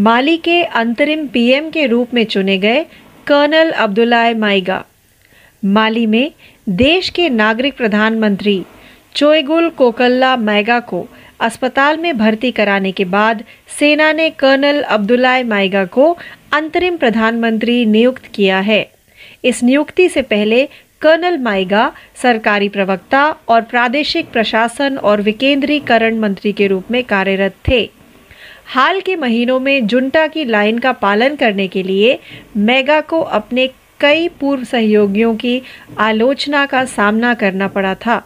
माली 0.00 0.36
के 0.36 0.62
अंतरिम 0.62 1.26
पीएम 1.26 1.68
के 1.70 1.86
रूप 1.86 2.12
में 2.14 2.24
चुने 2.24 2.56
गए 2.58 2.84
कर्नल 3.26 3.70
अब्दुल्ला 3.70 4.22
माइगा। 4.34 4.84
माली 5.64 6.06
में 6.06 6.32
देश 6.68 7.08
के 7.08 7.28
नागरिक 7.28 7.76
प्रधानमंत्री 7.76 8.62
चोएगुल 9.14 9.68
कोकल्ला 9.70 10.36
मैगा 10.36 10.78
को 10.80 11.04
अस्पताल 11.40 11.98
में 11.98 12.18
भर्ती 12.18 12.50
कराने 12.50 12.92
के 12.92 13.04
बाद 13.04 13.44
सेना 13.78 14.12
ने 14.12 14.30
कर्नल 14.30 14.80
अब्दुल्ला 14.88 15.42
माइगा 15.44 15.84
को 15.84 16.16
अंतरिम 16.52 16.96
प्रधानमंत्री 16.96 17.84
नियुक्त 17.86 18.26
किया 18.34 18.60
है। 18.60 18.82
इस 19.44 19.62
नियुक्ति 19.62 20.08
से 20.08 20.22
पहले 20.22 20.64
कर्नल 21.00 21.38
माइगा 21.38 21.92
सरकारी 22.22 22.68
प्रवक्ता 22.68 23.28
और 23.48 23.60
प्रादेशिक 23.60 24.32
प्रशासन 24.32 24.96
और 24.96 25.20
विकेंद्रीकरण 25.22 26.18
मंत्री 26.18 26.52
के 26.52 26.66
रूप 26.66 26.90
में 26.90 27.02
कार्यरत 27.04 27.54
थे। 27.68 27.88
हाल 28.70 29.00
के 29.00 29.14
महीनों 29.16 29.60
में 29.60 29.86
जुंटा 29.86 30.26
की 30.26 30.44
लाइन 30.44 30.78
का 30.78 30.92
पालन 30.92 31.34
करने 31.36 31.66
के 31.68 31.82
लिए 31.82 32.14
मेगा 32.56 33.00
को 33.00 33.20
अपने 33.20 33.66
कई 34.00 34.28
पूर्व 34.28 34.64
सहयोगियों 34.64 35.34
की 35.36 35.62
आलोचना 35.98 36.66
का 36.66 36.84
सामना 36.84 37.34
करना 37.34 37.66
पड़ा 37.66 37.94
था। 37.94 38.18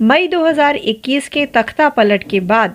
मई 0.00 0.26
2021 0.26 1.28
के 1.28 1.46
तख्ता 1.46 1.88
पलट 1.88 2.24
के 2.30 2.40
बाद 2.40 2.74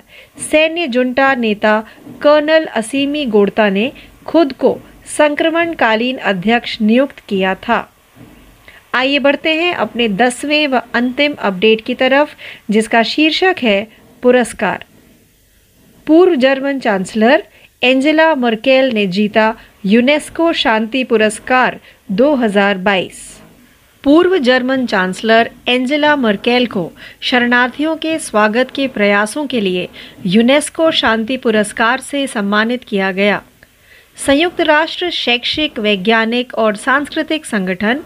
सैन्य 0.52 0.88
जुंटा 0.88 1.36
नेता 1.36 1.80
कर्नल 2.22 2.66
असीमी 2.66 3.26
गोड़ता 3.26 3.70
ने 3.70 3.90
खुद 4.26 4.54
को 4.60 4.74
संक्रमणकालीन 5.18 6.18
अध्यक्ष 6.18 6.78
नियुक्त 6.82 7.22
किया 7.30 7.54
था। 7.54 7.82
आइए 8.94 9.18
बढ़ते 9.18 9.54
हैं 9.62 9.74
अपने 9.74 10.08
दसवें 10.08 10.68
व 10.68 10.76
अंतिम 10.94 11.34
अपडेट 11.40 11.82
की 11.86 11.94
तरफ़, 11.94 12.36
जिसका 12.72 13.02
शीर्षक 13.06 13.64
है 13.64 13.84
पुरस्कार। 14.22 14.84
पूर्व 16.08 16.34
जर्मन 16.34 16.80
चांसलर 16.80 17.40
एंजेला 17.82 18.34
मर्केल 18.36 18.90
ने 18.94 19.06
जीता 19.06 19.52
यूनेस्को 19.84 20.52
शांति 20.54 21.04
पुरस्कार 21.04 21.76
2022 22.10 23.24
पूर्व 24.04 24.38
जर्मन 24.38 24.86
चांसलर 24.86 25.48
एंजेला 25.68 26.16
मर्केल 26.16 26.66
को 26.66 26.88
शरणार्थियों 27.22 27.96
के 27.96 28.20
स्वागत 28.20 28.72
के 28.76 28.88
प्रयासों 28.88 29.46
के 29.46 29.64
लिए 29.64 29.86
यूनेस्को 30.26 30.92
शांति 30.92 31.38
पुरस्कार 31.38 32.00
से 32.00 32.28
सम्मानित 32.28 32.78
किया 32.88 33.12
गया। 33.12 33.40
संयुक्त 34.26 34.62
राष्ट्र 34.62 35.10
शैक्षिक, 35.12 35.80
वैज्ञानिक 35.80 36.54
और 36.58 36.76
सांस्कृतिक 36.76 37.46
संगठन 37.46 38.00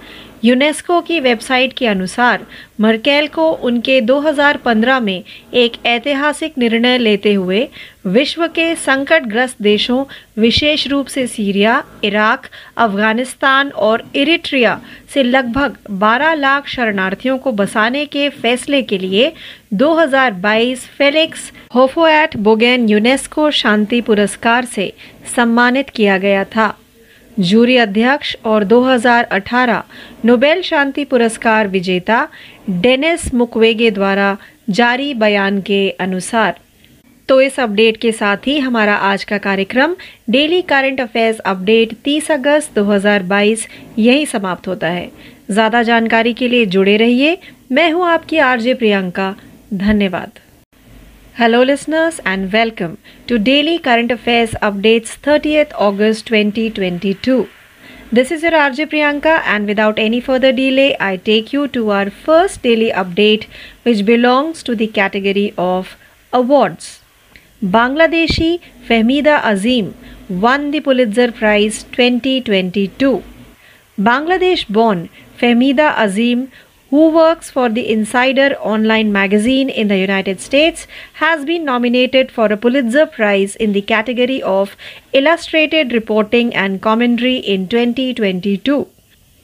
यूनेस्को 0.44 1.02
की 1.02 1.20
वेबसाइट 1.20 1.74
के 1.74 1.88
अनुसार, 1.88 2.46
मर्केल 2.80 3.28
को 3.28 3.52
उनके 3.52 4.00
2015 4.02 5.00
में 5.00 5.24
एक 5.54 5.72
ऐतिहासिक 5.86 6.58
निर्णय 6.58 6.98
लेते 6.98 7.34
हुए 7.34 7.68
विश्व 8.06 8.48
के 8.48 8.76
संकटग्रस्त 8.76 9.62
देशों, 9.62 10.04
विशेष 10.38 10.88
रूप 10.88 11.08
से 11.08 11.28
सीरिया, 11.28 11.84
इराक, 12.04 12.48
अफ़गानिस्तान 12.78 13.70
और 13.70 14.04
इरिट्रिया 14.16 14.80
से 15.14 15.24
लगभग 15.24 15.78
12 15.90 16.34
लाख 16.34 16.68
शरणार्थियों 16.68 17.38
को 17.38 17.52
बसाने 17.52 18.06
के 18.06 18.30
फैसले 18.30 18.82
के 18.82 18.98
लिए 18.98 19.32
2022 19.74 20.88
फेलिक्स 20.98 21.52
होफोएट 21.76 22.38
बोगेन 22.38 22.90
यूनेस्को 22.90 23.50
शांति 23.52 24.02
पुरस्कार 24.02 24.66
से 24.66 24.94
सम्मानित 25.36 25.90
किया 25.96 26.18
गया 26.18 26.44
था। 26.44 26.74
जूरी 27.40 27.78
अध्यक्ष 27.78 28.36
और 28.46 28.64
2018 28.64 29.82
नोबेल 30.24 30.62
शांति 30.64 31.04
पुरस्कार 31.04 31.68
विजेता 31.68 32.26
डेनिस 32.70 33.34
मुकवेगे 33.34 33.90
द्वारा 33.90 34.34
जारी 34.74 35.14
बयान 35.14 35.60
के 35.60 35.90
अनुसार। 36.00 36.52
तो 37.30 37.40
इस 37.42 37.60
अपडेट 37.60 37.98
के 38.02 38.12
साथ 38.12 38.48
ही 38.48 38.58
हमारा 38.60 38.94
आज 38.94 39.24
का 39.26 39.38
कार्यक्रम 39.38 39.94
डेली 40.28 40.62
करंट 40.62 41.02
अफेयर्स 41.02 41.40
अपडेट 41.40 41.94
30 42.06 42.32
अगस्त 42.32 42.80
2022 42.80 43.66
यही 43.98 44.26
समाप्त 44.26 44.68
होता 44.68 44.88
है। 44.88 45.08
ज़्यादा 45.52 45.84
जानकारी 45.84 46.34
के 46.34 46.52
लिए 46.52 46.66
जुड़े 46.66 46.98
रहिए। 46.98 47.36
मैं 47.72 47.92
हूँ 47.94 48.08
आपकी 48.08 48.38
आरजे 48.38 48.74
प्रियंका। 48.74 49.32
धन्यवाद। 49.72 50.40
Hello, 51.40 51.60
listeners, 51.64 52.20
and 52.26 52.52
welcome 52.52 52.98
to 53.28 53.40
Daily 53.40 53.80
Current 53.80 54.12
Affairs 54.12 54.56
Updates 54.62 55.12
30th 55.28 55.72
August 55.84 56.26
2022. 56.28 57.48
This 58.12 58.30
is 58.30 58.44
your 58.44 58.52
RJ 58.52 58.88
Priyanka, 58.94 59.36
and 59.46 59.66
without 59.66 59.98
any 59.98 60.20
further 60.20 60.52
delay, 60.52 60.98
I 61.00 61.16
take 61.16 61.54
you 61.54 61.70
to 61.70 61.92
our 61.92 62.10
first 62.10 62.62
daily 62.62 62.92
update, 62.92 63.48
which 63.84 64.06
belongs 64.06 64.64
to 64.64 64.76
the 64.76 64.88
category 64.88 65.54
of 65.58 65.96
awards. 66.34 67.00
Bangladeshi 67.64 68.60
Fehmida 68.90 69.42
Azim 69.42 69.96
won 70.28 70.72
the 70.72 70.82
Pulitzer 70.82 71.32
Prize 71.32 71.84
2022. 71.84 73.24
Bangladesh 73.98 74.68
born 74.68 75.08
Fehmida 75.40 75.94
Azim 76.06 76.52
who 76.90 77.10
works 77.10 77.52
for 77.52 77.70
the 77.70 77.88
Insider 77.90 78.56
online 78.60 79.12
magazine 79.12 79.70
in 79.70 79.88
the 79.88 79.98
United 79.98 80.40
States, 80.42 80.88
has 81.14 81.46
been 81.46 81.64
nominated 81.64 82.32
for 82.32 82.48
a 82.48 82.58
Pulitzer 82.58 83.06
Prize 83.06 83.56
in 83.56 83.74
the 83.74 83.82
category 83.82 84.42
of 84.42 84.76
Illustrated 85.14 85.94
Reporting 85.94 86.56
and 86.56 86.82
Commentary 86.82 87.38
in 87.38 87.68
2022. 87.68 88.88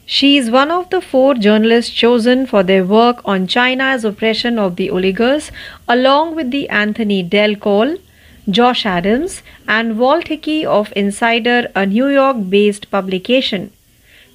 She 0.08 0.36
is 0.36 0.50
one 0.50 0.70
of 0.70 0.90
the 0.90 1.00
four 1.00 1.34
journalists 1.34 1.92
chosen 1.92 2.46
for 2.46 2.62
their 2.62 2.84
work 2.84 3.20
on 3.24 3.46
China's 3.46 4.04
oppression 4.04 4.58
of 4.58 4.76
the 4.76 4.90
oligarchs, 4.90 5.50
along 5.88 6.34
with 6.34 6.50
the 6.50 6.68
Anthony 6.68 7.22
Del 7.22 7.56
Cole, 7.56 7.96
Josh 8.48 8.86
Adams, 8.86 9.42
and 9.66 9.98
Walt 9.98 10.28
Hickey 10.28 10.64
of 10.64 10.92
Insider, 10.94 11.68
a 11.74 11.86
New 11.86 12.08
York 12.08 12.36
based 12.48 12.90
publication. 12.90 13.72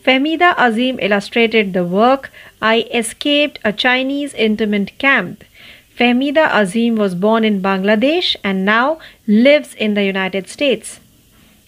Fehmida 0.03 0.55
Azim 0.57 0.99
illustrated 0.99 1.73
the 1.73 1.85
work 1.85 2.31
I 2.63 2.85
Escaped 2.93 3.57
a 3.63 3.73
Chinese 3.73 4.35
Internment 4.35 4.95
Camp. 4.99 5.43
Fehmida 5.97 6.47
Azim 6.53 6.95
was 6.95 7.15
born 7.15 7.43
in 7.43 7.59
Bangladesh 7.59 8.35
and 8.43 8.63
now 8.63 8.99
lives 9.25 9.73
in 9.73 9.95
the 9.95 10.03
United 10.03 10.47
States. 10.47 10.99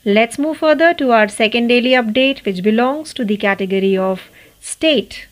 Let's 0.05 0.37
move 0.37 0.57
further 0.57 0.93
to 0.93 1.11
our 1.11 1.27
second 1.29 1.67
daily 1.67 1.91
update, 1.91 2.45
which 2.45 2.61
belongs 2.61 3.11
to 3.15 3.25
the 3.25 3.37
category 3.37 3.97
of 3.97 4.29
state. 4.61 5.25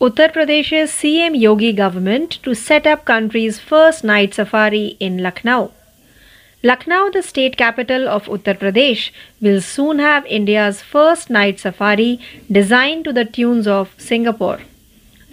Uttar 0.00 0.32
Pradesh's 0.32 0.90
CM 0.90 1.38
Yogi 1.38 1.72
government 1.72 2.42
to 2.42 2.54
set 2.54 2.84
up 2.84 3.04
country's 3.04 3.60
first 3.60 4.02
night 4.02 4.34
safari 4.34 4.96
in 4.98 5.18
Lucknow. 5.18 5.70
Lucknow, 6.64 7.10
the 7.10 7.22
state 7.22 7.56
capital 7.56 8.08
of 8.08 8.24
Uttar 8.24 8.58
Pradesh, 8.58 9.12
will 9.40 9.60
soon 9.60 10.00
have 10.00 10.26
India's 10.26 10.82
first 10.82 11.30
night 11.30 11.60
safari 11.60 12.18
designed 12.50 13.04
to 13.04 13.12
the 13.12 13.24
tunes 13.24 13.68
of 13.68 13.94
Singapore. 13.96 14.58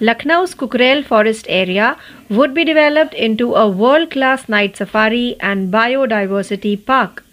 Lucknow's 0.02 0.54
Kukrel 0.54 1.06
forest 1.06 1.46
area 1.48 1.98
would 2.30 2.54
be 2.54 2.66
developed 2.66 3.14
into 3.14 3.54
a 3.56 3.70
world 3.70 4.12
class 4.12 4.50
night 4.50 4.76
safari 4.76 5.38
and 5.40 5.72
biodiversity 5.72 6.86
park. 6.86 7.24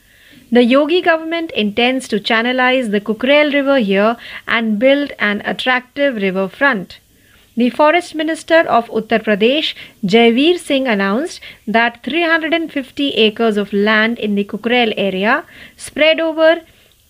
The 0.53 0.63
Yogi 0.63 1.01
government 1.01 1.51
intends 1.53 2.07
to 2.07 2.21
channelize 2.21 2.93
the 2.93 3.01
Kukrel 3.01 3.53
River 3.53 3.79
here 3.79 4.17
and 4.47 4.79
build 4.79 5.11
an 5.19 5.43
attractive 5.45 6.15
riverfront. 6.15 6.99
The 7.57 7.71
Forest 7.71 8.15
Minister 8.15 8.61
of 8.61 8.89
Uttar 8.91 9.25
Pradesh, 9.25 9.75
Jaiveer 10.05 10.57
Singh, 10.57 10.87
announced 10.87 11.41
that 11.67 12.05
350 12.05 13.11
acres 13.15 13.57
of 13.57 13.73
land 13.73 14.21
in 14.21 14.37
the 14.37 14.45
Kukrel 14.45 14.95
area, 14.97 15.45
spread 15.77 16.21
over 16.21 16.61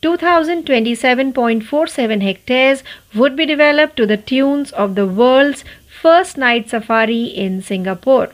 2027.47 0.02 2.22
hectares, 2.22 2.82
would 3.14 3.36
be 3.36 3.46
developed 3.46 3.96
to 3.96 4.06
the 4.06 4.16
tunes 4.16 4.70
of 4.72 4.94
the 4.94 5.06
world's 5.06 5.64
first 6.00 6.36
night 6.36 6.68
safari 6.68 7.24
in 7.24 7.62
Singapore. 7.62 8.28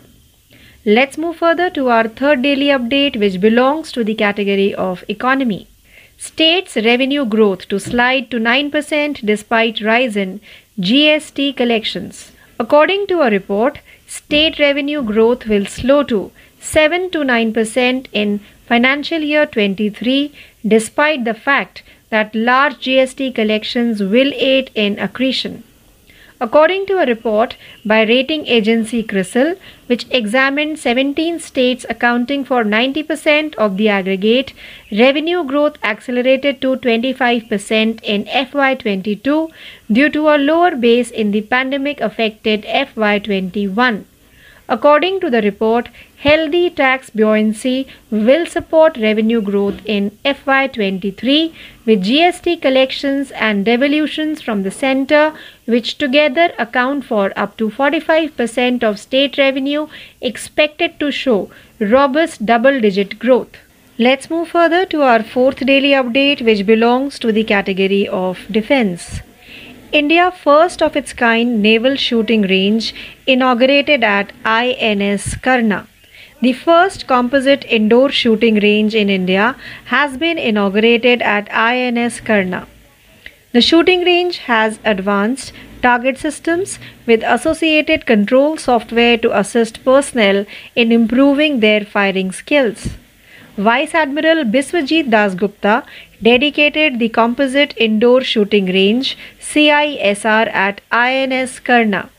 Let's 0.84 1.18
move 1.18 1.36
further 1.36 1.70
to 1.70 1.90
our 1.90 2.08
third 2.08 2.42
daily 2.42 2.66
update, 2.66 3.20
which 3.20 3.40
belongs 3.40 3.92
to 3.92 4.02
the 4.02 4.14
category 4.14 4.74
of 4.74 5.04
economy. 5.08 5.68
States 6.16 6.76
revenue 6.76 7.24
growth 7.24 7.68
to 7.68 7.78
slide 7.78 8.30
to 8.30 8.38
9% 8.38 9.24
despite 9.24 9.80
rise 9.82 10.16
in 10.16 10.40
GST 10.80 11.56
collections. 11.56 12.32
According 12.58 13.06
to 13.08 13.20
a 13.20 13.30
report, 13.30 13.80
state 14.06 14.58
revenue 14.58 15.02
growth 15.02 15.46
will 15.46 15.66
slow 15.66 16.02
to 16.04 16.32
7 16.60 17.10
to 17.10 17.18
9% 17.18 18.06
in 18.12 18.40
financial 18.66 19.20
year 19.20 19.46
23 19.46 20.32
despite 20.66 21.24
the 21.24 21.34
fact 21.34 21.82
that 22.10 22.34
large 22.34 22.76
GST 22.76 23.34
collections 23.34 24.02
will 24.02 24.32
aid 24.34 24.70
in 24.74 24.98
accretion. 24.98 25.62
According 26.40 26.86
to 26.86 26.98
a 26.98 27.06
report 27.06 27.56
by 27.84 28.02
rating 28.02 28.46
agency 28.46 29.02
CRISIL, 29.02 29.56
which 29.88 30.06
examined 30.10 30.78
17 30.78 31.40
states 31.40 31.84
accounting 31.90 32.44
for 32.44 32.62
90% 32.62 33.56
of 33.56 33.76
the 33.76 33.88
aggregate, 33.88 34.52
revenue 34.92 35.42
growth 35.42 35.78
accelerated 35.82 36.60
to 36.60 36.76
25% 36.76 38.00
in 38.04 38.24
FY22 38.26 39.50
due 39.90 40.08
to 40.10 40.28
a 40.28 40.38
lower 40.38 40.76
base 40.76 41.10
in 41.10 41.32
the 41.32 41.40
pandemic 41.40 42.00
affected 42.00 42.62
FY21. 42.62 44.04
According 44.70 45.20
to 45.20 45.30
the 45.30 45.40
report, 45.40 45.88
healthy 46.18 46.68
tax 46.68 47.08
buoyancy 47.08 47.86
will 48.10 48.44
support 48.44 48.98
revenue 48.98 49.40
growth 49.40 49.80
in 49.86 50.10
FY23 50.26 51.54
with 51.86 52.04
GST 52.04 52.60
collections 52.60 53.30
and 53.30 53.64
devolutions 53.64 54.42
from 54.42 54.64
the 54.64 54.70
center, 54.70 55.32
which 55.64 55.96
together 55.96 56.52
account 56.58 57.06
for 57.06 57.32
up 57.34 57.56
to 57.56 57.70
45% 57.70 58.82
of 58.82 58.98
state 58.98 59.38
revenue, 59.38 59.86
expected 60.20 61.00
to 61.00 61.10
show 61.10 61.50
robust 61.80 62.44
double 62.44 62.78
digit 62.78 63.18
growth. 63.18 63.56
Let's 63.98 64.28
move 64.28 64.48
further 64.48 64.84
to 64.86 65.02
our 65.02 65.22
fourth 65.22 65.64
daily 65.64 65.90
update, 65.90 66.42
which 66.42 66.66
belongs 66.66 67.18
to 67.20 67.32
the 67.32 67.42
category 67.42 68.06
of 68.06 68.46
defense. 68.50 69.20
India 69.90 70.30
first 70.30 70.82
of 70.82 70.96
its 70.96 71.14
kind 71.14 71.62
naval 71.62 71.96
shooting 71.96 72.42
range 72.42 72.94
inaugurated 73.26 74.04
at 74.04 74.32
INS 74.44 75.36
Karna. 75.36 75.86
The 76.42 76.52
first 76.52 77.06
composite 77.06 77.64
indoor 77.64 78.10
shooting 78.10 78.56
range 78.56 78.94
in 78.94 79.08
India 79.08 79.56
has 79.86 80.18
been 80.18 80.36
inaugurated 80.36 81.22
at 81.22 81.48
INS 81.50 82.20
Karna. 82.20 82.66
The 83.52 83.62
shooting 83.62 84.04
range 84.04 84.38
has 84.50 84.78
advanced 84.84 85.54
target 85.80 86.18
systems 86.18 86.78
with 87.06 87.22
associated 87.22 88.04
control 88.04 88.58
software 88.58 89.16
to 89.16 89.38
assist 89.38 89.84
personnel 89.86 90.44
in 90.76 90.92
improving 90.92 91.60
their 91.60 91.80
firing 91.80 92.30
skills. 92.30 92.88
Vice 93.56 93.92
Admiral 93.92 94.44
Biswajit 94.44 95.10
Dasgupta 95.10 95.84
dedicated 96.22 97.00
the 97.00 97.08
composite 97.08 97.74
indoor 97.76 98.20
shooting 98.20 98.66
range 98.66 99.16
CISR 99.48 100.52
at 100.52 100.82
INS 100.92 101.60
Karna. 101.60 102.10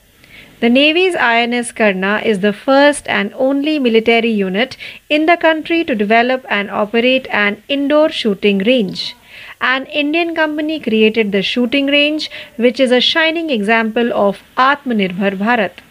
The 0.61 0.69
Navy's 0.69 1.15
INS 1.15 1.71
Karna 1.71 2.21
is 2.25 2.39
the 2.39 2.53
first 2.53 3.07
and 3.07 3.31
only 3.35 3.77
military 3.77 4.31
unit 4.31 4.77
in 5.09 5.27
the 5.27 5.37
country 5.37 5.83
to 5.83 5.93
develop 5.93 6.43
and 6.49 6.71
operate 6.71 7.27
an 7.29 7.61
indoor 7.67 8.09
shooting 8.09 8.57
range. 8.69 9.15
An 9.61 9.85
Indian 9.85 10.33
company 10.33 10.79
created 10.79 11.31
the 11.31 11.43
shooting 11.43 11.85
range, 11.85 12.31
which 12.55 12.79
is 12.79 12.91
a 12.91 12.99
shining 12.99 13.51
example 13.51 14.11
of 14.11 14.41
Atmanirbhar 14.57 15.37
Bharat. 15.37 15.83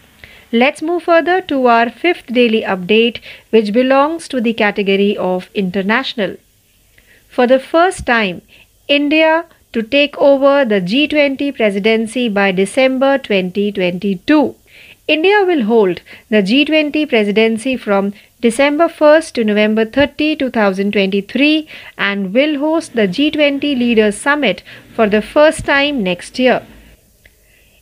Let's 0.51 0.81
move 0.81 1.03
further 1.03 1.39
to 1.53 1.67
our 1.67 1.89
fifth 1.89 2.33
daily 2.33 2.63
update, 2.63 3.21
which 3.51 3.71
belongs 3.71 4.27
to 4.27 4.41
the 4.41 4.53
category 4.53 5.15
of 5.15 5.49
international. 5.53 6.35
For 7.29 7.47
the 7.47 7.59
first 7.59 8.05
time, 8.05 8.41
India 8.89 9.45
to 9.73 9.83
take 9.83 10.17
over 10.17 10.65
the 10.65 10.81
G20 10.81 11.55
presidency 11.55 12.29
by 12.29 12.51
December 12.51 13.17
2022. 13.17 14.55
India 15.07 15.43
will 15.43 15.63
hold 15.63 16.01
the 16.29 16.41
G20 16.43 17.09
presidency 17.09 17.75
from 17.75 18.13
December 18.41 18.87
1st 18.87 19.33
to 19.33 19.43
November 19.43 19.85
30, 19.85 20.35
2023, 20.35 21.67
and 21.97 22.33
will 22.33 22.59
host 22.59 22.95
the 22.95 23.07
G20 23.07 23.77
Leaders 23.77 24.15
Summit 24.15 24.63
for 24.95 25.07
the 25.07 25.21
first 25.21 25.65
time 25.65 26.03
next 26.03 26.39
year. 26.39 26.61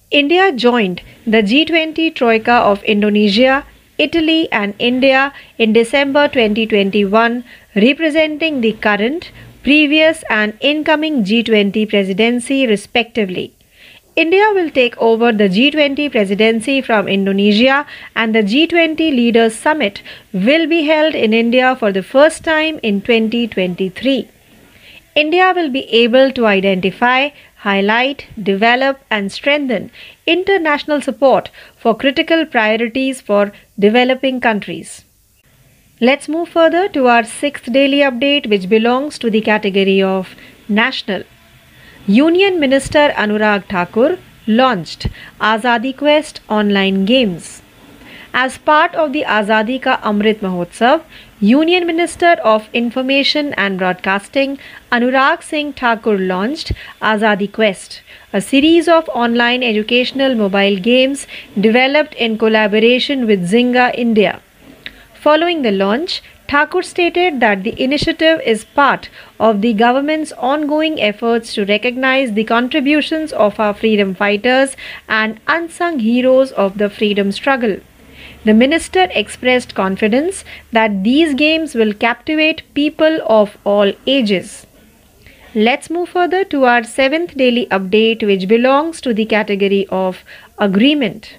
India 0.10 0.52
joined 0.54 1.02
the 1.26 1.44
G20 1.44 2.16
Troika 2.16 2.54
of 2.54 2.82
Indonesia, 2.86 3.66
Italy, 3.98 4.48
and 4.52 4.74
India 4.80 5.34
in 5.58 5.74
December 5.74 6.28
2021, 6.30 7.44
representing 7.76 8.62
the 8.62 8.72
current, 8.72 9.32
previous, 9.68 10.24
and 10.30 10.54
incoming 10.62 11.26
G20 11.26 11.90
presidency, 11.90 12.66
respectively. 12.66 13.54
India 14.16 14.46
will 14.58 14.70
take 14.70 14.98
over 14.98 15.32
the 15.34 15.50
G20 15.56 16.10
presidency 16.10 16.76
from 16.82 17.10
Indonesia, 17.10 17.86
and 18.16 18.34
the 18.34 18.44
G20 18.52 18.98
Leaders 19.16 19.56
Summit 19.56 20.02
will 20.32 20.68
be 20.68 20.84
held 20.84 21.16
in 21.16 21.34
India 21.34 21.76
for 21.76 21.92
the 21.92 22.02
first 22.02 22.46
time 22.46 22.80
in 22.82 23.02
2023. 23.02 24.30
India 25.16 25.52
will 25.54 25.70
be 25.70 25.84
able 26.04 26.32
to 26.32 26.46
identify, 26.46 27.30
highlight, 27.58 28.26
develop, 28.42 29.02
and 29.10 29.34
strengthen 29.34 29.92
international 30.26 31.02
support 31.02 31.52
for 31.76 31.94
critical 31.94 32.46
priorities 32.46 33.20
for 33.20 33.52
developing 33.78 34.40
countries. 34.40 35.04
Let's 36.00 36.30
move 36.30 36.50
further 36.50 36.88
to 36.90 37.08
our 37.08 37.24
sixth 37.24 37.74
daily 37.74 38.02
update, 38.02 38.48
which 38.48 38.70
belongs 38.70 39.18
to 39.18 39.32
the 39.32 39.42
category 39.42 40.00
of 40.00 40.36
national. 40.70 41.24
Union 42.06 42.60
Minister 42.60 43.10
Anurag 43.16 43.66
Thakur 43.68 44.20
launched 44.46 45.08
Azadi 45.42 45.98
Quest 45.98 46.40
online 46.50 47.06
games. 47.06 47.64
As 48.32 48.60
part 48.60 48.94
of 48.94 49.12
the 49.12 49.24
Azadi 49.24 49.82
Ka 49.82 50.00
Amrit 50.04 50.38
Mahotsav, 50.42 51.02
Union 51.40 51.88
Minister 51.88 52.34
of 52.44 52.70
Information 52.74 53.56
and 53.56 53.80
Broadcasting 53.80 54.60
Anurag 54.92 55.42
Singh 55.42 55.74
Thakur 55.74 56.20
launched 56.20 56.74
Azadi 57.02 57.52
Quest, 57.52 58.04
a 58.32 58.40
series 58.40 58.88
of 58.88 59.10
online 59.10 59.64
educational 59.64 60.36
mobile 60.36 60.78
games 60.78 61.26
developed 61.60 62.14
in 62.14 62.38
collaboration 62.38 63.26
with 63.26 63.50
Zynga 63.50 63.96
India. 63.96 64.42
Following 65.20 65.64
the 65.64 65.72
launch, 65.72 66.22
Thakur 66.48 66.84
stated 66.84 67.40
that 67.40 67.64
the 67.64 67.82
initiative 67.82 68.40
is 68.46 68.64
part 68.64 69.10
of 69.40 69.62
the 69.62 69.74
government's 69.74 70.32
ongoing 70.34 71.02
efforts 71.02 71.56
to 71.56 71.66
recognize 71.66 72.34
the 72.34 72.44
contributions 72.44 73.34
of 73.34 73.60
our 73.60 73.74
freedom 73.74 74.14
fighters 74.14 74.78
and 75.10 75.40
unsung 75.48 76.00
heroes 76.00 76.52
of 76.52 76.78
the 76.78 76.90
freedom 76.90 77.32
struggle. 77.32 77.78
The 78.46 78.54
minister 78.54 79.08
expressed 79.12 79.74
confidence 79.74 80.46
that 80.72 81.04
these 81.04 81.34
games 81.34 81.74
will 81.74 81.94
captivate 81.94 82.62
people 82.76 83.20
of 83.26 83.58
all 83.66 83.92
ages. 84.06 84.68
Let's 85.56 85.90
move 85.90 86.10
further 86.10 86.44
to 86.46 86.66
our 86.66 86.84
seventh 86.84 87.36
daily 87.36 87.66
update, 87.72 88.24
which 88.24 88.48
belongs 88.48 89.02
to 89.02 89.14
the 89.14 89.26
category 89.26 89.88
of 89.90 90.24
agreement. 90.60 91.38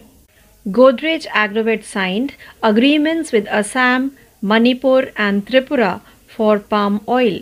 Godrej 0.76 1.26
Agrovet 1.32 1.82
signed 1.82 2.34
agreements 2.62 3.32
with 3.32 3.46
Assam, 3.48 4.16
Manipur, 4.42 5.12
and 5.16 5.46
Tripura 5.46 6.02
for 6.26 6.58
palm 6.58 7.00
oil. 7.08 7.38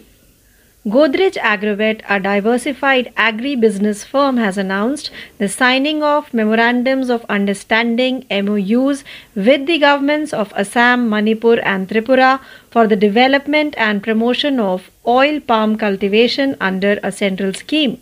Godrej 0.87 1.37
Agrovet, 1.39 2.03
a 2.09 2.21
diversified 2.21 3.13
agri-business 3.17 4.05
firm, 4.05 4.37
has 4.37 4.57
announced 4.57 5.11
the 5.39 5.49
signing 5.49 6.05
of 6.05 6.33
memorandums 6.33 7.11
of 7.11 7.25
understanding 7.29 8.25
MOUs 8.31 9.03
with 9.35 9.67
the 9.67 9.79
governments 9.81 10.33
of 10.33 10.53
Assam, 10.55 11.09
Manipur, 11.09 11.59
and 11.65 11.89
Tripura 11.89 12.39
for 12.71 12.87
the 12.87 12.95
development 12.95 13.75
and 13.77 14.05
promotion 14.05 14.61
of 14.61 14.89
oil 15.05 15.41
palm 15.41 15.77
cultivation 15.77 16.55
under 16.61 17.01
a 17.03 17.11
central 17.11 17.53
scheme. 17.53 18.01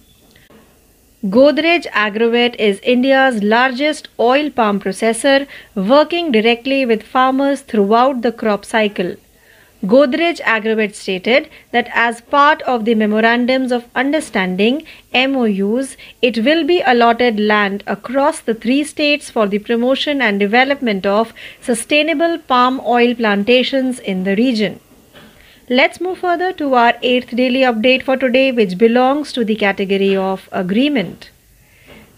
Godrej 1.32 1.86
Agrovet 1.94 2.54
is 2.56 2.80
India's 2.80 3.42
largest 3.42 4.08
oil 4.20 4.50
palm 4.50 4.78
processor, 4.78 5.46
working 5.74 6.30
directly 6.30 6.84
with 6.84 7.02
farmers 7.02 7.62
throughout 7.62 8.20
the 8.20 8.30
crop 8.30 8.66
cycle. 8.66 9.14
Godrej 9.86 10.42
Agrovet 10.42 10.94
stated 10.94 11.48
that 11.70 11.88
as 11.94 12.20
part 12.20 12.60
of 12.62 12.84
the 12.84 12.94
memorandums 12.94 13.72
of 13.72 13.88
understanding 13.94 14.82
MOUs, 15.14 15.96
it 16.20 16.44
will 16.44 16.62
be 16.62 16.82
allotted 16.82 17.40
land 17.40 17.82
across 17.86 18.40
the 18.40 18.54
three 18.54 18.84
states 18.84 19.30
for 19.30 19.46
the 19.46 19.60
promotion 19.60 20.20
and 20.20 20.38
development 20.38 21.06
of 21.06 21.32
sustainable 21.62 22.36
palm 22.36 22.82
oil 22.84 23.14
plantations 23.14 23.98
in 23.98 24.24
the 24.24 24.36
region. 24.36 24.78
Let's 25.70 25.98
move 25.98 26.18
further 26.18 26.52
to 26.52 26.74
our 26.74 26.92
eighth 27.00 27.34
daily 27.34 27.60
update 27.60 28.02
for 28.02 28.18
today, 28.18 28.52
which 28.52 28.76
belongs 28.76 29.32
to 29.32 29.46
the 29.46 29.56
category 29.56 30.14
of 30.14 30.46
agreement. 30.52 31.30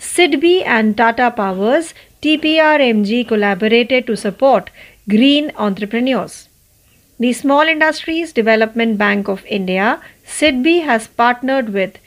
SIDBI 0.00 0.64
and 0.66 0.96
Tata 0.96 1.30
Powers 1.30 1.94
TPRMG 2.22 3.28
collaborated 3.28 4.04
to 4.08 4.16
support 4.16 4.70
green 5.08 5.52
entrepreneurs. 5.56 6.48
The 7.20 7.32
Small 7.32 7.60
Industries 7.60 8.32
Development 8.32 8.98
Bank 8.98 9.28
of 9.28 9.44
India, 9.46 10.00
SIDBI, 10.26 10.82
has 10.82 11.06
partnered 11.06 11.68
with 11.68 11.98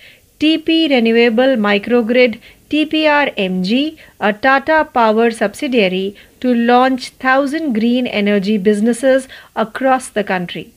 TP 0.42 0.90
Renewable 0.90 1.56
Microgrid 1.56 2.42
TPRMG, 2.70 3.98
a 4.20 4.34
Tata 4.34 4.90
Power 4.94 5.32
subsidiary, 5.32 6.18
to 6.42 6.54
launch 6.54 7.14
1000 7.14 7.72
green 7.72 8.08
energy 8.08 8.58
businesses 8.58 9.30
across 9.56 10.10
the 10.10 10.26
country. 10.26 10.74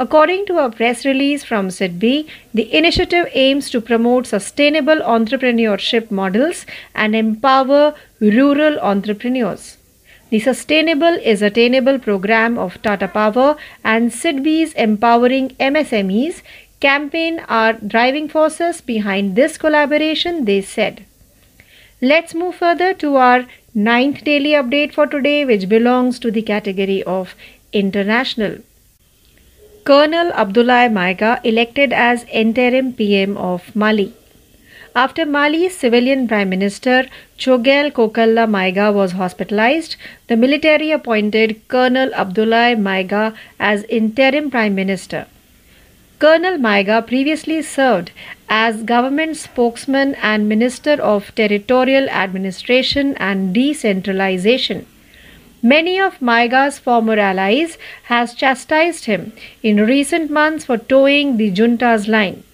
According 0.00 0.46
to 0.46 0.58
a 0.58 0.70
press 0.70 1.04
release 1.04 1.42
from 1.42 1.70
SIDBI, 1.70 2.28
the 2.54 2.72
initiative 2.72 3.26
aims 3.32 3.68
to 3.70 3.80
promote 3.80 4.28
sustainable 4.28 5.00
entrepreneurship 5.00 6.12
models 6.12 6.66
and 6.94 7.16
empower 7.16 7.94
rural 8.20 8.78
entrepreneurs. 8.78 9.76
The 10.30 10.38
Sustainable 10.38 11.18
is 11.32 11.42
Attainable 11.42 11.98
program 11.98 12.58
of 12.58 12.80
Tata 12.80 13.08
Power 13.08 13.56
and 13.82 14.12
SIDBI's 14.12 14.72
Empowering 14.74 15.50
MSMEs 15.58 16.42
campaign 16.78 17.40
are 17.48 17.72
driving 17.72 18.28
forces 18.28 18.80
behind 18.80 19.34
this 19.34 19.58
collaboration, 19.58 20.44
they 20.44 20.60
said. 20.60 21.06
Let's 22.00 22.34
move 22.34 22.54
further 22.54 22.94
to 22.94 23.16
our 23.16 23.46
ninth 23.74 24.22
daily 24.22 24.50
update 24.50 24.92
for 24.92 25.08
today, 25.08 25.44
which 25.44 25.68
belongs 25.68 26.20
to 26.20 26.30
the 26.30 26.42
category 26.42 27.02
of 27.02 27.34
international. 27.72 28.58
Colonel 29.88 30.30
Abdoulaye 30.32 30.90
Maiga 30.92 31.40
elected 31.44 31.94
as 31.94 32.24
interim 32.24 32.92
PM 32.92 33.38
of 33.38 33.74
Mali. 33.74 34.12
After 34.94 35.24
Mali's 35.24 35.78
civilian 35.78 36.28
Prime 36.28 36.50
Minister 36.50 37.06
Choguel 37.38 37.90
Kokalla 37.90 38.44
Maiga 38.46 38.92
was 38.92 39.12
hospitalized, 39.12 39.96
the 40.26 40.36
military 40.36 40.90
appointed 40.90 41.66
Colonel 41.68 42.10
Abdoulaye 42.10 42.76
Maiga 42.76 43.34
as 43.58 43.84
interim 43.84 44.50
Prime 44.50 44.74
Minister. 44.74 45.26
Colonel 46.18 46.58
Maiga 46.58 47.00
previously 47.06 47.62
served 47.62 48.10
as 48.50 48.82
government 48.82 49.38
spokesman 49.38 50.14
and 50.16 50.50
Minister 50.50 51.00
of 51.00 51.34
Territorial 51.34 52.10
Administration 52.10 53.14
and 53.16 53.54
Decentralization. 53.54 54.84
Many 55.62 55.98
of 56.00 56.22
Maiga's 56.22 56.78
former 56.78 57.18
allies 57.18 57.78
has 58.04 58.32
chastised 58.32 59.06
him 59.06 59.32
in 59.60 59.84
recent 59.84 60.30
months 60.30 60.66
for 60.66 60.78
toeing 60.78 61.36
the 61.36 61.50
junta's 61.50 62.06
line. 62.06 62.44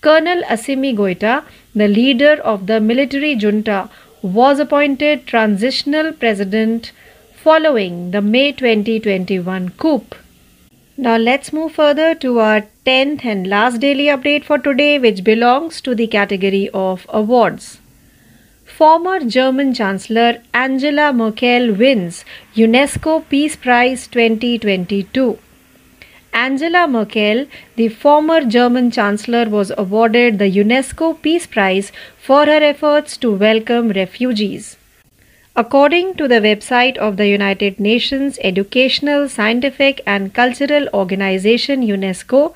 Colonel 0.00 0.42
Assimi 0.42 0.96
Goita, 0.96 1.44
the 1.74 1.86
leader 1.86 2.34
of 2.42 2.66
the 2.66 2.80
military 2.80 3.36
junta, 3.36 3.88
was 4.20 4.58
appointed 4.58 5.26
transitional 5.28 6.12
president 6.12 6.90
following 7.36 8.10
the 8.10 8.20
May 8.20 8.50
2021 8.50 9.70
coup. 9.70 10.04
Now 10.96 11.16
let's 11.16 11.52
move 11.52 11.72
further 11.72 12.16
to 12.16 12.40
our 12.40 12.62
10th 12.84 13.24
and 13.24 13.46
last 13.46 13.78
daily 13.80 14.06
update 14.06 14.44
for 14.44 14.58
today, 14.58 14.98
which 14.98 15.22
belongs 15.22 15.80
to 15.82 15.94
the 15.94 16.08
category 16.08 16.68
of 16.74 17.06
awards. 17.10 17.78
Former 18.76 19.20
German 19.20 19.72
Chancellor 19.72 20.42
Angela 20.52 21.12
Merkel 21.12 21.72
wins 21.74 22.24
UNESCO 22.56 23.22
Peace 23.28 23.54
Prize 23.54 24.08
2022. 24.08 25.38
Angela 26.32 26.88
Merkel, 26.88 27.46
the 27.76 27.86
former 27.88 28.40
German 28.44 28.90
Chancellor, 28.90 29.48
was 29.48 29.70
awarded 29.78 30.40
the 30.40 30.50
UNESCO 30.50 31.22
Peace 31.22 31.46
Prize 31.46 31.92
for 32.18 32.46
her 32.46 32.62
efforts 32.72 33.16
to 33.18 33.30
welcome 33.30 33.90
refugees. 33.90 34.76
According 35.54 36.16
to 36.16 36.26
the 36.26 36.40
website 36.40 36.96
of 36.96 37.16
the 37.16 37.28
United 37.28 37.78
Nations 37.78 38.40
Educational, 38.42 39.28
Scientific 39.28 40.00
and 40.04 40.34
Cultural 40.34 40.88
Organization 40.92 41.86
UNESCO, 41.86 42.52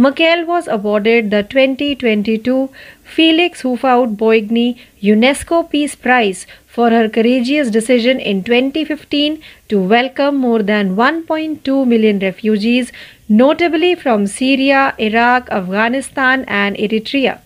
Merkel 0.00 0.44
was 0.46 0.68
awarded 0.68 1.32
the 1.32 1.42
2022 1.42 2.70
Felix 3.14 3.62
Hufvud-Boigny 3.62 4.76
UNESCO 5.02 5.68
Peace 5.70 5.96
Prize 5.96 6.46
for 6.66 6.90
her 6.90 7.08
courageous 7.08 7.70
decision 7.70 8.20
in 8.20 8.44
2015 8.44 9.40
to 9.68 9.80
welcome 9.80 10.36
more 10.36 10.62
than 10.62 10.94
1.2 10.94 11.86
million 11.86 12.18
refugees, 12.18 12.92
notably 13.28 13.94
from 13.94 14.26
Syria, 14.26 14.94
Iraq, 14.98 15.50
Afghanistan, 15.50 16.44
and 16.46 16.76
Eritrea. 16.76 17.38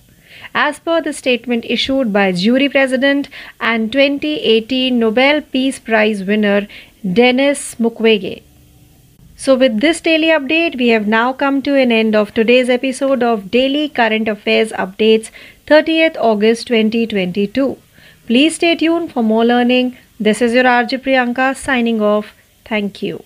As 0.54 0.78
per 0.80 1.00
the 1.00 1.12
statement 1.12 1.64
issued 1.64 2.12
by 2.12 2.32
jury 2.32 2.68
president 2.68 3.28
and 3.60 3.92
2018 3.92 4.98
Nobel 4.98 5.40
Peace 5.40 5.78
Prize 5.78 6.24
winner 6.24 6.66
Denis 7.20 7.76
Mukwege. 7.76 8.42
So, 9.42 9.56
with 9.56 9.80
this 9.80 10.00
daily 10.00 10.28
update, 10.28 10.76
we 10.78 10.88
have 10.90 11.08
now 11.08 11.32
come 11.32 11.62
to 11.62 11.74
an 11.74 11.90
end 11.90 12.14
of 12.14 12.32
today's 12.32 12.68
episode 12.68 13.24
of 13.24 13.50
Daily 13.50 13.88
Current 13.88 14.28
Affairs 14.28 14.70
Updates, 14.74 15.30
30th 15.66 16.16
August 16.16 16.68
2022. 16.68 17.76
Please 18.28 18.54
stay 18.54 18.76
tuned 18.76 19.10
for 19.10 19.24
more 19.24 19.44
learning. 19.44 19.96
This 20.20 20.42
is 20.42 20.54
your 20.54 20.62
RJ 20.64 21.00
Priyanka 21.00 21.56
signing 21.56 22.00
off. 22.10 22.30
Thank 22.66 23.02
you. 23.02 23.18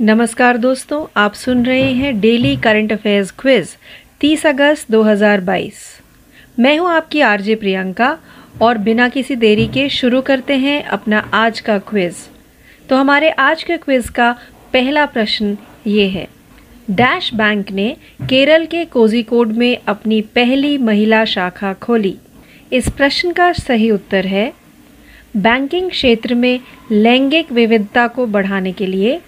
नमस्कार 0.00 0.56
दोस्तों 0.58 1.04
आप 1.22 1.34
सुन 1.36 1.64
रहे 1.66 1.90
हैं 1.94 2.12
daily 2.20 2.54
current 2.64 2.92
affairs 2.92 3.30
quiz 3.38 3.74
30 4.22 4.46
अगस्त 4.46 4.92
2022 4.92 5.82
मैं 6.58 6.78
हूँ 6.78 6.90
आपकी 6.90 7.20
आरजे 7.32 7.54
प्रियंका 7.64 8.14
और 8.62 8.78
बिना 8.84 9.08
किसी 9.08 9.34
देरी 9.48 9.66
के 9.74 9.88
शुरू 9.98 10.20
करते 10.30 10.56
हैं 10.68 10.80
अपना 10.98 11.28
आज 11.42 11.60
का 11.60 11.78
क्विज 11.90 12.26
तो 12.90 12.96
हमारे 12.96 13.30
आज 13.40 13.62
के 13.64 13.76
क्विज 13.76 14.08
का 14.10 14.34
पहला 14.72 15.04
प्रश्न 15.06 15.54
ये 15.86 16.06
है। 16.08 16.24
डैश 16.90 17.30
बैंक 17.34 17.70
ने 17.70 17.92
केरल 18.20 18.64
के 18.64 18.84
कोजिकोड 18.84 19.52
में 19.52 19.76
अपनी 19.86 20.20
पहली 20.34 20.76
महिला 20.78 21.24
शाखा 21.24 21.72
खोली। 21.72 22.14
इस 22.72 22.88
प्रश्न 22.88 23.32
का 23.32 23.52
सही 23.52 23.90
उत्तर 23.90 24.26
है, 24.26 24.50
बैंकिंग 25.36 25.90
क्षेत्र 25.90 26.34
में 26.34 26.58
लैंगिक 26.90 27.52
विविधता 27.52 28.06
को 28.06 28.26
बढ़ाने 28.26 28.72
के 28.72 28.86
लिए 28.86 29.18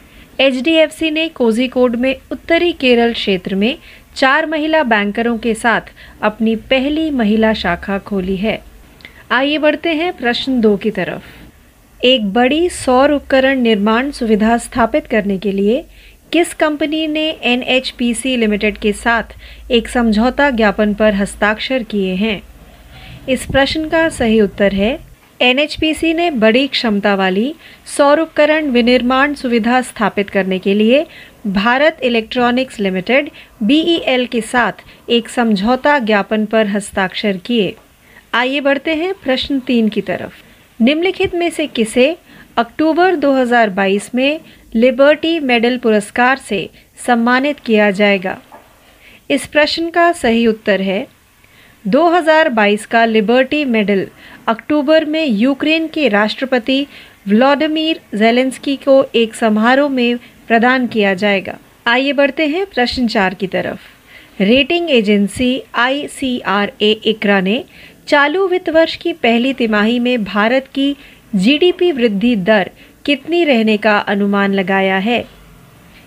एचडीएफसी 0.41 1.11
ने 1.11 1.29
कोजिकोड 1.29 1.97
में 1.97 2.15
उत्तरी 2.33 2.73
केरल 2.73 3.13
क्षेत्र 3.13 3.55
में 3.55 3.75
चार 4.17 4.47
महिला 4.47 4.83
बैंकरों 4.85 5.37
के 5.39 5.55
साथ 5.55 5.93
अपनी 6.23 6.55
पहली 6.71 7.11
महिला 7.11 7.53
शाखा 7.55 7.99
खोली 7.99 8.37
है। 8.37 8.59
आइए 9.31 9.59
बढ़ते 9.59 9.93
हैं 9.93 10.13
प्रश्न 10.13 10.61
दो 10.61 10.77
की 10.77 10.91
तरफ़। 10.91 11.42
एक 12.05 12.33
बड़ी 12.33 12.69
सौर 12.69 13.11
उपकरण 13.11 13.61
निर्माण 13.61 14.11
सुविधा 14.11 14.57
स्थापित 14.59 15.01
करने 15.11 15.37
के 15.37 15.57
लिए 15.57 15.81
किस 16.33 16.55
कंपनी 16.55 17.07
ने 17.07 17.33
एनएचपीसी 17.43 18.41
लिमिटेड 18.41 18.77
के 18.83 18.93
साथ 18.93 19.23
एक 19.71 19.89
समझौता 19.89 20.51
ज्ञापन 20.51 20.93
पर 20.93 21.11
हस्ताक्षर 21.15 21.83
किए 21.91 22.15
हैं? 22.15 22.39
इस 23.29 23.47
प्रश्न 23.47 23.89
का 23.89 24.09
सही 24.09 24.41
उत्तर 24.41 24.73
है 24.73 24.97
एन 25.41 25.67
ने 26.05 26.31
बड़ी 26.31 26.67
क्षमता 26.67 27.15
वाली 27.15 27.53
सौर 27.97 28.19
उपकरण 28.19 28.67
विनिर्माण 28.67 29.35
सुविधा 29.35 29.81
स्थापित 29.81 30.25
करने 30.31 30.59
के 30.59 30.79
लिए 30.79 31.03
भारत 31.47 32.03
इलेक्ट्रॉनिक्स 32.03 32.81
लिमिटेड, 32.81 33.29
बीईएल 33.61 34.27
के 34.27 34.41
साथ 34.41 34.73
एक 35.09 35.29
समझौता 35.29 35.99
ज्ञापन 35.99 36.45
पर 36.45 36.67
हस्ताक्षर 36.67 37.37
किए। 37.45 37.71
आइए 38.33 38.61
बढ़ते 38.61 38.95
हैं 38.95 39.13
प्रश्न 39.25 39.59
तीन 39.59 39.89
की 39.89 40.01
तरफ़। 40.01 40.52
निम्नलिखित 40.83 41.35
में 41.35 41.51
से 41.51 41.67
किसे 41.67 42.15
अक्टूबर 42.57 43.15
2022 43.15 44.09
में 44.15 44.39
लिबर्टी 44.75 45.39
मेडल 45.39 45.77
पुरस्कार 45.77 46.39
से 46.39 46.67
सम्मानित 47.07 47.55
किया 47.67 47.91
जाएगा? 47.91 48.35
इस 49.31 49.47
प्रश्न 49.47 49.91
का 49.91 50.13
सही 50.13 50.47
उत्तर 50.47 50.81
है 50.81 51.05
2022 51.85 52.87
का 52.87 53.05
लिबर्टी 53.07 53.65
मेडल 53.65 54.05
अक्टूबर 54.47 55.05
में 55.05 55.25
यूक्रेन 55.27 55.87
के 55.87 56.09
राष्ट्रपति 56.09 56.85
व्लादिमीर 57.29 58.01
जेलेंस्की 58.17 58.77
को 58.77 59.03
एक 59.15 59.35
समारोह 59.35 59.89
में 59.89 60.17
प्रदान 60.49 60.87
किया 60.87 61.15
जाएगा। 61.15 61.59
आइए 61.87 62.13
बढ़ते 62.13 62.47
हैं 62.47 62.65
प्रश्न 62.65 63.07
चार 63.07 63.35
की 63.35 63.47
तरफ़। 63.47 64.43
Rating 64.43 64.91
agency 64.91 65.61
I 65.75 66.07
C 66.09 66.39
R 66.41 66.73
A 66.81 66.91
ICRA 67.05 67.41
ने 67.41 67.65
चालू 68.07 68.47
वित्त 68.47 68.71
वर्ष 68.71 68.97
की 68.97 69.13
पहली 69.13 69.53
तिमाही 69.53 69.99
में 69.99 70.23
भारत 70.25 70.61
की 70.75 70.93
जीडीपी 71.35 71.91
वृद्धि 71.93 72.35
दर 72.37 72.69
कितनी 73.05 73.45
रहने 73.45 73.77
का 73.77 73.99
अनुमान 73.99 74.55
लगाया 74.55 74.99
है? 74.99 75.23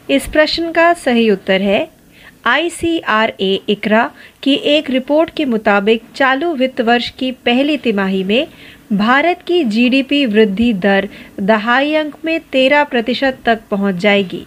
इस 0.10 0.28
प्रश्न 0.28 0.72
का 0.72 0.94
सही 0.94 1.30
उत्तर 1.30 1.62
है 1.62 1.86
आईसीआरए 2.46 3.58
इकरा 3.68 4.08
की 4.44 4.54
एक 4.64 4.90
रिपोर्ट 4.90 5.30
के 5.38 5.46
मुताबिक 5.46 6.02
चालू 6.16 6.52
वित्त 6.56 6.82
वर्ष 6.82 7.10
की 7.10 7.32
पहली 7.32 7.78
तिमाही 7.78 8.24
में 8.24 8.46
भारत 8.92 9.36
की 9.48 9.64
जीडीपी 9.64 10.26
वृद्धि 10.26 10.72
दर 10.74 11.06
दहाई 11.40 11.94
अंक 11.94 12.14
में 12.24 12.38
तेरह 12.54 12.84
प्रतिशत 12.84 13.38
तक 13.46 13.60
पहुँच 13.72 13.96
जाएगी। 13.96 14.44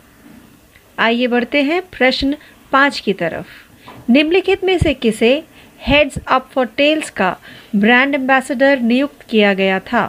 आइए 0.99 1.27
बढ़ते 1.27 1.63
हैं 1.63 1.81
प्रश्न 1.93 2.35
पाँच 2.73 3.01
की 3.01 3.13
तरफ़। 3.13 4.13
निम्नलिखित 4.13 4.65
में 4.65 4.79
से 4.79 4.93
किसे 4.95 5.43
हेड्स 5.81 6.19
अप 6.27 6.49
फॉर 6.55 6.67
टेल्स 6.77 7.11
का 7.11 7.35
ब्रांड 7.75 8.15
एम्बेसडर 8.15 8.79
नियुक्त 8.81 9.25
किया 9.31 9.53
गया 9.55 9.79
था। 9.79 10.09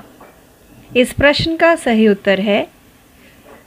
इस 0.96 1.14
प्रश्न 1.14 1.56
का 1.56 1.76
सही 1.76 2.08
उत्तर 2.08 2.40
है 2.40 2.64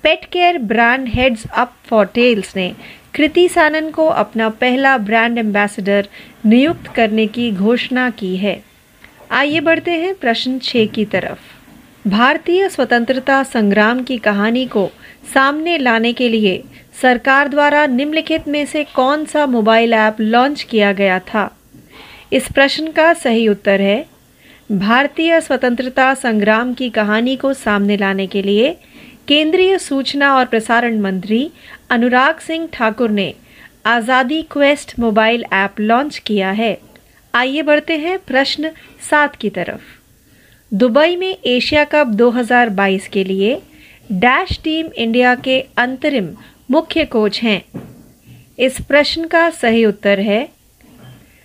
pet 0.02 0.24
care 0.32 0.58
brand 0.58 1.08
heads 1.08 1.46
up 1.56 1.72
for 1.84 2.06
tails 2.06 2.56
ने 2.56 2.72
कृति 3.14 3.48
सानन 3.48 3.90
को 3.90 4.06
अपना 4.06 4.48
पहला 4.60 4.96
ब्रांड 4.98 5.38
एम्बेसडर 5.38 6.08
नियुक्त 6.46 6.86
करने 6.94 7.26
की 7.26 7.50
घोषणा 7.50 8.08
की 8.10 8.36
है। 8.36 8.56
आइए 9.30 9.60
बढ़ते 9.60 9.90
हैं 9.90 10.14
प्रश्न 10.14 10.58
छः 10.58 10.86
की 10.86 11.04
तरफ़। 11.04 12.08
भारतीय 12.08 12.68
स्वतंत्रता 12.68 13.42
संग्राम 13.44 14.02
की 14.02 14.16
कहानी 14.18 14.66
को 14.66 14.86
सामने 15.34 15.76
लाने 15.78 16.12
के 16.12 16.28
लिए 16.28 16.62
सरकार 17.02 17.48
द्वारा 17.48 17.86
निम्नलिखित 17.86 18.48
में 18.48 18.64
से 18.66 18.84
कौन 18.84 19.24
सा 19.24 19.46
मोबाइल 19.46 19.92
ऐप 19.94 20.20
लॉन्च 20.20 20.62
किया 20.62 20.92
गया 20.92 21.18
था? 21.18 21.50
इस 22.32 22.46
प्रश्न 22.48 22.90
का 22.92 23.12
सही 23.14 23.46
उत्तर 23.48 23.80
है, 23.80 24.04
भारतीय 24.72 25.40
स्वतंत्रता 25.40 26.12
संग्राम 26.14 26.72
की 26.74 26.88
कहानी 26.90 27.34
को 27.36 27.52
सामने 27.54 27.96
लाने 27.96 28.26
के 28.26 28.42
लिए 28.42 28.70
केंद्रीय 29.28 29.76
सूचना 29.78 30.32
और 30.34 30.44
प्रसारण 30.44 30.98
मंत्री 31.00 31.40
अनुराग 31.90 32.38
सिंह 32.40 32.66
ठाकुर 32.72 33.10
ने 33.10 33.32
Azadi 33.86 34.40
quest 34.50 34.98
mobile 34.98 35.44
app 35.52 35.80
launch 35.80 36.18
KIA 36.18 36.50
है। 36.52 36.76
आइए 37.34 37.62
बढ़ते 37.62 37.96
हैं 37.98 38.18
प्रश्न 38.26 38.70
सात 39.10 39.36
की 39.36 39.50
तरफ़। 39.50 39.82
दुबई 40.72 41.16
में 41.16 41.36
एशिया 41.46 41.84
कप 41.86 42.16
2022 42.16 43.08
के 43.08 43.24
लिए 43.24 43.54
डैश 44.14 44.58
टीम 44.64 44.86
इंडिया 44.96 45.34
के 45.44 45.60
अंतरिम 45.78 46.32
मुख्य 46.70 47.04
कोच 47.04 47.40
हैं। 47.42 47.60
इस 48.58 48.80
प्रश्न 48.88 49.26
का 49.26 49.48
सही 49.52 49.84
उत्तर 49.86 50.20
है 50.20 50.42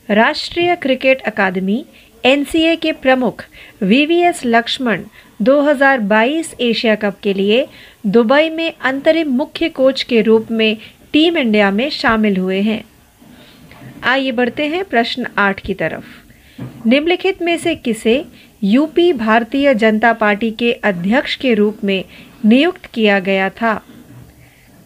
राष्ट्रीय 0.10 0.76
क्रिकेट 0.76 1.22
अकादमी, 1.22 1.86
एनसीए 2.24 2.76
के 2.76 2.92
प्रमुख 2.92 3.44
वीवीएस 3.82 4.42
लक्ष्मण 4.46 5.02
2022 5.40 6.54
एशिया 6.60 6.96
कप 6.96 7.14
के 7.24 7.34
लिए 7.38 7.66
दुबई 8.06 8.50
में 8.50 8.72
अंतरिम 8.82 9.30
मुख्य 9.30 9.70
कोच 9.70 10.04
के 10.04 10.22
रूप 10.22 10.52
में 10.52 10.76
टीम 11.14 11.38
इंडिया 11.38 11.72
में 11.72 11.90
शामिल 11.92 12.38
हुए 12.38 12.60
हैं। 12.60 12.82
आइए 14.04 14.32
बढ़ते 14.32 14.68
हैं 14.68 14.84
प्रश्न 14.84 15.24
आठ 15.38 15.62
की 15.66 15.74
तरफ़। 15.74 16.06
निम्नलिखित 16.86 17.42
में 17.42 17.58
से 17.58 17.76
किसे 17.76 18.24
यूपी 18.62 19.12
भारतीय 19.12 19.74
जनता 19.74 20.12
पार्टी 20.12 20.52
के 20.52 20.72
अध्यक्ष 20.72 21.36
के 21.36 21.54
रूप 21.54 21.76
में 21.84 22.02
नियुक्त 22.44 22.86
किया 22.94 23.20
गया 23.20 23.50
था? 23.50 23.78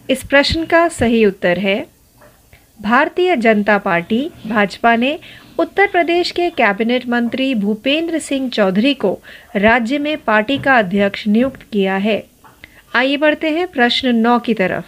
इस 0.08 0.22
प्रश्न 0.24 0.64
का 0.64 0.88
सही 0.88 1.24
उत्तर 1.24 1.58
है 1.58 1.80
भारतीय 2.82 3.34
जनता 3.36 3.76
पार्टी, 3.78 4.28
भाजपा 4.46 4.94
ने 4.96 5.18
उत्तर 5.58 5.86
प्रदेश 5.86 6.30
के 6.30 6.48
कैबिनेट 6.50 7.06
मंत्री 7.08 7.54
भूपेंद्र 7.54 8.18
सिंह 8.18 8.48
चौधरी 8.48 8.94
को 8.94 9.12
राज्य 9.56 9.98
में 9.98 10.16
पार्टी 10.16 10.56
का 10.58 10.78
अध्यक्ष 10.78 11.26
नियुक्त 11.26 11.62
किया 11.72 11.96
है। 11.96 12.18
आइए 12.94 13.16
बढ़ते 13.16 13.50
हैं 13.50 13.66
प्रश्न 13.66 14.14
नौ 14.16 14.38
की 14.38 14.54
तरफ़। 14.54 14.84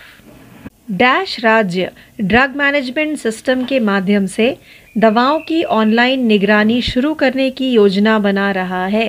डैश 0.93 1.37
राज्य 1.45 1.91
ड्रग 2.21 2.57
मैनेजमेंट 2.57 3.19
सिस्टम 3.19 3.65
के 3.65 3.79
माध्यम 3.81 4.27
से 4.27 4.55
दवाओं 4.99 5.39
की 5.39 5.63
ऑनलाइन 5.65 6.27
निगरानी 6.27 6.81
शुरू 6.83 7.15
करने 7.15 7.51
की 7.51 7.71
योजना 7.73 8.19
बना 8.19 8.51
रहा 8.53 8.87
है। 8.87 9.09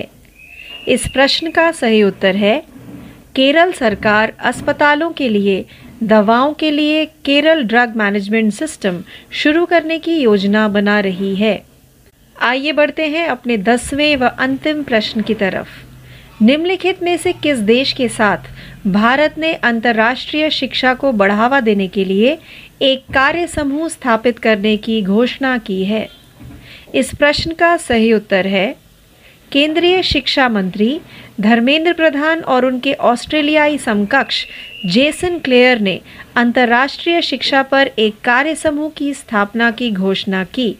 इस 0.88 1.08
प्रश्न 1.08 1.50
का 1.50 1.70
सही 1.72 2.02
उत्तर 2.02 2.36
है, 2.36 2.58
केरल 3.34 3.72
सरकार 3.72 4.32
अस्पतालों 4.38 5.10
के 5.10 5.32
लिए 5.32 5.62
दवाओं 6.02 6.52
के 6.52 6.70
लिए 6.76 7.04
केरल 7.24 7.62
ड्रग 7.62 7.96
मैनेजमेंट 7.96 8.52
सिस्टम 8.52 9.00
शुरू 9.30 9.64
करने 9.64 9.98
की 9.98 10.16
योजना 10.20 10.68
बना 10.68 11.00
रही 11.00 11.34
है। 11.34 11.56
आइए 12.40 12.72
बढ़ते 12.72 13.06
हैं 13.06 13.26
अपने 13.26 13.56
दसवें 13.56 14.16
व 14.16 14.28
अंतिम 14.38 14.82
प्रश्न 14.82 15.20
की 15.20 15.34
तरफ़। 15.34 15.68
निम्नलिखित 16.44 17.02
में 17.02 17.16
से 17.16 17.32
किस 17.32 17.58
देश 17.58 17.92
के 17.92 18.08
साथ 18.08 18.36
भारत 18.86 19.38
ने 19.38 19.52
अंतर्राष्ट्रीय 19.52 20.50
शिक्षा 20.50 20.94
को 20.94 21.12
बढ़ावा 21.12 21.60
देने 21.60 21.86
के 21.86 22.04
लिए 22.04 22.36
एक 22.80 23.04
कार्य 23.14 23.46
समूह 23.46 23.88
स्थापित 23.88 24.38
करने 24.38 24.76
की 24.76 25.00
घोषणा 25.02 25.56
की 25.58 25.82
है? 25.84 26.06
इस 26.94 27.10
प्रश्न 27.14 27.52
का 27.52 27.76
सही 27.78 28.12
उत्तर 28.12 28.46
है, 28.46 28.72
केंद्रीय 29.52 30.02
शिक्षा 30.02 30.48
मंत्री 30.48 30.98
धर्मेंद्र 31.40 31.92
प्रधान 31.92 32.40
और 32.40 32.64
उनके 32.64 32.92
ऑस्ट्रेलियाई 32.94 33.78
समकक्ष 33.78 34.44
जेसन 34.92 35.38
क्लेयर 35.38 35.80
ने 35.80 35.98
अंतर्राष्ट्रीय 36.36 37.20
शिक्षा 37.22 37.62
पर 37.62 37.88
एक 37.98 38.14
कार्य 38.24 38.54
समूह 38.54 38.90
की 38.96 39.12
स्थापना 39.14 39.70
की 39.70 39.90
घोषणा 39.90 40.42
की। 40.54 40.72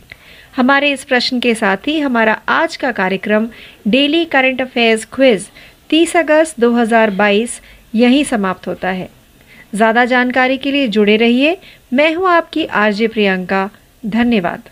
हमारे 0.56 0.90
इस 0.90 1.04
प्रश्न 1.04 1.38
के 1.38 1.54
साथ 1.54 1.86
ही 1.86 1.98
हमारा 2.00 2.34
आज 2.48 2.76
का 2.76 2.90
कार्यक्रम 2.90 3.46
डेली 3.86 4.24
करंट 4.24 4.62
अफेयर्स 4.62 5.06
क्विज 5.12 5.44
30 5.90 6.16
अगस्त 6.16 6.60
2022 6.60 7.60
यहीं 7.94 8.24
समाप्त 8.24 8.68
होता 8.68 8.90
है। 8.90 9.06
ज़्यादा 9.74 10.04
जानकारी 10.04 10.56
के 10.56 10.72
लिए 10.72 10.86
जुड़े 10.86 11.16
रहिए। 11.16 11.54
मैं 11.92 12.14
हूँ 12.16 12.28
आपकी 12.28 12.64
आरजे 12.66 13.06
प्रियंका। 13.06 13.66
धन्यवाद। 14.04 14.68